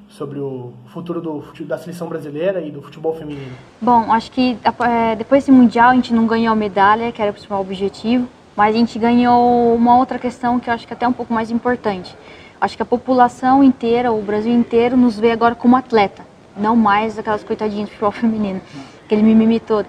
sobre 0.09 0.39
o 0.39 0.73
futuro 0.87 1.21
do, 1.21 1.43
da 1.65 1.77
seleção 1.77 2.07
brasileira 2.07 2.61
e 2.61 2.71
do 2.71 2.81
futebol 2.81 3.15
feminino? 3.15 3.51
Bom, 3.79 4.11
acho 4.11 4.31
que 4.31 4.57
é, 4.63 5.15
depois 5.15 5.43
desse 5.43 5.51
Mundial 5.51 5.91
a 5.91 5.95
gente 5.95 6.13
não 6.13 6.25
ganhou 6.25 6.55
medalha, 6.55 7.11
que 7.11 7.21
era 7.21 7.31
o 7.31 7.33
principal 7.33 7.61
objetivo, 7.61 8.27
mas 8.55 8.75
a 8.75 8.77
gente 8.77 8.97
ganhou 8.97 9.73
uma 9.75 9.97
outra 9.97 10.17
questão 10.17 10.59
que 10.59 10.69
eu 10.69 10.73
acho 10.73 10.85
que 10.85 10.93
é 10.93 10.95
até 10.95 11.07
um 11.07 11.13
pouco 11.13 11.33
mais 11.33 11.51
importante. 11.51 12.15
Acho 12.59 12.75
que 12.75 12.83
a 12.83 12.85
população 12.85 13.63
inteira, 13.63 14.11
o 14.11 14.21
Brasil 14.21 14.51
inteiro, 14.51 14.97
nos 14.97 15.17
vê 15.17 15.31
agora 15.31 15.55
como 15.55 15.77
atleta, 15.77 16.25
não 16.57 16.75
mais 16.75 17.17
aquelas 17.17 17.43
coitadinhas 17.43 17.87
do 17.87 17.91
futebol 17.91 18.11
feminino, 18.11 18.59
aquele 19.05 19.23
mimimi 19.23 19.59
todo. 19.59 19.85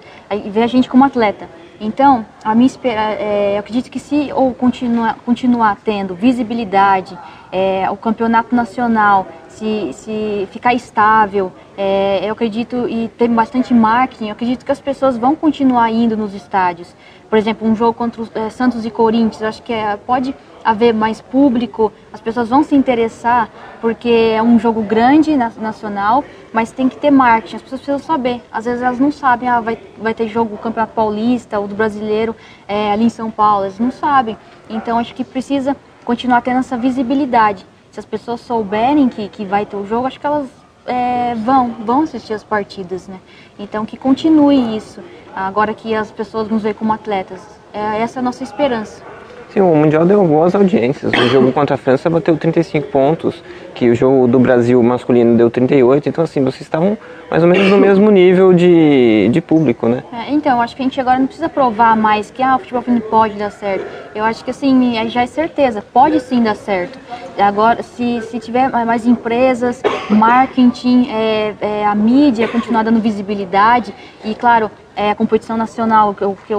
Vê 0.50 0.62
a 0.62 0.66
gente 0.66 0.88
como 0.88 1.04
atleta. 1.04 1.48
Então, 1.82 2.26
a 2.44 2.54
minha 2.54 2.68
é, 2.84 3.54
eu 3.54 3.60
acredito 3.60 3.90
que 3.90 3.98
se 3.98 4.30
ou 4.34 4.52
continuar, 4.52 5.14
continuar 5.24 5.78
tendo 5.82 6.14
visibilidade, 6.14 7.18
é, 7.50 7.90
o 7.90 7.96
campeonato 7.96 8.54
nacional, 8.54 9.26
se, 9.48 9.90
se 9.94 10.46
ficar 10.52 10.74
estável, 10.74 11.50
é, 11.78 12.20
eu 12.22 12.34
acredito, 12.34 12.86
e 12.86 13.08
ter 13.08 13.28
bastante 13.28 13.72
marketing, 13.72 14.26
eu 14.26 14.32
acredito 14.32 14.62
que 14.62 14.70
as 14.70 14.80
pessoas 14.80 15.16
vão 15.16 15.34
continuar 15.34 15.90
indo 15.90 16.18
nos 16.18 16.34
estádios. 16.34 16.94
Por 17.30 17.38
exemplo, 17.38 17.66
um 17.66 17.74
jogo 17.74 17.94
contra 17.94 18.20
o, 18.20 18.50
Santos 18.50 18.84
e 18.84 18.90
Corinthians, 18.90 19.42
acho 19.42 19.62
que 19.62 19.72
pode 20.06 20.34
haver 20.64 20.92
mais 20.92 21.20
público, 21.20 21.92
as 22.12 22.20
pessoas 22.20 22.48
vão 22.48 22.62
se 22.62 22.74
interessar, 22.74 23.48
porque 23.80 24.32
é 24.34 24.42
um 24.42 24.58
jogo 24.58 24.82
grande 24.82 25.36
nacional, 25.36 26.24
mas 26.52 26.70
tem 26.72 26.88
que 26.88 26.96
ter 26.96 27.10
marketing, 27.10 27.56
as 27.56 27.62
pessoas 27.62 27.80
precisam 27.80 28.06
saber. 28.06 28.42
Às 28.52 28.64
vezes 28.64 28.82
elas 28.82 28.98
não 28.98 29.10
sabem, 29.10 29.48
ah, 29.48 29.60
vai, 29.60 29.78
vai 29.98 30.14
ter 30.14 30.28
jogo 30.28 30.56
Campeonato 30.58 30.92
Paulista 30.92 31.58
ou 31.58 31.66
do 31.66 31.74
Brasileiro 31.74 32.34
é, 32.68 32.92
ali 32.92 33.04
em 33.04 33.10
São 33.10 33.30
Paulo, 33.30 33.64
elas 33.64 33.78
não 33.78 33.90
sabem. 33.90 34.36
Então 34.68 34.98
acho 34.98 35.14
que 35.14 35.24
precisa 35.24 35.76
continuar 36.04 36.42
tendo 36.42 36.58
essa 36.58 36.76
visibilidade. 36.76 37.66
Se 37.90 37.98
as 37.98 38.06
pessoas 38.06 38.40
souberem 38.40 39.08
que, 39.08 39.28
que 39.28 39.44
vai 39.44 39.66
ter 39.66 39.76
o 39.76 39.86
jogo, 39.86 40.06
acho 40.06 40.20
que 40.20 40.26
elas 40.26 40.48
é, 40.86 41.34
vão, 41.34 41.70
vão 41.84 42.02
assistir 42.02 42.34
as 42.34 42.44
partidas, 42.44 43.08
né? 43.08 43.18
Então 43.58 43.84
que 43.84 43.96
continue 43.96 44.76
isso, 44.76 45.02
agora 45.34 45.74
que 45.74 45.94
as 45.94 46.10
pessoas 46.10 46.48
nos 46.48 46.62
veem 46.62 46.74
como 46.74 46.92
atletas. 46.92 47.40
É, 47.72 48.00
essa 48.00 48.18
é 48.18 48.20
a 48.20 48.22
nossa 48.22 48.42
esperança. 48.42 49.09
Sim, 49.52 49.62
o 49.62 49.74
Mundial 49.74 50.06
deu 50.06 50.24
boas 50.24 50.54
audiências. 50.54 51.12
O 51.12 51.28
jogo 51.28 51.50
contra 51.50 51.74
a 51.74 51.78
França 51.78 52.08
bateu 52.08 52.36
35 52.36 52.86
pontos, 52.86 53.42
que 53.74 53.90
o 53.90 53.96
jogo 53.96 54.28
do 54.28 54.38
Brasil 54.38 54.80
masculino 54.80 55.36
deu 55.36 55.50
38. 55.50 56.08
Então, 56.08 56.22
assim, 56.22 56.40
vocês 56.44 56.60
estavam 56.60 56.96
mais 57.28 57.42
ou 57.42 57.48
menos 57.48 57.68
no 57.68 57.76
mesmo 57.76 58.12
nível 58.12 58.52
de, 58.52 59.28
de 59.28 59.40
público, 59.40 59.88
né? 59.88 60.04
É, 60.12 60.32
então, 60.32 60.62
acho 60.62 60.76
que 60.76 60.82
a 60.82 60.84
gente 60.84 61.00
agora 61.00 61.18
não 61.18 61.26
precisa 61.26 61.48
provar 61.48 61.96
mais 61.96 62.30
que 62.30 62.40
ah, 62.40 62.54
o 62.54 62.58
futebol 62.60 62.80
feminino 62.80 63.10
pode 63.10 63.34
dar 63.34 63.50
certo. 63.50 63.84
Eu 64.14 64.22
acho 64.22 64.44
que, 64.44 64.52
assim, 64.52 64.94
já 65.08 65.22
é 65.22 65.26
certeza, 65.26 65.82
pode 65.82 66.20
sim 66.20 66.44
dar 66.44 66.54
certo. 66.54 66.96
Agora, 67.36 67.82
se, 67.82 68.20
se 68.22 68.38
tiver 68.38 68.68
mais 68.68 69.04
empresas, 69.04 69.82
marketing, 70.08 71.08
é, 71.10 71.54
é, 71.60 71.86
a 71.86 71.94
mídia 71.94 72.46
continuar 72.46 72.84
dando 72.84 73.00
visibilidade 73.00 73.92
e, 74.24 74.32
claro, 74.32 74.70
é, 74.94 75.10
a 75.10 75.14
competição 75.16 75.56
nacional, 75.56 76.14
que 76.14 76.22
eu, 76.22 76.38
que 76.46 76.54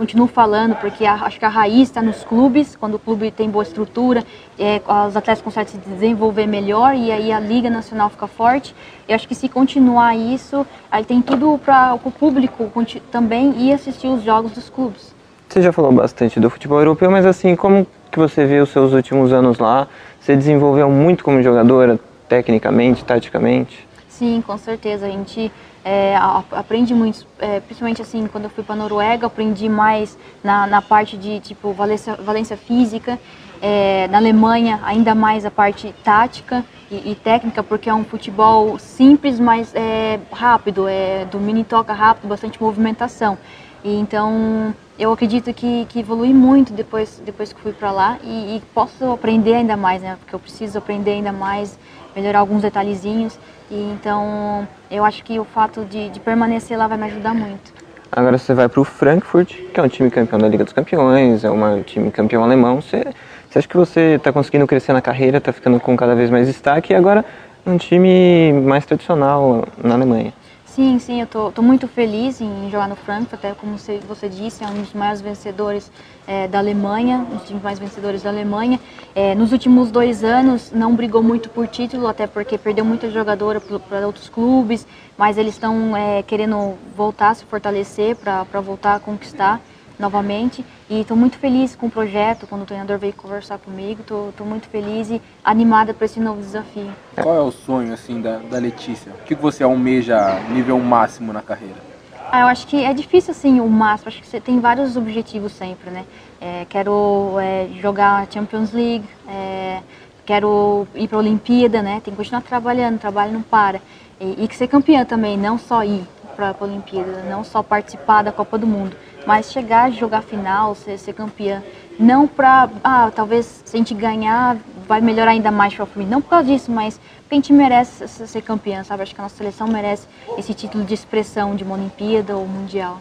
continuo 0.00 0.26
falando, 0.26 0.74
porque 0.76 1.04
a, 1.04 1.12
acho 1.12 1.38
que 1.38 1.44
a 1.44 1.48
raiz 1.50 1.82
está 1.82 2.00
nos 2.00 2.24
clubes, 2.24 2.74
quando 2.74 2.94
o 2.94 2.98
clube 2.98 3.30
tem 3.30 3.50
boa 3.50 3.62
estrutura, 3.62 4.24
é, 4.58 4.80
os 5.06 5.14
atletas 5.14 5.42
conseguem 5.42 5.74
se 5.74 5.76
desenvolver 5.76 6.46
melhor 6.46 6.94
e 6.94 7.12
aí 7.12 7.30
a 7.30 7.38
Liga 7.38 7.68
Nacional 7.68 8.08
fica 8.08 8.26
forte. 8.26 8.74
Eu 9.06 9.14
acho 9.14 9.28
que 9.28 9.34
se 9.34 9.46
continuar 9.46 10.16
isso, 10.16 10.66
aí 10.90 11.04
tem 11.04 11.20
tudo 11.20 11.60
para 11.62 11.98
o 12.02 12.10
público 12.10 12.72
também 13.10 13.54
ir 13.58 13.74
assistir 13.74 14.06
os 14.06 14.22
jogos 14.22 14.52
dos 14.52 14.70
clubes. 14.70 15.14
Você 15.46 15.60
já 15.60 15.70
falou 15.70 15.92
bastante 15.92 16.40
do 16.40 16.48
futebol 16.48 16.78
europeu, 16.78 17.10
mas 17.10 17.26
assim, 17.26 17.54
como 17.54 17.86
que 18.10 18.18
você 18.18 18.46
vê 18.46 18.58
os 18.58 18.70
seus 18.70 18.94
últimos 18.94 19.34
anos 19.34 19.58
lá? 19.58 19.86
Você 20.18 20.34
desenvolveu 20.34 20.88
muito 20.88 21.22
como 21.22 21.42
jogadora, 21.42 22.00
tecnicamente, 22.26 23.04
taticamente? 23.04 23.86
Sim, 24.20 24.42
com 24.46 24.58
certeza. 24.58 25.06
A 25.06 25.08
gente 25.08 25.50
é, 25.82 26.14
aprendi 26.52 26.92
muito, 26.94 27.26
é, 27.38 27.58
principalmente 27.60 28.02
assim, 28.02 28.26
quando 28.26 28.44
eu 28.44 28.50
fui 28.50 28.62
para 28.62 28.76
Noruega, 28.76 29.26
aprendi 29.26 29.66
mais 29.66 30.18
na, 30.44 30.66
na 30.66 30.82
parte 30.82 31.16
de 31.16 31.40
tipo 31.40 31.72
valência, 31.72 32.16
valência 32.16 32.56
física 32.56 33.18
É, 33.62 34.08
na 34.08 34.16
Alemanha, 34.18 34.80
ainda 34.82 35.14
mais 35.14 35.44
a 35.44 35.50
parte 35.50 35.94
tática 36.02 36.64
e, 36.90 37.10
e, 37.10 37.14
técnica, 37.14 37.62
porque 37.62 37.90
é 37.90 37.94
um 37.94 38.04
futebol 38.04 38.78
simples, 38.78 39.38
mas 39.38 39.74
é, 39.74 40.18
rápido, 40.32 40.88
é 40.88 41.26
domínio 41.26 41.60
e 41.60 41.64
toca 41.64 41.92
rápido, 41.92 42.26
bastante 42.26 42.58
movimentação. 42.62 43.36
E, 43.84 43.94
então, 44.00 44.74
eu 44.98 45.12
acredito 45.12 45.52
que, 45.54 45.84
que 45.86 46.00
evolui 46.00 46.32
muito 46.34 46.72
depois, 46.72 47.20
depois 47.24 47.52
que 47.52 47.60
fui 47.60 47.72
para 47.72 47.90
lá 47.90 48.18
e, 48.22 48.56
e, 48.56 48.62
posso 48.74 49.10
aprender 49.12 49.54
ainda 49.54 49.76
mais, 49.76 50.02
né? 50.02 50.16
Porque 50.20 50.34
eu 50.34 50.40
preciso 50.40 50.78
aprender 50.78 51.12
ainda 51.12 51.32
mais, 51.32 51.78
melhorar 52.14 52.40
alguns 52.40 52.62
detalhezinhos. 52.62 53.38
E, 53.70 53.92
então, 53.92 54.66
eu 54.90 55.04
acho 55.04 55.22
que 55.22 55.38
o 55.38 55.44
fato 55.44 55.84
de, 55.84 56.08
de 56.10 56.20
permanecer 56.20 56.76
lá 56.76 56.86
vai 56.86 56.98
me 56.98 57.04
ajudar 57.04 57.34
muito. 57.34 57.72
Agora 58.12 58.36
você 58.36 58.52
vai 58.52 58.68
para 58.68 58.80
o 58.80 58.84
Frankfurt, 58.84 59.54
que 59.72 59.78
é 59.78 59.82
um 59.82 59.88
time 59.88 60.10
campeão 60.10 60.38
da 60.38 60.48
Liga 60.48 60.64
dos 60.64 60.72
Campeões, 60.72 61.44
é 61.44 61.50
um 61.50 61.82
time 61.82 62.10
campeão 62.10 62.42
alemão. 62.42 62.80
Você, 62.80 63.04
você 63.48 63.60
acha 63.60 63.68
que 63.68 63.76
você 63.76 64.16
está 64.16 64.32
conseguindo 64.32 64.66
crescer 64.66 64.92
na 64.92 65.00
carreira, 65.00 65.38
está 65.38 65.52
ficando 65.52 65.78
com 65.78 65.96
cada 65.96 66.14
vez 66.16 66.28
mais 66.28 66.48
destaque 66.48 66.92
e 66.92 66.96
agora 66.96 67.24
um 67.64 67.76
time 67.76 68.52
mais 68.52 68.84
tradicional 68.84 69.64
na 69.82 69.94
Alemanha? 69.94 70.32
Sim, 70.80 70.98
sim, 70.98 71.20
eu 71.20 71.26
tô, 71.26 71.52
tô, 71.52 71.60
muito 71.60 71.86
feliz 71.86 72.40
em 72.40 72.70
jogar 72.70 72.88
no 72.88 72.96
Frankfurt, 72.96 73.34
até 73.34 73.52
como 73.52 73.76
você, 73.76 74.30
disse, 74.30 74.64
é 74.64 74.66
um 74.66 74.80
dos 74.80 74.94
maiores 74.94 75.20
vencedores 75.20 75.92
é, 76.26 76.48
da 76.48 76.58
Alemanha, 76.58 77.18
um 77.18 77.36
dos 77.36 77.46
times 77.46 77.62
mais 77.62 77.78
vencedores 77.78 78.22
da 78.22 78.30
Alemanha. 78.30 78.80
É, 79.14 79.34
nos 79.34 79.52
últimos 79.52 79.90
dois 79.90 80.24
anos 80.24 80.72
não 80.72 80.96
brigou 80.96 81.22
muito 81.22 81.50
por 81.50 81.68
título, 81.68 82.06
até 82.06 82.26
porque 82.26 82.56
perdeu 82.56 82.82
muita 82.82 83.10
jogadora 83.10 83.60
para 83.60 84.06
outros 84.06 84.30
clubes, 84.30 84.86
mas 85.18 85.36
eles 85.36 85.52
estão 85.52 85.94
é, 85.94 86.22
querendo 86.22 86.78
voltar, 86.96 87.34
se 87.36 87.44
fortalecer 87.44 88.16
para 88.16 88.60
voltar 88.62 88.94
a 88.94 89.00
conquistar 89.00 89.60
novamente. 90.00 90.64
E 90.88 91.02
estou 91.02 91.16
muito 91.16 91.38
feliz 91.38 91.76
com 91.76 91.86
o 91.86 91.90
projeto, 91.90 92.46
quando 92.46 92.62
o 92.62 92.66
treinador 92.66 92.98
veio 92.98 93.12
conversar 93.12 93.58
comigo, 93.58 94.00
estou 94.00 94.46
muito 94.46 94.68
feliz 94.68 95.10
e 95.10 95.22
animada 95.44 95.94
para 95.94 96.06
esse 96.06 96.18
novo 96.18 96.40
desafio. 96.40 96.90
Qual 97.14 97.36
é 97.36 97.40
o 97.40 97.52
sonho 97.52 97.92
assim 97.92 98.20
da, 98.20 98.38
da 98.38 98.58
Letícia? 98.58 99.12
O 99.12 99.24
que 99.24 99.34
você 99.34 99.62
almeja 99.62 100.40
nível 100.50 100.78
máximo 100.80 101.32
na 101.32 101.42
carreira? 101.42 101.90
Ah, 102.32 102.42
eu 102.42 102.46
acho 102.46 102.66
que 102.66 102.84
é 102.84 102.94
difícil 102.94 103.32
assim 103.32 103.60
o 103.60 103.68
máximo, 103.68 104.08
acho 104.08 104.20
que 104.20 104.26
você 104.26 104.40
tem 104.40 104.60
vários 104.60 104.96
objetivos 104.96 105.52
sempre, 105.52 105.90
né? 105.90 106.04
É, 106.40 106.64
quero 106.68 107.34
é, 107.40 107.68
jogar 107.80 108.26
Champions 108.30 108.72
League, 108.72 109.04
é, 109.28 109.80
quero 110.24 110.86
ir 110.94 111.08
para 111.08 111.18
a 111.18 111.20
Olimpíada, 111.20 111.82
né? 111.82 112.00
Tem 112.04 112.12
que 112.12 112.16
continuar 112.16 112.42
trabalhando, 112.42 113.00
trabalho 113.00 113.32
não 113.32 113.42
para. 113.42 113.80
E, 114.20 114.44
e 114.44 114.48
que 114.48 114.56
ser 114.56 114.68
campeã 114.68 115.04
também, 115.04 115.36
não 115.36 115.58
só 115.58 115.82
ir 115.82 116.04
para 116.36 116.54
a 116.58 116.64
Olimpíada, 116.64 117.24
não 117.28 117.42
só 117.42 117.64
participar 117.64 118.22
da 118.22 118.30
Copa 118.30 118.56
do 118.56 118.66
Mundo, 118.66 118.96
mas 119.26 119.50
chegar 119.52 119.84
a 119.84 119.90
jogar 119.90 120.22
final, 120.22 120.74
ser, 120.74 120.98
ser 120.98 121.12
campeã. 121.12 121.62
Não 121.98 122.26
para, 122.26 122.70
ah, 122.82 123.10
talvez 123.14 123.62
se 123.64 123.76
a 123.76 123.78
gente 123.78 123.92
ganhar 123.94 124.56
vai 124.88 125.00
melhorar 125.00 125.32
ainda 125.32 125.50
mais 125.50 125.74
para 125.74 125.84
o 125.84 125.86
feminino. 125.86 126.16
Não 126.16 126.22
por 126.22 126.30
causa 126.30 126.48
disso, 126.48 126.70
mas 126.70 126.98
porque 127.20 127.34
a 127.34 127.36
gente 127.36 127.52
merece 127.52 128.08
ser 128.08 128.42
campeã, 128.42 128.82
sabe? 128.82 129.02
Acho 129.02 129.14
que 129.14 129.20
a 129.20 129.24
nossa 129.24 129.36
seleção 129.36 129.68
merece 129.68 130.06
esse 130.36 130.52
título 130.52 130.82
de 130.82 130.94
expressão 130.94 131.54
de 131.54 131.62
uma 131.62 131.74
Olimpíada 131.74 132.36
ou 132.36 132.46
Mundial. 132.46 133.00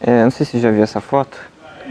É, 0.00 0.22
não 0.22 0.30
sei 0.30 0.46
se 0.46 0.52
você 0.52 0.60
já 0.60 0.70
viu 0.70 0.82
essa 0.82 1.00
foto. 1.00 1.38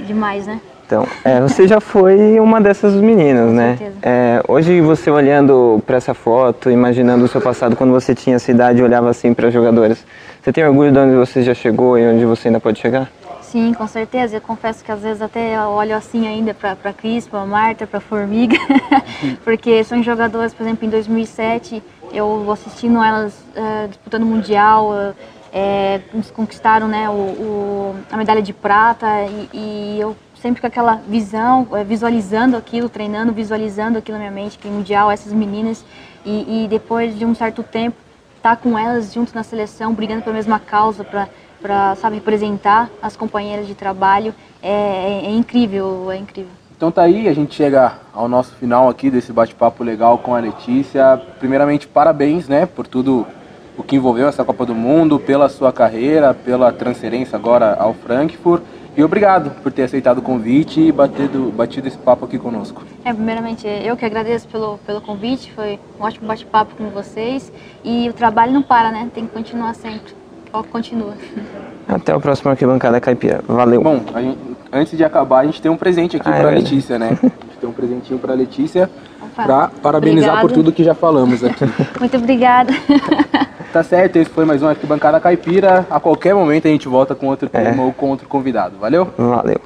Demais, 0.06 0.48
né? 0.48 0.62
Então, 0.86 1.08
é, 1.24 1.42
você 1.42 1.68
já 1.68 1.80
foi 1.80 2.40
uma 2.40 2.62
dessas 2.62 2.94
meninas, 2.94 3.48
Com 3.48 3.56
né? 3.56 3.76
certeza. 3.78 3.98
É, 4.04 4.44
hoje 4.48 4.80
você 4.82 5.10
olhando 5.10 5.82
para 5.86 5.98
essa 5.98 6.14
foto, 6.14 6.70
imaginando 6.70 7.26
o 7.26 7.28
seu 7.28 7.42
passado 7.42 7.76
quando 7.76 7.92
você 7.92 8.14
tinha 8.14 8.36
essa 8.36 8.52
idade 8.52 8.80
e 8.80 8.84
olhava 8.84 9.10
assim 9.10 9.34
para 9.34 9.50
jogadoras, 9.50 10.06
você 10.42 10.54
tem 10.54 10.64
orgulho 10.64 10.92
de 10.92 11.00
onde 11.00 11.16
você 11.16 11.42
já 11.42 11.54
chegou 11.54 11.98
e 11.98 12.06
onde 12.06 12.26
você 12.26 12.50
ainda 12.50 12.60
pode 12.60 12.80
chegar? 12.80 13.10
Sim, 13.54 13.72
com 13.72 13.86
certeza. 13.88 14.38
Eu 14.38 14.42
confesso 14.42 14.84
que 14.84 14.92
às 14.92 15.02
vezes 15.02 15.22
até 15.22 15.64
olho 15.64 15.96
assim 15.96 16.28
ainda 16.28 16.56
para 16.56 16.92
Cris, 16.92 17.28
para 17.28 17.46
Marta, 17.46 17.86
para 17.86 18.00
Formiga, 18.00 18.58
porque 19.46 19.84
são 19.84 20.02
jogadoras, 20.02 20.56
por 20.56 20.64
exemplo, 20.64 20.88
em 20.88 20.90
2007 20.90 21.84
eu 22.12 22.52
assistindo 22.52 22.98
elas 23.04 23.32
uh, 23.56 23.88
disputando 23.90 24.26
Mundial, 24.26 24.90
uh, 24.90 26.34
conquistaram 26.34 26.88
né, 26.88 27.08
o, 27.08 27.14
o, 27.14 27.96
a 28.12 28.18
medalha 28.18 28.42
de 28.42 28.54
prata 28.54 29.06
e, 29.22 29.50
e, 29.54 30.00
eu 30.00 30.18
sempre 30.42 30.60
com 30.60 30.66
aquela 30.66 30.96
visão, 31.08 31.68
visualizando 31.86 32.58
aquilo, 32.58 32.90
treinando, 32.90 33.32
visualizando 33.32 34.00
aquilo 34.00 34.18
na 34.18 34.24
minha 34.24 34.32
mente, 34.32 34.58
que 34.58 34.68
Mundial, 34.68 35.12
essas 35.12 35.32
meninas, 35.32 35.86
e, 36.26 36.64
e 36.64 36.68
depois 36.68 37.16
de 37.16 37.24
um 37.24 37.36
certo 37.36 37.62
tempo 37.62 37.98
estar 38.36 38.56
tá 38.56 38.62
com 38.62 38.76
elas 38.76 39.14
junto 39.14 39.36
na 39.36 39.44
seleção, 39.44 39.94
brigando 39.94 40.24
pela 40.24 40.36
mesma 40.36 40.60
causa, 40.60 41.04
para 41.04 41.30
para 41.64 41.96
sabe 41.96 42.18
representar 42.18 42.90
as 43.02 43.16
companheiras 43.16 43.66
de 43.66 43.74
trabalho 43.74 44.36
é, 44.62 44.70
é, 44.70 45.22
é, 45.28 45.32
incrível, 45.32 46.12
é 46.12 46.18
incrível. 46.18 46.52
Então 46.76 46.92
tá 46.92 47.04
aí, 47.04 47.30
a 47.30 47.34
gente 47.34 47.56
chega 47.56 47.94
ao 48.14 48.28
nosso 48.28 48.54
final 48.56 48.90
aqui 48.90 49.10
desse 49.10 49.32
bate-papo 49.32 49.82
legal 49.84 50.18
com 50.18 50.36
a 50.36 50.40
Letícia. 50.40 51.22
Primeiramente, 51.40 51.88
parabéns, 51.88 52.50
né, 52.50 52.66
por 52.66 52.86
tudo 52.86 53.26
o 53.78 53.82
que 53.82 53.96
envolveu 53.96 54.28
essa 54.28 54.44
Copa 54.44 54.66
do 54.66 54.76
Mundo, 54.76 55.18
pela 55.18 55.48
sua 55.48 55.72
carreira, 55.72 56.34
pela 56.34 56.74
transferência 56.74 57.38
agora 57.38 57.76
ao 57.80 57.94
Frankfurt. 57.94 58.62
E 58.96 59.04
obrigado 59.04 59.50
por 59.64 59.72
ter 59.72 59.84
aceitado 59.84 60.20
o 60.20 60.22
convite 60.22 60.80
e 60.80 60.92
batido, 60.92 61.52
batido 61.52 61.88
esse 61.88 61.98
papo 61.98 62.26
aqui 62.26 62.38
conosco. 62.38 62.84
É, 63.04 63.12
primeiramente, 63.12 63.66
eu 63.66 63.98
que 63.98 64.06
agradeço 64.06 64.48
pelo, 64.50 64.78
pelo 64.86 65.02
convite, 65.02 65.52
foi 65.54 65.80
um 66.00 66.04
ótimo 66.04 66.28
bate-papo 66.28 66.76
com 66.76 66.90
vocês. 66.90 67.52
E 67.84 68.08
o 68.10 68.14
trabalho 68.14 68.52
não 68.52 68.62
para, 68.62 68.92
né? 68.92 69.10
Tem 69.12 69.26
que 69.26 69.34
continuar 69.34 69.74
sempre 69.74 70.14
foco 70.54 70.70
continua. 70.70 71.14
Até 71.88 72.16
o 72.16 72.22
próximo 72.22 72.52
Arquibancada 72.52 73.02
Caipira. 73.02 73.44
Valeu. 73.48 73.82
Bom, 73.82 74.00
gente, 74.16 74.38
antes 74.72 74.96
de 74.96 75.04
acabar, 75.04 75.40
a 75.40 75.46
gente 75.46 75.60
tem 75.60 75.72
um 75.72 75.76
presente 75.76 76.16
aqui 76.16 76.30
ah, 76.30 76.34
para 76.34 76.50
a 76.50 76.52
é 76.52 76.56
Letícia, 76.56 77.00
né? 77.00 77.18
A 77.18 77.26
gente 77.26 77.58
tem 77.60 77.70
um 77.70 77.74
presentinho 77.74 78.20
para 78.20 78.34
a 78.34 78.36
Letícia 78.36 78.90
para 79.36 79.70
parabenizar 79.82 80.42
por 80.42 80.52
tudo 80.52 80.72
que 80.72 80.84
já 80.84 80.94
falamos 80.94 81.44
aqui. 81.44 81.66
Muito 82.00 82.18
obrigada. 82.18 82.72
Tá 83.74 83.82
certo, 83.82 84.18
esse 84.18 84.30
foi 84.30 84.46
mais 84.46 84.62
um 84.62 84.68
Arquibancada 84.68 85.20
Caipira. 85.20 85.88
A 85.90 86.00
qualquer 86.00 86.36
momento 86.36 86.68
a 86.68 86.70
gente 86.70 86.88
volta 86.88 87.16
com 87.16 87.26
outro 87.26 87.50
tema 87.50 87.82
é. 87.82 87.84
ou 87.84 87.92
com 87.92 88.12
outro 88.12 88.28
convidado. 88.28 88.78
Valeu? 88.78 89.12
Valeu. 89.18 89.60